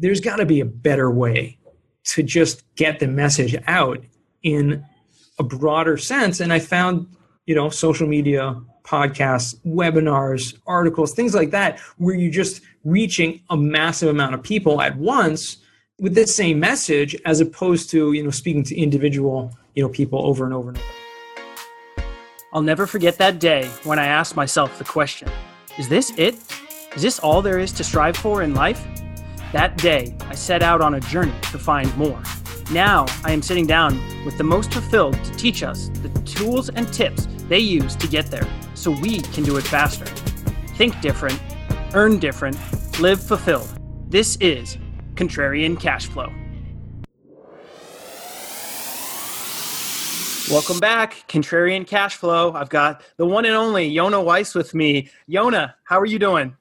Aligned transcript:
there's 0.00 0.20
got 0.20 0.36
to 0.36 0.46
be 0.46 0.60
a 0.60 0.64
better 0.64 1.10
way 1.10 1.58
to 2.02 2.22
just 2.22 2.62
get 2.74 2.98
the 2.98 3.06
message 3.06 3.54
out 3.66 4.02
in 4.42 4.84
a 5.38 5.42
broader 5.42 5.96
sense. 5.96 6.40
And 6.40 6.52
I 6.52 6.58
found, 6.58 7.06
you 7.46 7.54
know, 7.54 7.68
social 7.68 8.08
media, 8.08 8.60
podcasts, 8.82 9.54
webinars, 9.64 10.58
articles, 10.66 11.12
things 11.12 11.34
like 11.34 11.50
that, 11.50 11.78
where 11.98 12.14
you're 12.14 12.32
just 12.32 12.62
reaching 12.82 13.42
a 13.50 13.56
massive 13.56 14.08
amount 14.08 14.34
of 14.34 14.42
people 14.42 14.80
at 14.80 14.96
once 14.96 15.58
with 15.98 16.14
this 16.14 16.34
same 16.34 16.58
message 16.58 17.14
as 17.26 17.40
opposed 17.40 17.90
to, 17.90 18.12
you 18.12 18.22
know, 18.22 18.30
speaking 18.30 18.64
to 18.64 18.76
individual, 18.76 19.54
you 19.74 19.82
know, 19.82 19.88
people 19.90 20.26
over 20.26 20.44
and 20.44 20.54
over 20.54 20.70
and 20.70 20.78
over. 20.78 20.86
I'll 22.52 22.62
never 22.62 22.86
forget 22.86 23.18
that 23.18 23.38
day 23.38 23.66
when 23.84 23.98
I 23.98 24.06
asked 24.06 24.34
myself 24.34 24.78
the 24.78 24.84
question 24.84 25.28
Is 25.78 25.88
this 25.88 26.10
it? 26.16 26.36
Is 26.96 27.02
this 27.02 27.18
all 27.20 27.42
there 27.42 27.58
is 27.58 27.70
to 27.72 27.84
strive 27.84 28.16
for 28.16 28.42
in 28.42 28.54
life? 28.54 28.84
That 29.52 29.76
day, 29.78 30.14
I 30.28 30.36
set 30.36 30.62
out 30.62 30.80
on 30.80 30.94
a 30.94 31.00
journey 31.00 31.34
to 31.50 31.58
find 31.58 31.94
more. 31.96 32.22
Now, 32.70 33.06
I 33.24 33.32
am 33.32 33.42
sitting 33.42 33.66
down 33.66 34.00
with 34.24 34.38
the 34.38 34.44
most 34.44 34.72
fulfilled 34.72 35.14
to 35.24 35.32
teach 35.32 35.64
us 35.64 35.88
the 35.88 36.08
tools 36.20 36.68
and 36.68 36.86
tips 36.92 37.26
they 37.48 37.58
use 37.58 37.96
to 37.96 38.06
get 38.06 38.26
there 38.26 38.46
so 38.74 38.92
we 38.92 39.18
can 39.18 39.42
do 39.42 39.56
it 39.56 39.64
faster. 39.64 40.04
Think 40.76 41.00
different, 41.00 41.40
earn 41.94 42.20
different, 42.20 42.56
live 43.00 43.20
fulfilled. 43.20 43.68
This 44.08 44.36
is 44.36 44.78
Contrarian 45.16 45.80
Cash 45.80 46.06
Flow. 46.06 46.32
Welcome 50.48 50.78
back, 50.78 51.24
Contrarian 51.26 51.84
Cash 51.88 52.14
Flow. 52.14 52.52
I've 52.52 52.70
got 52.70 53.02
the 53.16 53.26
one 53.26 53.46
and 53.46 53.56
only 53.56 53.86
Yonah 53.86 54.22
Weiss 54.22 54.54
with 54.54 54.74
me. 54.74 55.10
Yonah, 55.26 55.74
how 55.82 55.98
are 55.98 56.06
you 56.06 56.20
doing? 56.20 56.56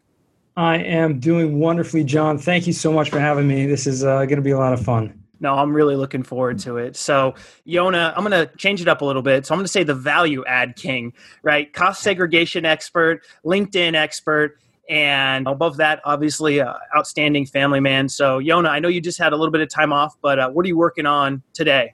I 0.55 0.77
am 0.77 1.19
doing 1.19 1.59
wonderfully, 1.59 2.03
John. 2.03 2.37
Thank 2.37 2.67
you 2.67 2.73
so 2.73 2.91
much 2.91 3.09
for 3.09 3.19
having 3.19 3.47
me. 3.47 3.65
This 3.65 3.87
is 3.87 4.03
uh, 4.03 4.25
going 4.25 4.37
to 4.37 4.41
be 4.41 4.51
a 4.51 4.57
lot 4.57 4.73
of 4.73 4.83
fun. 4.83 5.13
No, 5.39 5.53
I'm 5.53 5.73
really 5.73 5.95
looking 5.95 6.23
forward 6.23 6.59
to 6.59 6.77
it. 6.77 6.97
So, 6.97 7.33
Yonah, 7.63 8.13
I'm 8.15 8.25
going 8.25 8.47
to 8.47 8.53
change 8.57 8.81
it 8.81 8.89
up 8.89 9.01
a 9.01 9.05
little 9.05 9.21
bit. 9.21 9.45
So, 9.45 9.53
I'm 9.53 9.59
going 9.59 9.65
to 9.65 9.71
say 9.71 9.83
the 9.83 9.95
value 9.95 10.43
add 10.45 10.75
king, 10.75 11.13
right? 11.43 11.71
Cost 11.71 12.01
segregation 12.01 12.65
expert, 12.65 13.21
LinkedIn 13.45 13.95
expert, 13.95 14.59
and 14.89 15.47
above 15.47 15.77
that, 15.77 16.01
obviously, 16.03 16.59
uh, 16.59 16.73
outstanding 16.97 17.45
family 17.45 17.79
man. 17.79 18.09
So, 18.09 18.39
Yonah, 18.39 18.69
I 18.69 18.79
know 18.79 18.89
you 18.89 18.99
just 18.99 19.19
had 19.19 19.31
a 19.31 19.37
little 19.37 19.51
bit 19.51 19.61
of 19.61 19.69
time 19.69 19.93
off, 19.93 20.15
but 20.21 20.39
uh, 20.39 20.49
what 20.49 20.65
are 20.65 20.67
you 20.67 20.77
working 20.77 21.05
on 21.05 21.41
today? 21.53 21.93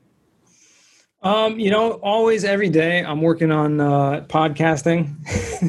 Um, 1.21 1.59
you 1.59 1.71
know, 1.71 1.93
always 2.03 2.45
every 2.45 2.69
day 2.69 3.03
I'm 3.03 3.21
working 3.21 3.51
on 3.51 3.81
uh, 3.81 4.25
podcasting, 4.27 5.09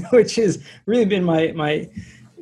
which 0.13 0.37
has 0.37 0.63
really 0.85 1.07
been 1.07 1.25
my 1.25 1.53
my 1.53 1.89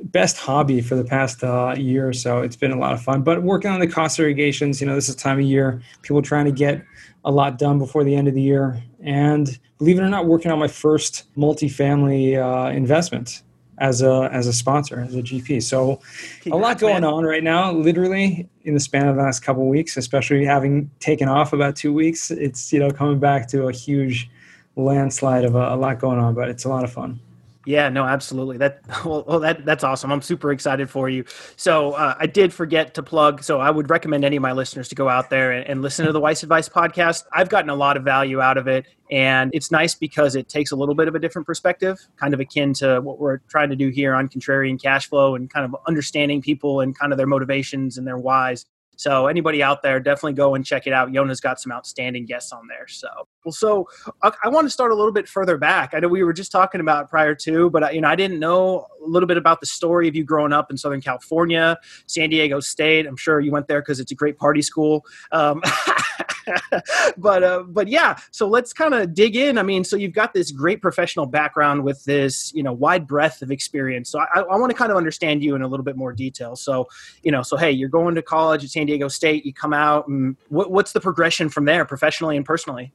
best 0.05 0.36
hobby 0.36 0.80
for 0.80 0.94
the 0.94 1.05
past 1.05 1.42
uh, 1.42 1.74
year 1.77 2.08
or 2.08 2.12
so. 2.12 2.41
It's 2.41 2.56
been 2.56 2.72
a 2.72 2.78
lot 2.78 2.92
of 2.92 3.02
fun. 3.02 3.22
But 3.22 3.42
working 3.42 3.70
on 3.70 3.80
the 3.80 3.86
cost 3.86 4.19
segregations, 4.19 4.80
you 4.80 4.86
know, 4.86 4.94
this 4.94 5.08
is 5.08 5.16
time 5.16 5.38
of 5.38 5.44
year, 5.44 5.80
people 6.02 6.22
trying 6.22 6.44
to 6.44 6.52
get 6.52 6.83
a 7.24 7.30
lot 7.30 7.58
done 7.58 7.78
before 7.78 8.05
the 8.05 8.14
end 8.14 8.28
of 8.28 8.34
the 8.34 8.42
year. 8.42 8.83
And 9.00 9.58
believe 9.78 9.98
it 9.98 10.02
or 10.02 10.08
not, 10.08 10.27
working 10.27 10.50
on 10.50 10.58
my 10.58 10.69
first 10.69 11.24
multifamily 11.36 12.36
uh, 12.38 12.70
investment 12.70 13.42
as 13.78 14.02
a 14.02 14.28
as 14.33 14.46
a 14.46 14.52
sponsor, 14.52 15.00
as 15.00 15.14
a 15.14 15.22
GP. 15.22 15.62
So 15.62 16.00
Congrats, 16.42 16.46
a 16.46 16.56
lot 16.56 16.78
going 16.78 17.02
man. 17.02 17.05
on 17.05 17.24
right 17.24 17.42
now, 17.42 17.72
literally 17.72 18.48
in 18.62 18.74
the 18.74 18.80
span 18.80 19.08
of 19.08 19.16
the 19.16 19.22
last 19.22 19.41
couple 19.41 19.62
of 19.62 19.68
weeks, 19.68 19.96
especially 19.96 20.44
having 20.44 20.91
taken 21.00 21.28
off 21.28 21.52
about 21.52 21.77
two 21.77 21.92
weeks. 21.92 22.30
It's 22.30 22.72
you 22.72 22.78
know 22.78 22.91
coming 22.91 23.18
back 23.18 23.48
to 23.48 23.66
a 23.66 23.72
huge 23.72 24.30
landslide 24.77 25.44
of 25.44 25.55
a, 25.55 25.74
a 25.74 25.77
lot 25.77 25.98
going 25.98 26.18
on, 26.18 26.34
but 26.34 26.48
it's 26.48 26.64
a 26.64 26.68
lot 26.68 26.84
of 26.84 26.92
fun. 26.92 27.20
Yeah, 27.67 27.89
no, 27.89 28.05
absolutely. 28.05 28.59
That 28.59 28.81
well, 29.05 29.25
well, 29.27 29.41
that 29.41 29.65
that's 29.65 29.84
awesome. 29.84 30.12
I'm 30.12 30.23
super 30.23 30.53
excited 30.53 30.91
for 30.91 31.09
you. 31.09 31.25
So 31.57 31.93
uh, 31.93 32.15
I 32.19 32.27
did 32.27 32.53
forget 32.53 32.95
to 32.95 33.03
plug. 33.03 33.43
So 33.43 33.61
I 33.61 33.70
would 33.70 33.91
recommend 33.91 34.25
any 34.25 34.37
of 34.37 34.43
my 34.43 34.53
listeners 34.53 34.89
to 34.89 34.95
go 34.95 35.09
out 35.09 35.31
there 35.31 35.53
and, 35.53 35.67
and, 35.67 35.83
listen 35.83 36.07
to 36.07 36.12
the 36.12 36.20
Weiss 36.20 36.42
Advice 36.42 36.69
podcast. 36.69 37.25
I've 37.33 37.48
gotten 37.48 37.69
a 37.69 37.75
lot 37.75 37.97
of 37.97 38.05
value 38.05 38.41
out 38.41 38.57
of 38.57 38.67
it, 38.67 38.87
and 39.11 39.51
it's 39.53 39.70
nice 39.70 39.95
because 39.95 40.35
it 40.35 40.48
takes 40.48 40.73
a 40.73 40.77
little 40.77 40.95
bit 40.95 41.09
of 41.09 41.15
a 41.15 41.19
different 41.19 41.47
perspective, 41.47 41.98
kind 42.17 42.33
of 42.33 42.41
akin 42.41 42.73
to 42.74 43.01
what 43.01 43.19
we're 43.19 43.39
trying 43.48 43.69
to 43.70 43.77
do 43.77 43.91
here 43.91 44.14
on 44.14 44.29
Contrarian 44.29 44.80
Cash 44.80 45.08
Flow, 45.08 45.35
and 45.35 45.53
kind 45.53 45.64
of 45.67 45.77
understanding 45.86 46.41
people 46.41 46.80
and 46.80 46.98
kind 46.98 47.13
of 47.13 47.19
their 47.19 47.27
motivations 47.27 47.98
and 47.98 48.07
their 48.07 48.19
whys. 48.19 48.67
So 48.96 49.27
anybody 49.27 49.62
out 49.62 49.82
there, 49.82 50.00
definitely 50.00 50.34
go 50.34 50.55
and 50.55 50.64
check 50.64 50.86
it 50.86 50.92
out. 50.92 51.12
Yonah's 51.12 51.40
got 51.40 51.60
some 51.60 51.72
outstanding 51.72 52.27
guests 52.27 52.52
on 52.52 52.66
there. 52.68 52.86
So 52.86 53.08
well, 53.44 53.52
so 53.52 53.88
I, 54.22 54.48
want 54.48 54.66
to 54.66 54.70
start 54.70 54.90
a 54.90 54.94
little 54.94 55.12
bit 55.12 55.28
further 55.28 55.58
back. 55.58 55.92
I 55.92 56.00
know 56.00 56.08
we 56.08 56.22
were 56.22 56.32
just 56.32 56.50
talking 56.50 56.80
about 56.80 57.10
prior 57.10 57.34
to, 57.34 57.70
but 57.70 57.84
I, 57.84 57.90
you 57.90 58.00
know 58.00 58.08
I 58.08 58.16
didn't 58.16 58.38
know 58.38 58.86
a 59.05 59.08
little 59.08 59.27
bit 59.27 59.36
about 59.36 59.60
the 59.60 59.66
story 59.66 60.08
of 60.08 60.16
you 60.16 60.24
growing 60.24 60.52
up 60.52 60.70
in 60.70 60.77
Southern 60.77 61.00
California, 61.00 61.78
San 62.06 62.30
Diego 62.30 62.60
State. 62.60 63.06
I'm 63.06 63.16
sure 63.16 63.40
you 63.40 63.52
went 63.52 63.68
there 63.68 63.82
because 63.82 64.00
it's 64.00 64.12
a 64.12 64.14
great 64.14 64.38
party 64.38 64.62
school. 64.62 65.05
Um, 65.32 65.62
but 67.16 67.42
uh, 67.42 67.62
but 67.66 67.88
yeah, 67.88 68.16
so 68.30 68.46
let's 68.48 68.72
kind 68.72 68.94
of 68.94 69.14
dig 69.14 69.36
in. 69.36 69.58
I 69.58 69.62
mean, 69.62 69.84
so 69.84 69.96
you've 69.96 70.12
got 70.12 70.34
this 70.34 70.50
great 70.50 70.80
professional 70.82 71.27
background 71.27 71.84
with 71.84 72.05
this 72.05 72.52
you 72.55 72.62
know 72.62 72.72
wide 72.72 73.06
breadth 73.06 73.42
of 73.42 73.50
experience. 73.50 74.10
So 74.10 74.20
I, 74.20 74.40
I 74.40 74.56
want 74.56 74.70
to 74.70 74.77
kind 74.77 74.90
of 74.90 74.96
understand 74.96 75.42
you 75.42 75.55
in 75.55 75.62
a 75.62 75.68
little 75.68 75.84
bit 75.84 75.96
more 75.96 76.12
detail. 76.12 76.56
So 76.56 76.86
you 77.22 77.32
know, 77.32 77.42
so 77.42 77.56
hey, 77.56 77.70
you're 77.70 77.88
going 77.88 78.14
to 78.14 78.22
college 78.22 78.64
at 78.64 78.70
San 78.70 78.86
Diego 78.86 79.08
State. 79.08 79.44
You 79.44 79.52
come 79.52 79.72
out, 79.72 80.08
and 80.08 80.36
what, 80.48 80.70
what's 80.70 80.92
the 80.92 81.00
progression 81.00 81.48
from 81.48 81.64
there, 81.64 81.84
professionally 81.84 82.36
and 82.36 82.44
personally? 82.44 82.92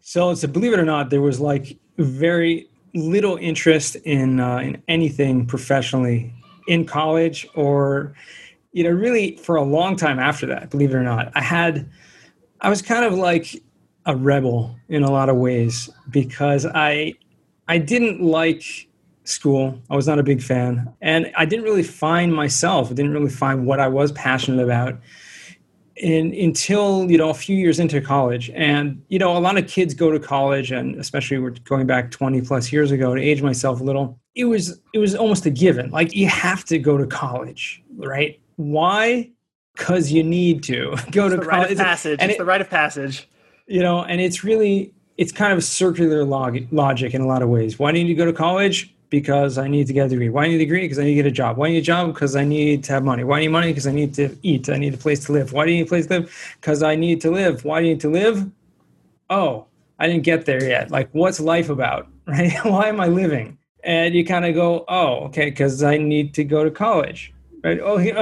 So, 0.00 0.34
so 0.34 0.46
believe 0.46 0.72
it 0.72 0.78
or 0.78 0.84
not, 0.84 1.10
there 1.10 1.20
was 1.20 1.40
like 1.40 1.78
very 1.98 2.68
little 2.94 3.36
interest 3.36 3.96
in 3.96 4.40
uh, 4.40 4.58
in 4.58 4.82
anything 4.88 5.46
professionally 5.46 6.32
in 6.66 6.84
college 6.84 7.46
or 7.54 8.14
you 8.72 8.82
know 8.82 8.90
really 8.90 9.36
for 9.36 9.56
a 9.56 9.62
long 9.62 9.96
time 9.96 10.18
after 10.18 10.46
that 10.46 10.70
believe 10.70 10.90
it 10.90 10.94
or 10.94 11.02
not 11.02 11.30
i 11.34 11.40
had 11.40 11.88
I 12.60 12.68
was 12.68 12.82
kind 12.82 13.04
of 13.04 13.14
like 13.14 13.62
a 14.06 14.16
rebel 14.16 14.76
in 14.88 15.02
a 15.02 15.10
lot 15.10 15.28
of 15.28 15.36
ways 15.36 15.90
because 16.10 16.64
I 16.66 17.14
I 17.68 17.78
didn't 17.78 18.22
like 18.22 18.88
school. 19.24 19.78
I 19.90 19.96
was 19.96 20.06
not 20.06 20.18
a 20.18 20.22
big 20.22 20.40
fan, 20.40 20.92
and 21.00 21.32
I 21.36 21.44
didn't 21.44 21.64
really 21.64 21.82
find 21.82 22.34
myself. 22.34 22.90
I 22.90 22.94
didn't 22.94 23.12
really 23.12 23.30
find 23.30 23.66
what 23.66 23.80
I 23.80 23.88
was 23.88 24.12
passionate 24.12 24.62
about. 24.62 24.98
In, 25.96 26.34
until 26.34 27.10
you 27.10 27.16
know 27.16 27.30
a 27.30 27.34
few 27.34 27.56
years 27.56 27.80
into 27.80 28.02
college 28.02 28.50
and 28.50 29.02
you 29.08 29.18
know 29.18 29.34
a 29.34 29.40
lot 29.40 29.56
of 29.56 29.66
kids 29.66 29.94
go 29.94 30.10
to 30.10 30.20
college 30.20 30.70
and 30.70 30.94
especially 30.96 31.38
we're 31.38 31.52
going 31.64 31.86
back 31.86 32.10
20 32.10 32.42
plus 32.42 32.70
years 32.70 32.90
ago 32.90 33.14
to 33.14 33.22
age 33.22 33.40
myself 33.40 33.80
a 33.80 33.82
little 33.82 34.20
it 34.34 34.44
was 34.44 34.78
it 34.92 34.98
was 34.98 35.14
almost 35.14 35.46
a 35.46 35.50
given 35.50 35.90
like 35.90 36.14
you 36.14 36.28
have 36.28 36.66
to 36.66 36.78
go 36.78 36.98
to 36.98 37.06
college 37.06 37.82
right 37.96 38.38
why 38.56 39.30
because 39.76 40.10
you 40.10 40.22
need 40.22 40.62
to 40.64 40.96
go 41.10 41.26
it's 41.26 41.34
to 41.34 41.40
the 41.40 41.46
college. 41.46 41.48
Rite 41.48 41.70
of 41.72 41.78
passage. 41.78 42.18
And 42.20 42.30
it's 42.30 42.36
it, 42.36 42.42
the 42.42 42.44
rite 42.44 42.60
of 42.60 42.70
passage. 42.70 43.28
You 43.66 43.80
know, 43.80 44.04
and 44.04 44.20
it's 44.20 44.42
really 44.42 44.92
it's 45.16 45.32
kind 45.32 45.52
of 45.52 45.64
circular 45.64 46.24
log- 46.24 46.66
logic 46.72 47.14
in 47.14 47.20
a 47.20 47.26
lot 47.26 47.42
of 47.42 47.48
ways. 47.48 47.78
Why 47.78 47.92
do 47.92 47.98
you 47.98 48.04
need 48.04 48.14
to 48.14 48.16
go 48.16 48.26
to 48.26 48.32
college? 48.32 48.92
Because 49.08 49.56
I 49.56 49.68
need 49.68 49.86
to 49.86 49.92
get 49.92 50.06
a 50.06 50.08
degree. 50.08 50.28
Why 50.28 50.44
do 50.44 50.46
I 50.46 50.48
need 50.50 50.56
a 50.56 50.58
degree? 50.58 50.80
Because 50.80 50.98
I 50.98 51.04
need 51.04 51.10
to 51.10 51.22
get 51.22 51.26
a 51.26 51.30
job. 51.30 51.56
Why 51.56 51.66
do 51.66 51.70
I 51.70 51.72
need 51.74 51.78
a 51.78 51.82
job? 51.82 52.12
Because 52.12 52.34
I 52.34 52.44
need 52.44 52.82
to 52.84 52.92
have 52.92 53.04
money. 53.04 53.22
Why 53.22 53.36
do 53.36 53.38
I 53.38 53.40
need 53.42 53.52
money? 53.52 53.68
Because 53.68 53.86
I 53.86 53.92
need 53.92 54.14
to 54.14 54.36
eat. 54.42 54.68
I 54.68 54.78
need 54.78 54.94
a 54.94 54.98
place 54.98 55.24
to 55.26 55.32
live. 55.32 55.52
Why 55.52 55.64
do 55.64 55.70
you 55.70 55.78
need 55.78 55.86
a 55.86 55.88
place 55.88 56.06
to 56.08 56.18
live? 56.18 56.56
Because 56.60 56.82
I 56.82 56.96
need 56.96 57.20
to 57.20 57.30
live. 57.30 57.64
Why 57.64 57.80
do 57.80 57.86
you 57.86 57.92
need 57.92 58.00
to 58.00 58.10
live? 58.10 58.50
Oh, 59.30 59.66
I 59.98 60.08
didn't 60.08 60.24
get 60.24 60.44
there 60.44 60.62
yet. 60.62 60.90
Like, 60.90 61.08
what's 61.12 61.40
life 61.40 61.68
about? 61.68 62.08
Right? 62.26 62.52
Why 62.64 62.88
am 62.88 63.00
I 63.00 63.06
living? 63.06 63.56
And 63.84 64.12
you 64.12 64.24
kind 64.26 64.44
of 64.44 64.56
go, 64.56 64.84
oh, 64.88 65.26
okay, 65.26 65.48
because 65.48 65.84
I 65.84 65.96
need 65.96 66.34
to 66.34 66.42
go 66.42 66.64
to 66.64 66.72
college 66.72 67.32
right? 67.66 67.80
Oh, 67.82 67.98
he, 67.98 68.12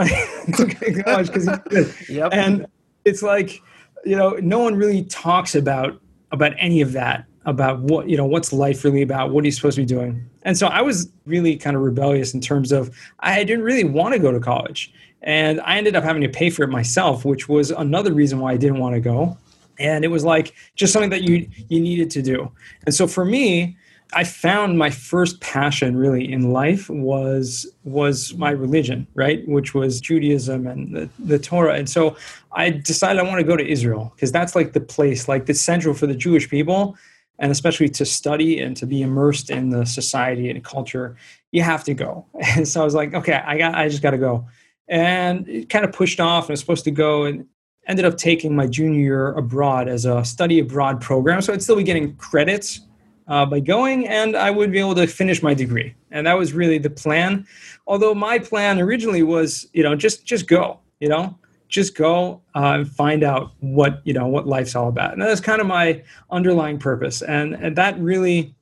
gosh, 1.03 1.29
because 1.29 2.09
yep. 2.09 2.33
and 2.33 2.67
it's 3.05 3.23
like 3.23 3.63
you 4.05 4.17
know, 4.17 4.31
no 4.43 4.59
one 4.59 4.75
really 4.75 5.05
talks 5.05 5.55
about 5.55 6.01
about 6.33 6.53
any 6.59 6.81
of 6.81 6.93
that 6.93 7.27
about 7.47 7.81
what 7.81 8.09
you 8.09 8.17
know 8.17 8.25
what's 8.25 8.53
life 8.53 8.85
really 8.85 9.03
about 9.03 9.31
what 9.31 9.45
are 9.45 9.47
you 9.47 9.53
supposed 9.53 9.77
to 9.77 9.83
be 9.83 9.87
doing? 9.87 10.29
And 10.43 10.59
so 10.59 10.67
i 10.67 10.83
was 10.83 11.11
really 11.27 11.57
kind 11.57 11.77
of 11.77 11.83
rebellious 11.83 12.35
in 12.35 12.41
terms 12.41 12.73
of 12.73 12.95
i 13.21 13.45
didn't 13.45 13.65
really 13.65 13.85
want 13.85 14.15
to 14.15 14.19
go 14.19 14.33
to 14.33 14.41
college. 14.41 14.93
And 15.23 15.61
i 15.63 15.77
ended 15.77 15.97
up 15.97 16.05
having 16.05 16.23
to 16.23 16.29
pay 16.29 16.51
for 16.51 16.65
it 16.65 16.69
myself 16.69 17.25
which 17.25 17.49
was 17.49 17.71
another 17.71 18.13
reason 18.13 18.41
why 18.41 18.53
i 18.53 18.57
didn't 18.57 18.79
want 18.79 18.95
to 18.95 19.01
go. 19.01 19.37
And 19.79 20.05
it 20.05 20.09
was 20.09 20.25
like 20.25 20.55
just 20.75 20.93
something 20.93 21.11
that 21.11 21.23
you 21.23 21.49
you 21.69 21.81
needed 21.81 22.11
to 22.13 22.23
do. 22.23 22.51
And 22.87 22.95
so 22.95 23.07
for 23.07 23.25
me 23.25 23.77
I 24.13 24.25
found 24.25 24.79
my 24.79 24.91
first 24.91 25.41
passion 25.41 25.97
really 25.97 26.31
in 26.31 26.53
life 26.53 26.89
was 26.91 27.67
was 27.85 28.35
my 28.35 28.51
religion, 28.51 29.07
right? 29.15 29.47
Which 29.49 29.75
was 29.75 30.01
Judaism 30.01 30.67
and 30.67 30.95
the, 30.95 31.09
the 31.19 31.39
Torah. 31.39 31.75
And 31.75 31.89
so 31.89 32.17
I 32.53 32.71
decided 32.71 33.19
I 33.19 33.25
want 33.25 33.39
to 33.39 33.45
go 33.45 33.57
to 33.57 33.67
Israel 33.67 34.13
because 34.15 34.31
that's 34.31 34.55
like 34.55 34.73
the 34.73 34.81
place, 34.81 35.27
like 35.27 35.47
the 35.47 35.55
central 35.55 35.95
for 35.95 36.07
the 36.07 36.15
Jewish 36.15 36.49
people, 36.49 36.97
and 37.39 37.51
especially 37.51 37.89
to 37.91 38.05
study 38.05 38.61
and 38.61 38.77
to 38.77 38.87
be 38.87 39.03
immersed 39.03 39.51
in 39.51 39.71
the 39.71 39.85
society 39.85 40.49
and 40.49 40.63
culture, 40.63 41.17
you 41.51 41.63
have 41.63 41.83
to 41.85 41.95
go. 41.95 42.27
And 42.57 42.69
so 42.69 42.83
I 42.83 42.85
was 42.85 42.95
like, 42.95 43.15
okay, 43.15 43.43
I 43.45 43.59
got 43.59 43.75
I 43.75 43.89
just 43.89 44.03
gotta 44.03 44.19
go. 44.19 44.47
And 44.87 45.49
it 45.49 45.71
kind 45.71 45.85
of 45.85 45.93
pushed 45.93 46.21
off 46.21 46.45
and 46.45 46.51
I 46.51 46.53
was 46.53 46.61
supposed 46.61 46.85
to 46.85 46.91
go 46.91 47.25
and 47.25 47.47
ended 47.87 48.05
up 48.05 48.17
taking 48.17 48.55
my 48.55 48.67
junior 48.67 49.01
year 49.01 49.33
abroad 49.33 49.89
as 49.89 50.05
a 50.05 50.25
study 50.25 50.59
abroad 50.59 51.01
program. 51.01 51.41
So 51.41 51.53
I'd 51.53 51.63
still 51.63 51.77
be 51.77 51.83
getting 51.83 52.17
credits 52.17 52.81
uh, 53.29 53.47
by 53.47 53.61
going, 53.61 54.07
and 54.07 54.37
I 54.37 54.51
would 54.51 54.71
be 54.71 54.79
able 54.79 54.95
to 54.97 55.07
finish 55.07 55.43
my 55.43 55.55
degree. 55.55 55.95
And 56.11 56.27
that 56.27 56.35
was 56.35 56.53
really 56.53 56.79
the 56.79 56.91
plan. 56.91 57.47
Although 57.87 58.15
my 58.15 58.39
plan 58.39 58.81
originally 58.81 59.23
was, 59.23 59.67
you 59.73 59.83
know, 59.83 59.95
just 59.95 60.25
just 60.25 60.47
go, 60.47 60.81
you 61.01 61.09
know 61.09 61.37
just 61.75 61.97
go 61.97 62.41
uh, 62.55 62.75
and 62.75 62.89
find 62.89 63.25
out 63.25 63.51
what 63.59 64.01
you 64.05 64.13
know 64.13 64.29
what 64.29 64.47
life's 64.47 64.77
all 64.77 64.89
about. 64.89 65.13
And 65.13 65.21
that's 65.21 65.41
kind 65.41 65.61
of 65.61 65.67
my 65.67 66.03
underlying 66.31 66.79
purpose. 66.79 67.21
And 67.21 67.55
and 67.55 67.77
that 67.77 67.99
really 67.99 68.55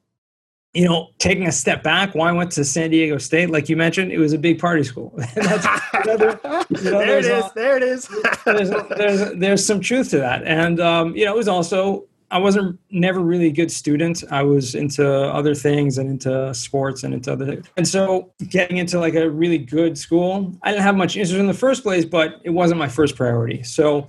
you 0.72 0.88
know 0.88 1.10
taking 1.18 1.46
a 1.46 1.52
step 1.52 1.82
back 1.82 2.14
why 2.14 2.30
i 2.30 2.32
went 2.32 2.50
to 2.50 2.64
san 2.64 2.88
diego 2.88 3.18
state 3.18 3.50
like 3.50 3.68
you 3.68 3.76
mentioned 3.76 4.10
it 4.10 4.16
was 4.16 4.32
a 4.32 4.38
big 4.38 4.58
party 4.58 4.82
school. 4.82 5.14
Another, 5.36 6.40
you 6.70 6.90
know, 6.90 6.98
there 6.98 7.18
it 7.18 7.26
is 7.26 7.52
there 7.52 7.76
it 7.76 7.82
is. 7.82 8.08
there's, 8.46 8.70
there's, 8.96 9.38
there's 9.38 9.66
some 9.66 9.80
truth 9.80 10.08
to 10.10 10.18
that. 10.18 10.42
And 10.44 10.80
um, 10.80 11.14
you 11.14 11.26
know 11.26 11.34
it 11.34 11.36
was 11.36 11.48
also 11.48 12.06
I 12.32 12.38
wasn't 12.38 12.80
never 12.90 13.20
really 13.20 13.48
a 13.48 13.52
good 13.52 13.70
student. 13.70 14.24
I 14.30 14.42
was 14.42 14.74
into 14.74 15.06
other 15.06 15.54
things 15.54 15.98
and 15.98 16.08
into 16.08 16.54
sports 16.54 17.04
and 17.04 17.12
into 17.12 17.30
other 17.30 17.44
things. 17.44 17.66
And 17.76 17.86
so 17.86 18.32
getting 18.48 18.78
into 18.78 18.98
like 18.98 19.14
a 19.14 19.28
really 19.28 19.58
good 19.58 19.98
school, 19.98 20.50
I 20.62 20.70
didn't 20.70 20.82
have 20.82 20.96
much 20.96 21.14
interest 21.14 21.38
in 21.38 21.46
the 21.46 21.52
first 21.52 21.82
place, 21.82 22.06
but 22.06 22.40
it 22.42 22.50
wasn't 22.50 22.78
my 22.78 22.88
first 22.88 23.16
priority. 23.16 23.62
So 23.62 24.08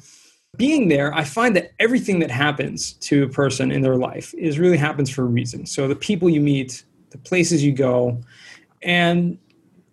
being 0.55 0.87
there, 0.87 1.13
I 1.13 1.25
find 1.25 1.53
that 1.57 1.73
everything 1.79 2.19
that 2.19 2.31
happens 2.31 2.93
to 2.93 3.23
a 3.23 3.29
person 3.29 3.71
in 3.71 3.81
their 3.81 3.97
life 3.97 4.33
is 4.35 4.57
really 4.57 4.77
happens 4.77 5.09
for 5.09 5.23
a 5.23 5.25
reason. 5.25 5.65
So 5.65 5.89
the 5.89 5.95
people 5.95 6.29
you 6.29 6.39
meet, 6.39 6.85
the 7.09 7.17
places 7.17 7.61
you 7.61 7.73
go, 7.73 8.21
and 8.81 9.37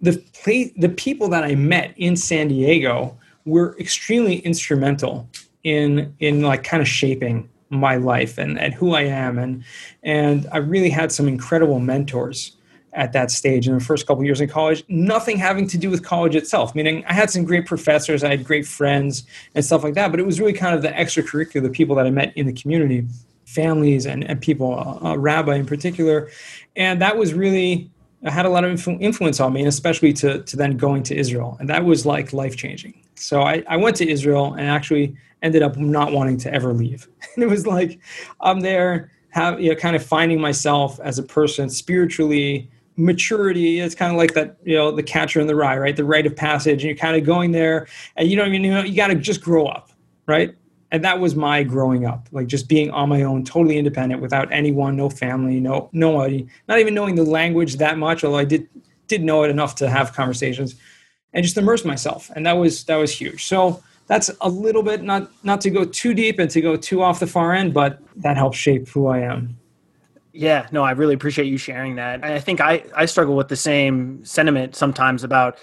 the 0.01 0.23
place, 0.35 0.71
the 0.77 0.89
people 0.89 1.29
that 1.31 1.43
I 1.43 1.57
met 1.57 1.95
in 1.97 2.15
San 2.15 2.47
Diego 2.47 3.19
were 3.45 3.77
extremely 3.81 4.37
instrumental 4.37 5.29
in 5.65 6.15
in 6.21 6.43
like 6.43 6.63
kind 6.63 6.81
of 6.81 6.89
shaping 6.89 7.49
my 7.71 7.97
life 7.97 8.37
and, 8.37 8.59
and 8.59 8.75
who 8.75 8.95
I 8.95 9.03
am. 9.03 9.39
And, 9.39 9.65
and 10.03 10.47
I 10.53 10.59
really 10.59 10.91
had 10.91 11.13
some 11.13 11.29
incredible 11.29 11.81
mentors 11.81 12.57
at 12.93 13.13
that 13.13 13.31
stage 13.31 13.69
in 13.69 13.75
the 13.75 13.85
first 13.85 14.07
couple 14.07 14.25
years 14.25 14.41
in 14.41 14.49
college, 14.49 14.83
nothing 14.89 15.39
having 15.39 15.69
to 15.69 15.79
do 15.79 15.89
with 15.89 16.05
college 16.05 16.35
itself. 16.35 16.75
Meaning, 16.75 17.05
I 17.07 17.13
had 17.13 17.31
some 17.31 17.45
great 17.45 17.65
professors, 17.67 18.25
I 18.25 18.31
had 18.31 18.45
great 18.45 18.67
friends 18.67 19.25
and 19.55 19.65
stuff 19.65 19.85
like 19.85 19.95
that, 19.95 20.11
but 20.11 20.19
it 20.19 20.27
was 20.27 20.41
really 20.41 20.53
kind 20.53 20.75
of 20.75 20.83
the 20.83 20.89
extracurricular, 20.89 21.63
the 21.63 21.71
people 21.71 21.95
that 21.97 22.07
I 22.07 22.11
met 22.11 22.37
in 22.37 22.47
the 22.47 22.53
community, 22.53 23.07
families 23.45 24.07
and, 24.07 24.25
and 24.25 24.41
people, 24.41 24.79
a 25.03 25.19
rabbi 25.19 25.57
in 25.57 25.67
particular. 25.67 26.31
And 26.77 27.01
that 27.01 27.17
was 27.17 27.33
really, 27.33 27.91
I 28.25 28.31
had 28.31 28.47
a 28.47 28.49
lot 28.49 28.65
of 28.65 28.73
influ- 28.73 29.01
influence 29.01 29.41
on 29.41 29.53
me, 29.53 29.61
and 29.61 29.69
especially 29.69 30.13
to, 30.15 30.43
to 30.43 30.57
then 30.57 30.77
going 30.77 31.03
to 31.05 31.17
Israel. 31.17 31.57
And 31.61 31.69
that 31.69 31.85
was 31.85 32.07
like 32.07 32.33
life 32.33 32.57
changing. 32.57 32.95
So 33.15 33.43
I, 33.43 33.63
I 33.69 33.77
went 33.77 33.97
to 33.97 34.09
Israel 34.09 34.55
and 34.55 34.69
actually 34.69 35.17
ended 35.43 35.63
up 35.63 35.77
not 35.77 36.13
wanting 36.13 36.37
to 36.39 36.53
ever 36.53 36.73
leave. 36.73 37.09
And 37.35 37.45
it 37.45 37.49
was 37.49 37.67
like 37.67 38.01
I'm 38.41 38.61
there, 38.61 39.11
have 39.31 39.61
you 39.61 39.71
know, 39.71 39.77
kind 39.77 39.95
of 39.95 40.05
finding 40.05 40.41
myself 40.41 40.99
as 41.01 41.19
a 41.19 41.23
person 41.23 41.71
spiritually, 41.71 42.71
maturity. 42.97 43.81
It's 43.81 43.95
kind 43.95 44.13
of 44.13 44.19
like 44.19 44.35
that, 44.35 44.57
you 44.65 44.77
know, 44.77 44.91
the 44.91 45.03
catcher 45.03 45.41
in 45.41 45.47
the 45.47 45.55
rye, 45.55 45.79
right? 45.79 45.97
The 45.97 46.05
rite 46.05 46.27
of 46.27 46.37
passage. 46.37 46.83
And 46.83 46.83
you're 46.83 46.97
kind 46.97 47.17
of 47.17 47.25
going 47.25 47.53
there, 47.53 47.87
and 48.17 48.29
you 48.29 48.37
don't 48.37 48.49
even 48.49 48.65
you 48.65 48.71
know 48.71 48.83
you 48.83 48.97
got 48.97 49.09
to 49.09 49.15
just 49.15 49.41
grow 49.41 49.67
up, 49.67 49.91
right? 50.27 50.55
And 50.93 51.05
that 51.05 51.21
was 51.21 51.37
my 51.37 51.63
growing 51.63 52.05
up, 52.05 52.29
like 52.33 52.49
just 52.49 52.69
being 52.69 52.91
on 52.91 53.09
my 53.09 53.23
own, 53.23 53.45
totally 53.45 53.79
independent, 53.79 54.21
without 54.21 54.53
anyone, 54.53 54.97
no 54.97 55.09
family, 55.09 55.61
no 55.61 55.89
nobody, 55.93 56.47
not 56.69 56.81
even 56.81 56.95
knowing 56.95 57.15
the 57.15 57.25
language 57.25 57.77
that 57.77 57.97
much, 57.97 58.25
although 58.25 58.39
I 58.39 58.45
did 58.45 58.69
did 59.07 59.23
know 59.23 59.45
it 59.45 59.51
enough 59.51 59.77
to 59.77 59.89
have 59.89 60.13
conversations, 60.13 60.75
and 61.33 61.45
just 61.45 61.57
immerse 61.57 61.85
myself, 61.85 62.31
and 62.35 62.45
that 62.47 62.55
was 62.55 62.85
that 62.85 62.97
was 62.97 63.13
huge. 63.13 63.45
So 63.47 63.83
that's 64.11 64.29
a 64.41 64.49
little 64.49 64.83
bit 64.83 65.05
not 65.05 65.31
not 65.45 65.61
to 65.61 65.71
go 65.71 65.85
too 65.85 66.15
deep 66.15 66.41
and 66.41 66.51
to 66.51 66.61
go 66.61 66.77
too 66.77 67.01
off 67.01 67.21
the 67.21 67.29
far 67.29 67.55
end, 67.55 67.73
but 67.73 68.01
that 68.17 68.37
helps 68.37 68.59
shape 68.59 68.89
who 68.89 69.07
I 69.07 69.21
am. 69.21 69.57
Yeah, 70.33 70.67
no, 70.73 70.83
I 70.83 70.91
really 70.91 71.15
appreciate 71.15 71.47
you 71.47 71.57
sharing 71.57 71.95
that. 71.95 72.25
I 72.25 72.41
think 72.41 72.61
I 72.61 72.83
I 72.97 73.07
struggle 73.07 73.37
with 73.37 73.47
the 73.47 73.57
same 73.57 74.25
sentiment 74.25 74.75
sometimes 74.75 75.23
about 75.23 75.59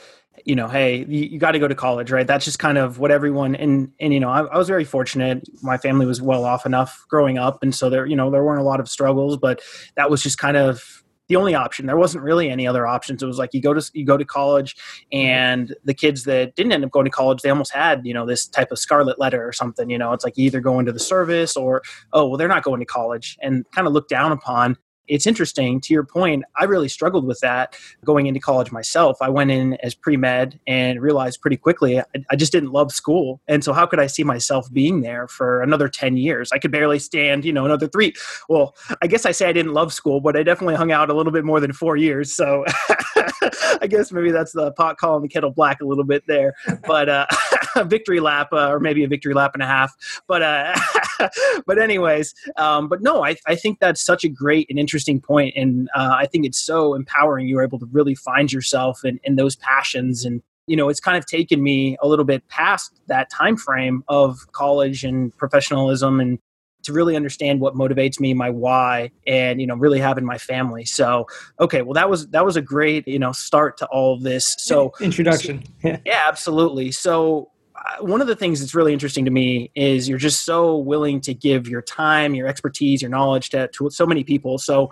you 0.46 0.56
know, 0.56 0.70
hey, 0.70 1.04
you, 1.10 1.26
you 1.26 1.40
got 1.40 1.52
to 1.52 1.60
go 1.60 1.68
to 1.68 1.76
college, 1.76 2.10
right? 2.10 2.26
That's 2.26 2.46
just 2.46 2.58
kind 2.58 2.78
of 2.78 3.00
what 3.00 3.12
everyone 3.12 3.54
and 3.54 3.92
and 4.00 4.14
you 4.14 4.20
know, 4.22 4.30
I, 4.30 4.44
I, 4.46 4.58
was 4.58 4.70
very 4.70 4.86
fortunate. 4.86 5.46
My 5.62 5.78
family 5.78 6.06
was 6.06 6.22
well 6.22 6.46
off 6.46 6.66
enough 6.66 7.06
growing 7.10 7.38
up, 7.38 7.62
and 7.62 7.76
so 7.76 7.90
there, 7.90 8.06
you 8.06 8.16
know, 8.16 8.32
there 8.32 8.46
weren't 8.46 8.62
a 8.62 8.64
lot 8.64 8.80
of 8.80 8.88
struggles, 8.88 9.36
but 9.36 9.60
that 9.96 10.10
was 10.10 10.24
just 10.24 10.38
kind 10.38 10.56
of 10.56 11.04
the 11.28 11.36
only 11.36 11.56
option. 11.56 11.86
There 11.86 11.98
wasn't 11.98 12.24
really 12.24 12.50
any 12.50 12.68
other 12.68 12.88
options. 12.88 13.22
It 13.22 13.26
was 13.26 13.38
like 13.38 13.54
you 13.54 13.62
go 13.62 13.74
to 13.74 13.92
you 13.94 14.06
go 14.06 14.18
to 14.18 14.26
college, 14.26 14.76
mm-hmm. 14.76 15.18
and 15.18 15.76
the 15.84 15.94
kids 15.94 16.24
that 16.26 16.56
didn't 16.56 16.72
end 16.72 16.86
up 16.86 16.92
going 16.92 17.06
to 17.06 17.12
college, 17.12 17.42
they 17.42 17.50
almost 17.50 17.74
had 17.74 18.06
you 18.06 18.14
know 18.14 18.26
this 18.26 18.48
type 18.48 18.72
of 18.72 18.80
scarlet 18.80 19.20
letter 19.20 19.46
or 19.46 19.54
something. 19.54 19.90
You 19.90 19.98
know, 19.98 20.14
it's 20.14 20.24
like 20.24 20.38
you 20.38 20.46
either 20.46 20.62
go 20.62 20.80
into 20.80 20.92
the 20.92 21.00
service 21.00 21.56
or 21.56 21.82
oh 22.14 22.28
well, 22.28 22.38
they're 22.38 22.48
not 22.48 22.64
going 22.64 22.80
to 22.80 22.86
college, 22.86 23.38
and 23.42 23.66
kind 23.72 23.88
of 23.88 23.94
looked 23.94 24.10
down 24.10 24.32
upon 24.32 24.78
it's 25.08 25.28
interesting 25.28 25.80
to 25.82 25.94
your 25.94 26.04
point 26.04 26.44
i 26.58 26.64
really 26.64 26.90
struggled 26.90 27.26
with 27.26 27.40
that 27.40 27.76
going 28.04 28.28
into 28.28 28.40
college 28.40 28.72
myself. 28.72 29.18
I 29.22 29.30
went 29.30 29.52
in 29.52 29.76
as 29.84 29.96
pre-med 29.96 30.60
and 30.68 31.02
realized 31.02 31.42
pretty 31.42 31.58
quickly 31.58 32.00
I, 32.00 32.06
I, 32.30 32.36
just 32.36 32.52
didn't 32.52 32.72
love 32.72 32.92
school. 32.92 33.42
And 33.48 33.64
so 33.64 33.74
how 33.74 33.86
could 33.86 34.00
i 34.00 34.08
see 34.08 34.24
myself 34.24 34.72
being 34.72 35.02
there 35.02 35.28
for 35.28 35.62
another 35.62 35.88
10 35.90 36.18
years? 36.18 36.52
I 36.52 36.60
could 36.60 36.72
barely 36.72 37.00
stand 37.00 37.46
you 37.46 37.54
know 37.54 37.66
another 37.66 37.88
three. 37.88 38.14
Well 38.50 38.76
i 39.02 39.08
guess 39.08 39.26
i 39.26 39.32
say 39.32 39.48
i 39.48 39.54
didn't 39.54 39.74
love 39.74 39.94
school 39.94 40.22
but 40.22 40.36
i 40.38 40.44
definitely 40.44 40.76
hung 40.76 40.92
out 40.92 41.10
a 41.10 41.14
little 41.14 41.32
bit 41.32 41.46
more 41.46 41.60
than 41.60 41.74
four 41.74 41.98
years. 41.98 42.36
So 42.36 42.66
i 43.82 43.88
guess 43.88 44.12
maybe 44.12 44.32
that's 44.32 44.54
the 44.54 44.72
pot 44.74 44.98
calling 44.98 45.22
the 45.22 45.30
kettle 45.30 45.52
black 45.52 45.82
a 45.82 45.86
little 45.86 46.04
bit 46.04 46.24
there. 46.28 46.54
But 46.86 47.10
uh, 47.10 47.28
a 47.82 47.86
victory 47.86 48.20
lap 48.20 48.50
uh, 48.52 48.70
or 48.70 48.80
maybe 48.80 49.04
a 49.04 49.08
victory 49.08 49.34
lap 49.34 49.52
and 49.54 49.64
a 49.64 49.68
half 49.68 49.94
but 50.28 50.42
uh, 50.42 50.76
but 51.66 51.80
anyways 51.80 52.34
um, 52.58 52.88
but 52.88 53.02
no 53.02 53.24
I, 53.24 53.36
I 53.46 53.56
think 53.56 53.80
that's 53.80 54.04
such 54.04 54.24
a 54.24 54.30
great 54.30 54.68
and 54.70 54.80
interesting 54.80 55.20
point, 55.20 55.54
and 55.56 55.90
uh, 55.96 56.16
I 56.18 56.26
think 56.26 56.46
it's 56.46 56.60
so 56.60 56.94
empowering. 56.94 57.48
You're 57.48 57.64
able 57.64 57.80
to 57.80 57.88
really 57.92 58.16
find 58.16 58.52
yourself 58.52 59.04
in, 59.04 59.20
in 59.24 59.36
those 59.36 59.56
passions, 59.58 60.26
and 60.26 60.42
you 60.68 60.76
know, 60.76 60.90
it's 60.90 61.00
kind 61.00 61.18
of 61.18 61.26
taken 61.26 61.62
me 61.62 61.98
a 62.02 62.08
little 62.08 62.26
bit 62.26 62.48
past 62.48 63.00
that 63.08 63.30
time 63.30 63.58
frame 63.58 64.04
of 64.08 64.52
college 64.52 65.04
and 65.04 65.36
professionalism, 65.38 66.20
and 66.20 66.40
to 66.84 66.94
really 66.94 67.16
understand 67.18 67.60
what 67.60 67.76
motivates 67.76 68.20
me, 68.20 68.34
my 68.34 68.50
why, 68.50 69.12
and 69.26 69.60
you 69.60 69.68
know, 69.68 69.76
really 69.76 70.00
having 70.00 70.24
my 70.24 70.38
family. 70.38 70.86
So, 70.86 71.28
okay, 71.60 71.82
well, 71.82 71.94
that 71.94 72.10
was 72.10 72.28
that 72.30 72.46
was 72.46 72.56
a 72.56 72.62
great 72.62 73.08
you 73.08 73.20
know 73.20 73.34
start 73.34 73.78
to 73.78 73.86
all 73.88 74.14
of 74.14 74.24
this. 74.24 74.56
So 74.60 74.94
introduction, 75.02 75.64
so, 75.82 75.98
yeah, 76.06 76.24
absolutely. 76.28 76.92
So 76.92 77.52
one 78.00 78.22
of 78.22 78.28
the 78.28 78.36
things 78.36 78.60
that's 78.60 78.74
really 78.76 78.94
interesting 78.94 79.26
to 79.26 79.32
me 79.32 79.72
is 79.76 80.08
you're 80.08 80.18
just 80.18 80.46
so 80.46 80.78
willing 80.78 81.22
to 81.22 81.34
give 81.34 81.68
your 81.68 81.82
time, 81.82 82.36
your 82.36 82.48
expertise, 82.48 83.02
your 83.02 83.12
knowledge 83.12 83.50
to, 83.50 83.68
to 83.70 83.90
so 83.90 84.06
many 84.06 84.24
people. 84.24 84.58
So, 84.58 84.90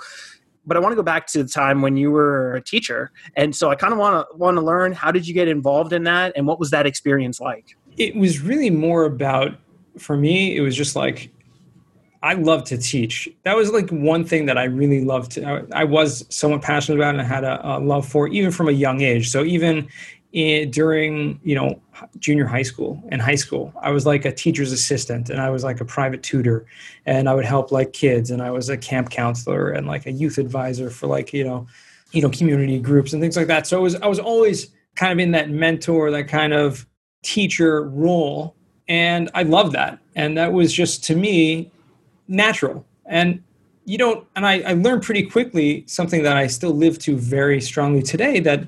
but 0.66 0.78
I 0.78 0.80
want 0.80 0.94
to 0.94 0.96
go 0.96 1.04
back 1.04 1.28
to 1.28 1.44
the 1.44 1.50
time 1.50 1.82
when 1.82 1.98
you 1.98 2.12
were 2.12 2.56
a 2.56 2.62
teacher, 2.62 3.12
and 3.36 3.56
so 3.56 3.70
I 3.70 3.76
kind 3.76 3.94
of 3.94 4.00
want 4.00 4.28
to 4.28 4.38
want 4.38 4.58
to 4.58 4.62
learn 4.62 4.94
how 4.94 5.12
did 5.12 5.28
you 5.28 5.34
get 5.34 5.48
involved 5.48 5.94
in 5.94 6.04
that, 6.06 6.34
and 6.36 6.48
what 6.48 6.60
was 6.60 6.72
that 6.72 6.86
experience 6.86 7.40
like? 7.40 7.78
It 7.98 8.16
was 8.16 8.42
really 8.42 8.70
more 8.70 9.06
about 9.06 9.56
for 9.98 10.18
me. 10.18 10.56
It 10.56 10.62
was 10.62 10.76
just 10.76 10.96
like 10.96 11.32
I 12.26 12.34
love 12.34 12.64
to 12.66 12.78
teach. 12.80 13.30
That 13.44 13.56
was 13.56 13.72
like 13.72 13.88
one 13.92 14.26
thing 14.26 14.48
that 14.48 14.58
I 14.58 14.64
really 14.64 15.06
loved. 15.06 15.34
To, 15.34 15.46
I, 15.48 15.82
I 15.82 15.84
was 15.84 16.26
somewhat 16.30 16.64
passionate 16.64 16.98
about 16.98 17.14
and 17.14 17.22
I 17.22 17.24
had 17.24 17.44
a, 17.44 17.78
a, 17.78 17.78
love 17.78 18.08
for, 18.08 18.28
even 18.30 18.50
from 18.50 18.68
a 18.68 18.72
young 18.72 19.02
age. 19.02 19.30
So 19.30 19.44
even 19.44 19.88
in, 20.36 20.70
during 20.70 21.40
you 21.44 21.56
know 21.56 21.82
junior 22.20 22.46
high 22.46 22.62
school 22.62 23.02
and 23.08 23.22
high 23.22 23.36
school. 23.36 23.74
I 23.82 23.90
was 23.92 24.06
like 24.06 24.26
a 24.26 24.34
teacher's 24.34 24.74
assistant 24.74 25.30
and 25.30 25.40
i 25.40 25.50
was 25.50 25.64
like 25.64 25.80
a 25.80 25.86
private 25.86 26.22
tutor 26.22 26.66
and 27.06 27.30
i 27.30 27.34
would 27.34 27.46
help 27.46 27.72
like 27.72 27.94
kids 27.94 28.32
and 28.32 28.42
i 28.42 28.52
was 28.52 28.68
a 28.68 28.78
camp 28.78 29.10
counselor 29.10 29.70
and 29.70 29.88
like 29.88 30.06
a 30.06 30.12
youth 30.12 30.38
advisor 30.38 30.90
for 30.90 31.08
like 31.08 31.34
you 31.34 31.46
know 31.46 31.66
you 32.12 32.22
know 32.22 32.30
community 32.30 32.80
groups 32.80 33.14
and 33.14 33.22
things 33.22 33.38
like 33.38 33.48
that. 33.48 33.66
So 33.66 33.78
it 33.80 33.82
was 33.82 33.96
i 33.96 34.08
was 34.08 34.20
always 34.20 34.68
kind 34.96 35.14
of 35.14 35.20
in 35.20 35.32
that 35.32 35.50
mentor 35.50 36.12
that 36.12 36.28
kind 36.28 36.54
of 36.54 36.86
teacher 37.24 37.84
role 37.84 38.56
and 38.90 39.32
i 39.34 39.44
love 39.44 39.72
that. 39.72 40.00
And 40.18 40.38
that 40.38 40.52
was 40.52 40.74
just 40.74 41.04
to 41.06 41.16
me 41.16 41.72
natural. 42.28 42.86
And 43.06 43.42
you 43.86 43.98
don't 43.98 44.28
and 44.36 44.46
I, 44.46 44.60
I 44.62 44.74
learned 44.74 45.04
pretty 45.04 45.24
quickly 45.24 45.86
something 45.88 46.24
that 46.24 46.36
i 46.36 46.48
still 46.48 46.72
live 46.72 47.00
to 47.00 47.16
very 47.16 47.62
strongly 47.62 48.02
today 48.02 48.40
that 48.42 48.68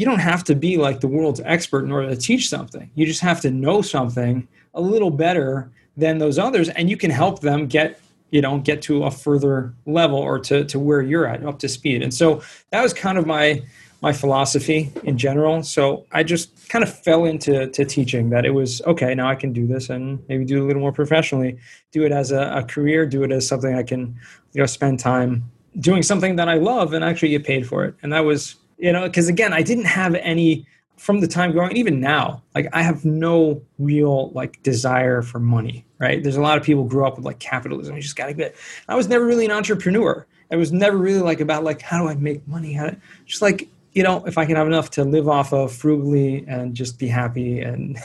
you 0.00 0.06
don't 0.06 0.20
have 0.20 0.42
to 0.44 0.54
be 0.54 0.78
like 0.78 1.00
the 1.00 1.06
world's 1.06 1.42
expert 1.44 1.84
in 1.84 1.92
order 1.92 2.08
to 2.08 2.16
teach 2.16 2.48
something. 2.48 2.90
You 2.94 3.04
just 3.04 3.20
have 3.20 3.38
to 3.42 3.50
know 3.50 3.82
something 3.82 4.48
a 4.72 4.80
little 4.80 5.10
better 5.10 5.70
than 5.94 6.16
those 6.16 6.38
others, 6.38 6.70
and 6.70 6.88
you 6.88 6.96
can 6.96 7.10
help 7.10 7.40
them 7.40 7.66
get 7.66 8.00
you 8.30 8.40
know 8.40 8.60
get 8.60 8.80
to 8.82 9.04
a 9.04 9.10
further 9.10 9.74
level 9.84 10.18
or 10.18 10.38
to 10.38 10.64
to 10.64 10.78
where 10.78 11.02
you're 11.02 11.26
at 11.26 11.44
up 11.44 11.58
to 11.58 11.68
speed. 11.68 12.02
And 12.02 12.14
so 12.14 12.42
that 12.70 12.82
was 12.82 12.94
kind 12.94 13.18
of 13.18 13.26
my 13.26 13.62
my 14.00 14.10
philosophy 14.10 14.90
in 15.04 15.18
general. 15.18 15.62
So 15.62 16.06
I 16.12 16.22
just 16.22 16.70
kind 16.70 16.82
of 16.82 16.90
fell 16.90 17.26
into 17.26 17.66
to 17.66 17.84
teaching 17.84 18.30
that 18.30 18.46
it 18.46 18.54
was 18.54 18.80
okay. 18.86 19.14
Now 19.14 19.28
I 19.28 19.34
can 19.34 19.52
do 19.52 19.66
this 19.66 19.90
and 19.90 20.26
maybe 20.30 20.46
do 20.46 20.56
it 20.56 20.60
a 20.60 20.64
little 20.64 20.80
more 20.80 20.92
professionally. 20.92 21.58
Do 21.92 22.06
it 22.06 22.12
as 22.12 22.32
a, 22.32 22.50
a 22.54 22.64
career. 22.64 23.04
Do 23.04 23.22
it 23.22 23.32
as 23.32 23.46
something 23.46 23.74
I 23.74 23.82
can 23.82 24.18
you 24.54 24.60
know 24.60 24.66
spend 24.66 24.98
time 24.98 25.44
doing 25.78 26.02
something 26.02 26.36
that 26.36 26.48
I 26.48 26.54
love 26.54 26.94
and 26.94 27.04
actually 27.04 27.28
get 27.28 27.44
paid 27.44 27.66
for 27.66 27.84
it. 27.84 27.94
And 28.02 28.14
that 28.14 28.20
was 28.20 28.56
you 28.80 28.92
know 28.92 29.06
because 29.06 29.28
again 29.28 29.52
i 29.52 29.62
didn't 29.62 29.84
have 29.84 30.14
any 30.16 30.66
from 30.96 31.20
the 31.20 31.26
time 31.26 31.52
growing 31.52 31.76
even 31.76 32.00
now 32.00 32.42
like 32.54 32.68
i 32.72 32.82
have 32.82 33.04
no 33.04 33.60
real 33.78 34.30
like 34.30 34.62
desire 34.62 35.22
for 35.22 35.38
money 35.38 35.84
right? 35.98 36.22
There's 36.22 36.36
a 36.36 36.40
lot 36.40 36.56
of 36.56 36.64
people 36.64 36.84
grew 36.84 37.06
up 37.06 37.16
with 37.16 37.26
like 37.26 37.40
capitalism 37.40 37.94
you 37.94 38.02
just 38.02 38.16
gotta 38.16 38.32
get 38.32 38.56
i 38.88 38.94
was 38.94 39.08
never 39.08 39.24
really 39.24 39.44
an 39.44 39.50
entrepreneur. 39.50 40.26
I 40.52 40.56
was 40.56 40.72
never 40.72 40.96
really 40.96 41.20
like 41.20 41.40
about 41.40 41.62
like 41.62 41.80
how 41.80 42.00
do 42.02 42.08
i 42.08 42.14
make 42.14 42.46
money? 42.48 42.72
How 42.72 42.90
do, 42.90 42.96
just 43.26 43.42
like 43.42 43.68
you 43.92 44.02
know, 44.02 44.24
if 44.26 44.38
I 44.38 44.46
can 44.46 44.56
have 44.56 44.66
enough 44.66 44.90
to 44.90 45.04
live 45.04 45.28
off 45.28 45.52
of 45.52 45.72
frugally 45.72 46.44
and 46.46 46.74
just 46.74 46.98
be 46.98 47.08
happy 47.08 47.60
and 47.60 47.98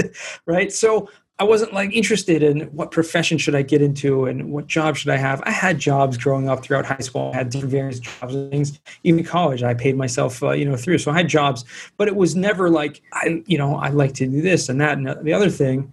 right. 0.46 0.70
So 0.70 1.08
I 1.40 1.44
wasn't 1.44 1.72
like 1.72 1.94
interested 1.94 2.42
in 2.42 2.64
what 2.66 2.90
profession 2.90 3.38
should 3.38 3.54
I 3.54 3.62
get 3.62 3.80
into 3.80 4.26
and 4.26 4.52
what 4.52 4.66
job 4.66 4.98
should 4.98 5.08
I 5.08 5.16
have. 5.16 5.42
I 5.46 5.50
had 5.50 5.78
jobs 5.78 6.18
growing 6.18 6.50
up 6.50 6.62
throughout 6.62 6.84
high 6.84 6.98
school. 6.98 7.30
I 7.32 7.38
had 7.38 7.48
different 7.48 7.72
various 7.72 7.98
jobs 7.98 8.34
and 8.34 8.50
things. 8.50 8.78
Even 9.04 9.24
college, 9.24 9.62
I 9.62 9.72
paid 9.72 9.96
myself, 9.96 10.42
uh, 10.42 10.50
you 10.50 10.66
know, 10.66 10.76
through. 10.76 10.98
So 10.98 11.10
I 11.10 11.14
had 11.14 11.28
jobs, 11.28 11.64
but 11.96 12.08
it 12.08 12.14
was 12.14 12.36
never 12.36 12.68
like 12.68 13.00
I, 13.14 13.42
you 13.46 13.56
know, 13.56 13.76
I 13.76 13.88
like 13.88 14.12
to 14.14 14.26
do 14.26 14.42
this 14.42 14.68
and 14.68 14.78
that 14.82 14.98
and 14.98 15.06
the 15.24 15.32
other 15.32 15.48
thing 15.48 15.90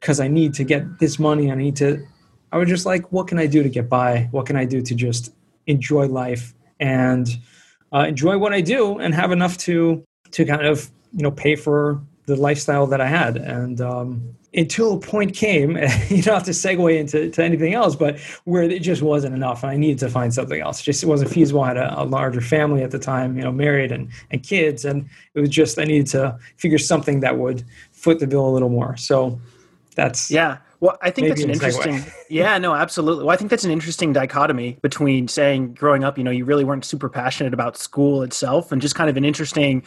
because 0.00 0.18
I 0.18 0.26
need 0.26 0.52
to 0.54 0.64
get 0.64 0.98
this 0.98 1.20
money. 1.20 1.52
I 1.52 1.54
need 1.54 1.76
to. 1.76 2.04
I 2.50 2.58
was 2.58 2.68
just 2.68 2.84
like, 2.84 3.12
what 3.12 3.28
can 3.28 3.38
I 3.38 3.46
do 3.46 3.62
to 3.62 3.68
get 3.68 3.88
by? 3.88 4.26
What 4.32 4.46
can 4.46 4.56
I 4.56 4.64
do 4.64 4.82
to 4.82 4.94
just 4.96 5.32
enjoy 5.68 6.08
life 6.08 6.54
and 6.80 7.28
uh, 7.92 8.06
enjoy 8.08 8.36
what 8.36 8.52
I 8.52 8.62
do 8.62 8.98
and 8.98 9.14
have 9.14 9.30
enough 9.30 9.58
to 9.58 10.02
to 10.32 10.44
kind 10.44 10.66
of 10.66 10.90
you 11.12 11.22
know 11.22 11.30
pay 11.30 11.54
for 11.54 12.02
the 12.28 12.36
lifestyle 12.36 12.86
that 12.86 13.00
I 13.00 13.06
had. 13.06 13.38
And 13.38 13.80
um, 13.80 14.36
until 14.54 14.92
a 14.92 15.00
point 15.00 15.34
came, 15.34 15.76
you 16.08 16.22
don't 16.22 16.34
have 16.34 16.44
to 16.44 16.52
segue 16.52 16.96
into 16.96 17.30
to 17.30 17.42
anything 17.42 17.72
else, 17.72 17.96
but 17.96 18.20
where 18.44 18.62
it 18.62 18.82
just 18.82 19.00
wasn't 19.00 19.34
enough, 19.34 19.62
and 19.62 19.72
I 19.72 19.76
needed 19.76 19.98
to 20.00 20.10
find 20.10 20.32
something 20.32 20.60
else. 20.60 20.82
Just 20.82 21.02
it 21.02 21.06
wasn't 21.06 21.30
feasible. 21.30 21.62
I 21.62 21.68
had 21.68 21.76
a, 21.78 22.02
a, 22.02 22.04
larger 22.04 22.42
family 22.42 22.82
at 22.82 22.90
the 22.90 22.98
time, 22.98 23.36
you 23.36 23.42
know, 23.42 23.50
married 23.50 23.90
and 23.90 24.10
and 24.30 24.42
kids, 24.42 24.84
and 24.84 25.08
it 25.34 25.40
was 25.40 25.48
just 25.48 25.78
I 25.78 25.84
needed 25.84 26.06
to 26.08 26.38
figure 26.56 26.78
something 26.78 27.20
that 27.20 27.38
would 27.38 27.64
foot 27.92 28.20
the 28.20 28.26
bill 28.26 28.46
a 28.46 28.52
little 28.52 28.68
more. 28.68 28.96
So 28.98 29.40
that's 29.96 30.30
yeah. 30.30 30.58
Well, 30.80 30.96
I 31.02 31.10
think 31.10 31.28
that's 31.28 31.42
an 31.42 31.50
interesting. 31.50 32.04
yeah, 32.30 32.56
no, 32.58 32.72
absolutely. 32.72 33.24
Well, 33.24 33.34
I 33.34 33.36
think 33.36 33.50
that's 33.50 33.64
an 33.64 33.72
interesting 33.72 34.12
dichotomy 34.12 34.78
between 34.80 35.26
saying 35.26 35.74
growing 35.74 36.04
up, 36.04 36.16
you 36.16 36.22
know, 36.22 36.30
you 36.30 36.44
really 36.44 36.62
weren't 36.62 36.84
super 36.84 37.08
passionate 37.08 37.52
about 37.52 37.76
school 37.76 38.22
itself, 38.22 38.70
and 38.70 38.80
just 38.82 38.94
kind 38.94 39.08
of 39.08 39.16
an 39.16 39.24
interesting 39.24 39.82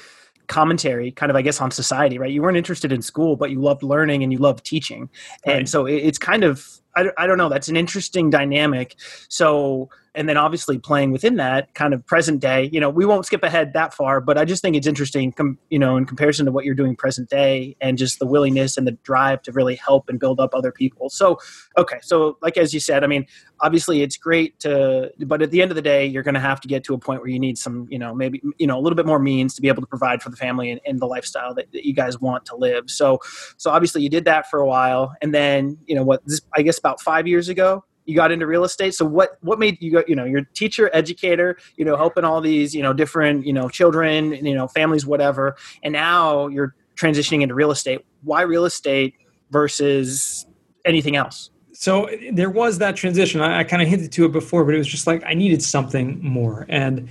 commentary 0.48 1.12
kind 1.12 1.30
of 1.30 1.36
i 1.36 1.42
guess 1.42 1.62
on 1.62 1.72
society 1.72 2.18
right 2.18 2.32
you 2.32 2.42
weren't 2.42 2.58
interested 2.58 2.92
in 2.92 3.02
school 3.02 3.36
but 3.36 3.52
you 3.52 3.62
loved 3.62 3.84
learning 3.84 4.24
and 4.24 4.32
you 4.32 4.38
loved 4.38 4.66
teaching 4.66 5.10
and 5.46 5.56
right. 5.56 5.70
so 5.70 5.86
it's 5.86 6.18
kind 6.18 6.44
of 6.44 6.81
I, 6.96 7.10
I 7.18 7.28
don't 7.28 7.38
know. 7.38 7.50
That's 7.50 7.70
an 7.70 7.78
interesting 7.78 8.30
dynamic. 8.30 8.96
So 9.30 9.90
and 10.14 10.28
then 10.28 10.36
obviously 10.36 10.78
playing 10.78 11.12
within 11.12 11.38
that 11.38 11.74
kind 11.74 11.94
of 11.94 12.06
present 12.06 12.42
day 12.42 12.70
you 12.74 12.82
know 12.82 12.90
we 12.90 13.06
won't 13.06 13.26
skip 13.26 13.44
ahead 13.44 13.72
that 13.72 13.94
far 13.94 14.20
but 14.20 14.38
i 14.38 14.44
just 14.44 14.62
think 14.62 14.76
it's 14.76 14.88
interesting 14.88 15.32
com- 15.32 15.58
you 15.70 15.80
know 15.80 15.96
in 15.96 16.06
comparison 16.06 16.46
to 16.46 16.52
what 16.52 16.66
you're 16.66 16.76
doing 16.76 16.98
present 16.98 17.30
day 17.30 17.76
and 17.80 17.98
just 17.98 18.20
the 18.20 18.26
willingness 18.26 18.78
and 18.78 18.86
the 18.86 18.92
drive 19.04 19.42
to 19.42 19.52
really 19.52 19.76
help 19.76 20.10
and 20.10 20.20
build 20.20 20.40
up 20.40 20.54
other 20.54 20.72
people. 20.72 21.10
So 21.10 21.40
okay. 21.78 22.00
So 22.02 22.38
like 22.42 22.58
as 22.58 22.74
you 22.74 22.80
said 22.80 23.04
i 23.04 23.08
mean 23.08 23.26
obviously 23.60 24.02
it's 24.02 24.18
great 24.18 24.60
to 24.60 25.12
but 25.20 25.42
at 25.42 25.52
the 25.52 25.62
end 25.62 25.72
of 25.72 25.76
the 25.76 25.82
day 25.82 26.06
you're 26.06 26.24
going 26.24 26.36
to 26.36 26.42
have 26.42 26.60
to 26.62 26.68
get 26.68 26.84
to 26.86 26.94
a 26.94 26.98
point 26.98 27.22
where 27.22 27.30
you 27.30 27.40
need 27.40 27.58
some 27.58 27.88
you 27.90 28.00
know 28.00 28.14
maybe 28.14 28.42
you 28.58 28.68
know 28.68 28.78
a 28.78 28.82
little 28.82 28.96
bit 28.96 29.06
more 29.06 29.20
means 29.20 29.54
to 29.56 29.62
be 29.62 29.68
able 29.68 29.82
to 29.82 29.88
provide 29.88 30.22
for 30.22 30.30
the 30.30 30.36
family 30.36 30.72
and, 30.72 30.82
and 30.86 31.00
the 31.00 31.06
lifestyle 31.06 31.54
that, 31.54 31.72
that, 31.72 31.86
you 31.86 31.94
guys 31.94 32.20
want 32.20 32.46
to 32.46 32.56
live. 32.56 32.90
So 32.90 33.20
so 33.58 33.72
obviously 33.72 34.02
you 34.02 34.10
did 34.10 34.26
that 34.26 34.50
for 34.50 34.60
a 34.60 34.68
while. 34.68 35.16
And 35.22 35.34
then 35.34 35.78
you 35.86 35.96
know 35.96 36.04
what 36.04 36.26
this 36.26 36.42
i 36.56 36.62
guess 36.62 36.80
about 36.82 37.00
five 37.02 37.28
years 37.28 37.48
ago 37.48 37.84
you 38.06 38.16
got 38.16 38.32
into 38.32 38.48
real 38.48 38.64
estate. 38.64 38.94
So 38.94 39.06
what 39.06 39.38
what 39.42 39.60
made 39.60 39.82
you 39.82 39.92
go 39.92 40.04
you 40.08 40.16
know 40.16 40.26
you're 40.26 40.44
teacher 40.54 40.90
educator 40.94 41.58
you 41.78 41.86
know 41.86 41.96
helping 41.96 42.24
all 42.24 42.42
these 42.42 42.74
you 42.74 42.82
know 42.82 42.94
different 42.94 43.46
you 43.46 43.54
know 43.54 43.70
children 43.70 44.34
you 44.46 44.56
know 44.56 44.68
families 44.68 45.06
whatever. 45.06 45.56
And 45.84 45.94
now 45.94 46.48
you're 46.48 46.76
transitioning 46.96 47.42
into 47.42 47.56
real 47.56 47.72
estate. 47.72 48.06
Why 48.24 48.42
real 48.42 48.66
estate 48.66 49.16
versus 49.52 50.46
anything 50.86 51.16
else? 51.16 51.52
So 51.74 52.10
there 52.34 52.50
was 52.50 52.78
that 52.80 52.96
transition. 52.96 53.42
I, 53.42 53.60
I 53.60 53.64
kind 53.64 53.82
of 53.82 53.88
hinted 53.88 54.12
to 54.12 54.26
it 54.26 54.32
before 54.32 54.66
but 54.66 54.76
it 54.76 54.78
was 54.78 54.88
just 54.88 55.08
like 55.08 55.24
i 55.26 55.34
needed 55.34 55.62
something 55.62 56.22
more. 56.24 56.66
And 56.70 57.10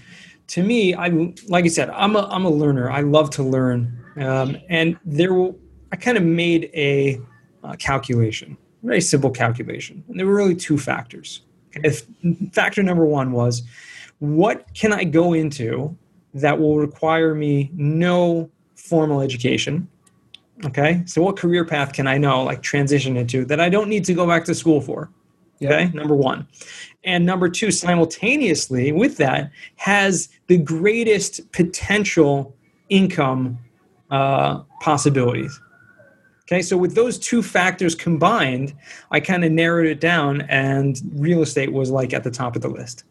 to 0.49 0.63
me 0.63 0.95
i 0.95 1.09
like 1.49 1.65
i 1.65 1.69
said 1.69 1.91
i'm 1.91 2.17
a, 2.17 2.27
I'm 2.29 2.45
a 2.45 2.51
learner. 2.51 2.91
I 2.91 3.01
love 3.01 3.31
to 3.31 3.43
learn. 3.43 3.97
Um, 4.17 4.57
and 4.69 4.99
there 5.05 5.33
i 5.93 5.97
kind 5.97 6.19
of 6.19 6.25
made 6.25 6.71
a 6.75 7.21
uh, 7.63 7.75
calculation 7.77 8.57
very 8.83 9.01
simple 9.01 9.31
calculation. 9.31 10.03
And 10.09 10.19
there 10.19 10.27
were 10.27 10.35
really 10.35 10.57
two 10.57 10.79
factors. 10.79 11.43
If 11.73 12.07
factor 12.53 12.83
number 12.83 13.05
one 13.05 13.33
was 13.33 13.63
what 14.19 14.73
can 14.75 14.93
I 14.93 15.05
go 15.05 15.33
into 15.33 15.97
that 16.35 16.59
will 16.59 16.79
require 16.79 17.35
me 17.35 17.71
no 17.75 18.51
formal 18.77 19.21
education? 19.21 19.89
Okay, 20.65 21.03
so 21.07 21.23
what 21.23 21.39
career 21.39 21.65
path 21.65 21.95
can 21.95 22.07
I 22.07 22.19
know, 22.19 22.43
like 22.43 22.63
transition 22.63 23.17
into, 23.17 23.47
that 23.47 23.61
I 23.61 23.71
don't 23.71 23.89
need 23.89 24.05
to 24.05 24.15
go 24.15 24.27
back 24.27 24.45
to 24.45 24.55
school 24.55 24.81
for? 24.81 25.11
Okay, 25.63 25.85
yep. 25.85 25.95
number 25.95 26.15
one. 26.15 26.47
And 27.05 27.25
number 27.25 27.49
two, 27.49 27.71
simultaneously 27.71 28.93
with 28.93 29.17
that, 29.19 29.51
has 29.77 30.29
the 30.49 30.59
greatest 30.59 31.51
potential 31.53 32.55
income 32.91 33.59
uh, 34.11 34.61
possibilities. 34.81 35.59
Okay, 36.53 36.63
so 36.63 36.77
with 36.77 36.97
those 36.97 37.17
two 37.17 37.45
factors 37.45 37.95
combined, 37.95 38.75
I 39.13 39.21
kind 39.21 39.45
of 39.45 39.53
narrowed 39.53 39.87
it 39.87 40.01
down, 40.01 40.41
and 40.43 41.01
real 41.15 41.43
estate 41.43 41.73
was 41.73 41.91
like 41.91 42.13
at 42.13 42.25
the 42.25 42.31
top 42.31 42.57
of 42.57 42.63
the 42.63 42.69
list. 42.69 43.05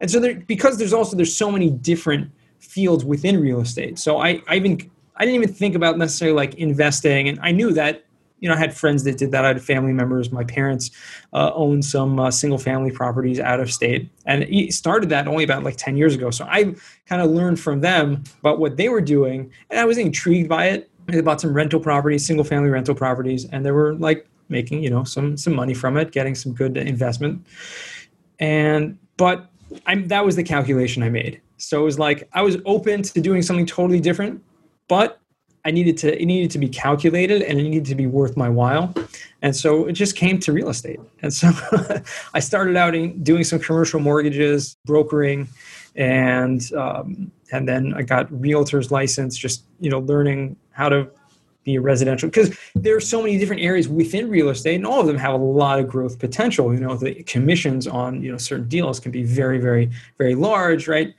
And 0.00 0.10
so, 0.10 0.18
there, 0.18 0.34
because 0.34 0.78
there's 0.78 0.94
also 0.94 1.14
there's 1.14 1.36
so 1.36 1.52
many 1.52 1.70
different 1.70 2.30
fields 2.58 3.04
within 3.04 3.38
real 3.38 3.60
estate, 3.60 3.98
so 3.98 4.18
I, 4.18 4.40
I 4.48 4.56
even 4.56 4.90
I 5.16 5.26
didn't 5.26 5.42
even 5.42 5.54
think 5.54 5.74
about 5.74 5.98
necessarily 5.98 6.34
like 6.34 6.54
investing, 6.54 7.28
and 7.28 7.38
I 7.42 7.52
knew 7.52 7.70
that 7.74 8.06
you 8.40 8.48
know 8.48 8.54
I 8.54 8.58
had 8.58 8.74
friends 8.74 9.04
that 9.04 9.18
did 9.18 9.30
that. 9.32 9.44
I 9.44 9.48
had 9.48 9.62
family 9.62 9.92
members. 9.92 10.32
My 10.32 10.44
parents 10.44 10.90
uh, 11.34 11.52
owned 11.54 11.84
some 11.84 12.18
uh, 12.18 12.30
single 12.30 12.58
family 12.58 12.92
properties 12.92 13.38
out 13.38 13.60
of 13.60 13.70
state, 13.70 14.08
and 14.24 14.44
he 14.44 14.70
started 14.70 15.10
that 15.10 15.28
only 15.28 15.44
about 15.44 15.64
like 15.64 15.76
ten 15.76 15.98
years 15.98 16.14
ago. 16.14 16.30
So 16.30 16.46
I 16.46 16.74
kind 17.04 17.20
of 17.20 17.30
learned 17.30 17.60
from 17.60 17.82
them 17.82 18.24
about 18.40 18.58
what 18.58 18.78
they 18.78 18.88
were 18.88 19.02
doing, 19.02 19.52
and 19.68 19.78
I 19.78 19.84
was 19.84 19.98
intrigued 19.98 20.48
by 20.48 20.68
it 20.68 20.90
they 21.06 21.20
bought 21.20 21.40
some 21.40 21.52
rental 21.52 21.80
properties, 21.80 22.26
single 22.26 22.44
family 22.44 22.70
rental 22.70 22.94
properties, 22.94 23.46
and 23.46 23.64
they 23.64 23.70
were 23.70 23.94
like 23.94 24.26
making 24.48 24.82
you 24.82 24.90
know 24.90 25.04
some 25.04 25.36
some 25.36 25.54
money 25.54 25.74
from 25.74 25.96
it, 25.96 26.12
getting 26.12 26.34
some 26.34 26.52
good 26.52 26.76
investment. 26.76 27.44
And 28.38 28.98
but 29.16 29.50
I'm 29.86 30.08
that 30.08 30.24
was 30.24 30.36
the 30.36 30.44
calculation 30.44 31.02
I 31.02 31.10
made. 31.10 31.40
So 31.58 31.80
it 31.80 31.84
was 31.84 31.98
like 31.98 32.28
I 32.32 32.42
was 32.42 32.58
open 32.64 33.02
to 33.02 33.20
doing 33.20 33.42
something 33.42 33.66
totally 33.66 34.00
different, 34.00 34.42
but 34.88 35.20
I 35.64 35.72
needed 35.72 35.96
to 35.98 36.20
it 36.20 36.26
needed 36.26 36.50
to 36.52 36.58
be 36.58 36.68
calculated 36.68 37.42
and 37.42 37.58
it 37.58 37.62
needed 37.64 37.86
to 37.86 37.94
be 37.94 38.06
worth 38.06 38.36
my 38.36 38.48
while. 38.48 38.94
And 39.42 39.54
so 39.54 39.86
it 39.86 39.92
just 39.92 40.14
came 40.16 40.38
to 40.40 40.52
real 40.52 40.68
estate. 40.68 41.00
And 41.22 41.32
so 41.32 41.50
I 42.34 42.40
started 42.40 42.76
out 42.76 42.94
in 42.94 43.22
doing 43.22 43.44
some 43.44 43.58
commercial 43.58 44.00
mortgages, 44.00 44.76
brokering, 44.84 45.48
and 45.96 46.62
um, 46.74 47.32
and 47.52 47.68
then 47.68 47.94
I 47.94 48.02
got 48.02 48.30
realtor's 48.40 48.90
license, 48.92 49.36
just 49.36 49.64
you 49.80 49.90
know 49.90 49.98
learning 49.98 50.56
how 50.76 50.88
to 50.88 51.08
be 51.64 51.74
a 51.74 51.80
residential 51.80 52.28
because 52.28 52.56
there 52.76 52.94
are 52.94 53.00
so 53.00 53.20
many 53.20 53.36
different 53.38 53.60
areas 53.60 53.88
within 53.88 54.30
real 54.30 54.50
estate 54.50 54.76
and 54.76 54.86
all 54.86 55.00
of 55.00 55.06
them 55.06 55.16
have 55.16 55.34
a 55.34 55.36
lot 55.36 55.80
of 55.80 55.88
growth 55.88 56.18
potential. 56.18 56.72
You 56.72 56.80
know 56.80 56.96
the 56.96 57.22
commissions 57.24 57.86
on 57.86 58.22
you 58.22 58.30
know 58.30 58.38
certain 58.38 58.68
deals 58.68 59.00
can 59.00 59.10
be 59.10 59.24
very 59.24 59.58
very 59.58 59.90
very 60.16 60.34
large 60.34 60.86
right? 60.86 61.14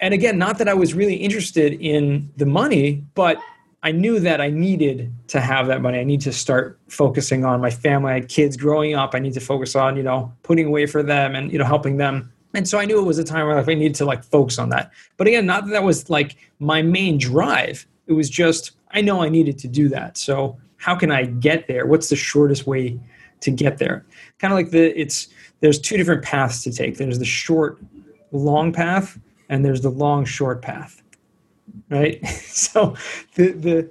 And 0.00 0.14
again 0.14 0.38
not 0.38 0.56
that 0.58 0.68
i 0.68 0.72
was 0.72 0.94
really 0.94 1.16
interested 1.16 1.74
in 1.74 2.30
the 2.38 2.46
money 2.46 3.04
but 3.14 3.36
i 3.82 3.92
knew 3.92 4.18
that 4.20 4.40
i 4.40 4.48
needed 4.48 5.12
to 5.28 5.40
have 5.40 5.66
that 5.68 5.80
money. 5.80 5.98
I 5.98 6.04
need 6.04 6.22
to 6.22 6.32
start 6.32 6.78
focusing 6.88 7.44
on 7.44 7.60
my 7.60 7.70
family. 7.70 8.12
I 8.12 8.14
had 8.14 8.28
kids 8.28 8.56
growing 8.56 8.94
up. 8.94 9.14
I 9.14 9.18
need 9.18 9.34
to 9.34 9.40
focus 9.40 9.76
on 9.76 9.96
you 9.96 10.02
know 10.02 10.32
putting 10.42 10.66
away 10.66 10.86
for 10.86 11.02
them 11.02 11.34
and 11.36 11.52
you 11.52 11.58
know 11.58 11.64
helping 11.64 11.98
them. 11.98 12.32
And 12.54 12.66
so 12.66 12.78
I 12.78 12.84
knew 12.84 12.98
it 12.98 13.04
was 13.04 13.18
a 13.18 13.24
time 13.24 13.46
where 13.46 13.58
I 13.58 13.74
needed 13.74 13.94
to 13.96 14.04
like 14.04 14.24
focus 14.24 14.58
on 14.58 14.70
that. 14.70 14.90
But 15.16 15.28
again, 15.28 15.46
not 15.46 15.66
that 15.66 15.70
that 15.72 15.84
was 15.84 16.10
like 16.10 16.36
my 16.58 16.82
main 16.82 17.16
drive. 17.18 17.86
It 18.10 18.14
was 18.14 18.28
just 18.28 18.72
I 18.90 19.00
know 19.00 19.22
I 19.22 19.28
needed 19.28 19.56
to 19.58 19.68
do 19.68 19.88
that. 19.90 20.18
So 20.18 20.58
how 20.76 20.96
can 20.96 21.12
I 21.12 21.24
get 21.24 21.68
there? 21.68 21.86
What's 21.86 22.08
the 22.08 22.16
shortest 22.16 22.66
way 22.66 22.98
to 23.40 23.50
get 23.50 23.78
there? 23.78 24.04
Kind 24.38 24.52
of 24.52 24.58
like 24.58 24.70
the 24.70 25.00
it's 25.00 25.28
there's 25.60 25.78
two 25.78 25.96
different 25.96 26.24
paths 26.24 26.62
to 26.64 26.72
take. 26.72 26.96
There's 26.96 27.20
the 27.20 27.24
short 27.24 27.78
long 28.32 28.72
path 28.72 29.18
and 29.48 29.64
there's 29.64 29.80
the 29.80 29.90
long 29.90 30.24
short 30.24 30.60
path. 30.60 31.02
Right? 31.88 32.26
so 32.46 32.96
the 33.36 33.52
the 33.52 33.90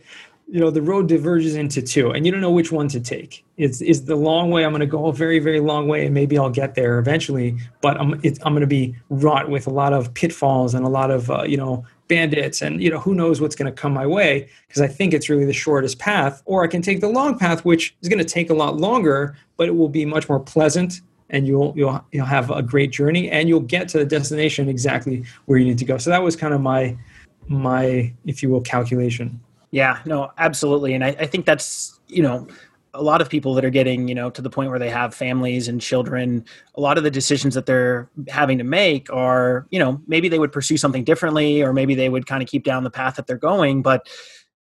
you 0.52 0.60
know 0.60 0.72
the 0.72 0.82
road 0.82 1.08
diverges 1.08 1.56
into 1.56 1.82
two 1.82 2.10
and 2.10 2.26
you 2.26 2.32
don't 2.32 2.42
know 2.42 2.52
which 2.52 2.72
one 2.72 2.88
to 2.88 3.00
take 3.00 3.46
it's 3.58 3.82
is 3.82 4.06
the 4.06 4.16
long 4.16 4.50
way 4.50 4.66
i'm 4.66 4.72
going 4.72 4.80
to 4.80 4.88
go 4.88 5.06
a 5.06 5.14
very 5.14 5.38
very 5.38 5.60
long 5.60 5.88
way 5.88 6.06
and 6.06 6.16
maybe 6.16 6.40
i'll 6.40 6.50
get 6.50 6.74
there 6.74 6.98
eventually 6.98 7.56
but 7.82 8.00
i'm 8.02 8.14
i'm 8.14 8.54
going 8.54 8.62
to 8.62 8.66
be 8.66 8.96
wrought 9.10 9.48
with 9.50 9.68
a 9.68 9.70
lot 9.70 9.94
of 9.94 10.12
pitfalls 10.16 10.74
and 10.74 10.84
a 10.84 10.90
lot 10.90 11.12
of 11.12 11.30
uh, 11.30 11.44
you 11.44 11.56
know 11.56 11.86
bandits 12.10 12.62
and 12.62 12.84
you 12.84 12.90
know 12.90 13.00
who 13.00 13.16
knows 13.16 13.40
what's 13.40 13.56
going 13.56 13.74
to 13.74 13.82
come 13.82 13.94
my 13.94 14.06
way 14.06 14.50
because 14.68 14.82
i 14.82 14.88
think 14.88 15.14
it's 15.14 15.30
really 15.30 15.46
the 15.46 15.54
shortest 15.54 15.98
path 16.00 16.42
or 16.46 16.64
i 16.64 16.68
can 16.68 16.82
take 16.82 17.00
the 17.00 17.08
long 17.08 17.38
path 17.38 17.64
which 17.64 17.96
is 18.02 18.10
going 18.10 18.20
to 18.20 18.26
take 18.26 18.50
a 18.50 18.54
lot 18.54 18.76
longer 18.76 19.38
but 19.56 19.68
it 19.68 19.76
will 19.76 19.90
be 19.90 20.04
much 20.04 20.28
more 20.28 20.40
pleasant 20.40 21.02
and 21.30 21.48
you'll 21.48 21.72
you'll 21.78 22.04
you'll 22.12 22.26
have 22.26 22.52
a 22.52 22.62
great 22.62 22.92
journey 22.92 23.30
and 23.30 23.48
you'll 23.48 23.60
get 23.62 23.88
to 23.88 23.98
the 24.00 24.06
destination 24.06 24.68
exactly 24.68 25.24
where 25.46 25.58
you 25.58 25.66
need 25.66 25.78
to 25.78 25.86
go 25.86 25.98
so 25.98 26.10
that 26.10 26.22
was 26.22 26.36
kind 26.36 26.54
of 26.54 26.60
my 26.60 26.98
my 27.48 28.12
if 28.26 28.44
you 28.44 28.50
will 28.50 28.62
calculation 28.62 29.40
yeah, 29.72 30.00
no, 30.06 30.32
absolutely. 30.38 30.94
And 30.94 31.04
I, 31.04 31.10
I 31.10 31.26
think 31.26 31.46
that's, 31.46 32.00
you 32.08 32.24
know, 32.24 32.48
a 32.94 33.04
lot 33.04 33.22
of 33.22 33.30
people 33.30 33.54
that 33.54 33.64
are 33.64 33.70
getting 33.70 34.08
you 34.08 34.16
know 34.16 34.30
to 34.30 34.42
the 34.42 34.50
point 34.50 34.70
where 34.70 34.80
they 34.80 34.90
have 34.90 35.14
families 35.14 35.68
and 35.68 35.82
children 35.82 36.44
a 36.76 36.82
lot 36.82 36.98
of 36.98 37.04
the 37.04 37.12
decisions 37.12 37.54
that 37.54 37.66
they're 37.66 38.10
having 38.28 38.58
to 38.58 38.64
make 38.64 39.12
are 39.12 39.68
you 39.70 39.80
know 39.80 40.02
maybe 40.08 40.30
they 40.30 40.40
would 40.40 40.52
pursue 40.52 40.78
something 40.78 41.04
differently 41.04 41.62
or 41.62 41.74
maybe 41.74 41.96
they 41.96 42.10
would 42.10 42.26
kind 42.26 42.42
of 42.42 42.50
keep 42.50 42.64
down 42.64 42.84
the 42.84 42.90
path 42.90 43.16
that 43.16 43.28
they're 43.28 43.38
going. 43.38 43.82
But 43.82 44.08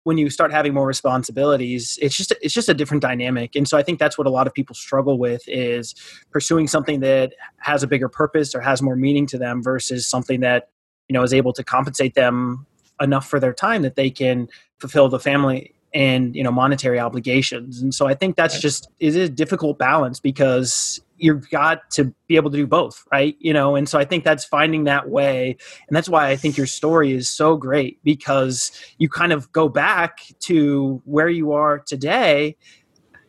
when 0.04 0.18
you 0.18 0.28
start 0.28 0.52
having 0.52 0.74
more 0.74 0.86
responsibilities 0.86 1.98
it's 2.02 2.16
just 2.16 2.32
it's 2.42 2.54
just 2.54 2.68
a 2.68 2.74
different 2.74 3.02
dynamic. 3.02 3.54
And 3.56 3.68
so 3.68 3.76
i 3.76 3.82
think 3.82 3.98
that's 3.98 4.16
what 4.16 4.26
a 4.26 4.30
lot 4.30 4.46
of 4.46 4.54
people 4.54 4.74
struggle 4.74 5.18
with 5.18 5.42
is 5.46 5.94
pursuing 6.30 6.66
something 6.66 7.00
that 7.00 7.34
has 7.58 7.82
a 7.82 7.86
bigger 7.86 8.08
purpose 8.08 8.54
or 8.54 8.60
has 8.60 8.80
more 8.82 8.96
meaning 8.96 9.26
to 9.28 9.38
them 9.38 9.62
versus 9.62 10.08
something 10.08 10.40
that 10.40 10.70
you 11.08 11.14
know 11.14 11.22
is 11.22 11.34
able 11.34 11.52
to 11.52 11.64
compensate 11.64 12.14
them 12.14 12.66
enough 13.00 13.28
for 13.28 13.40
their 13.40 13.52
time 13.52 13.82
that 13.82 13.96
they 13.96 14.08
can 14.08 14.48
fulfill 14.78 15.08
the 15.08 15.18
family 15.18 15.73
and 15.94 16.34
you 16.34 16.42
know 16.42 16.52
monetary 16.52 16.98
obligations. 16.98 17.80
And 17.80 17.94
so 17.94 18.06
i 18.06 18.14
think 18.14 18.36
that's 18.36 18.60
just 18.60 18.88
is 19.00 19.16
a 19.16 19.28
difficult 19.28 19.78
balance 19.78 20.20
because 20.20 21.00
you've 21.16 21.48
got 21.48 21.88
to 21.92 22.12
be 22.26 22.34
able 22.34 22.50
to 22.50 22.56
do 22.56 22.66
both 22.66 23.04
right? 23.12 23.36
You 23.38 23.52
know 23.52 23.76
and 23.76 23.88
so 23.88 23.98
i 23.98 24.04
think 24.04 24.24
that's 24.24 24.44
finding 24.44 24.84
that 24.84 25.08
way. 25.08 25.56
And 25.88 25.96
that's 25.96 26.08
why 26.08 26.28
i 26.28 26.36
think 26.36 26.56
your 26.56 26.66
story 26.66 27.12
is 27.12 27.28
so 27.28 27.56
great 27.56 27.98
because 28.02 28.72
you 28.98 29.08
kind 29.08 29.32
of 29.32 29.50
go 29.52 29.68
back 29.68 30.18
to 30.40 31.00
where 31.04 31.28
you 31.28 31.52
are 31.52 31.78
today 31.78 32.56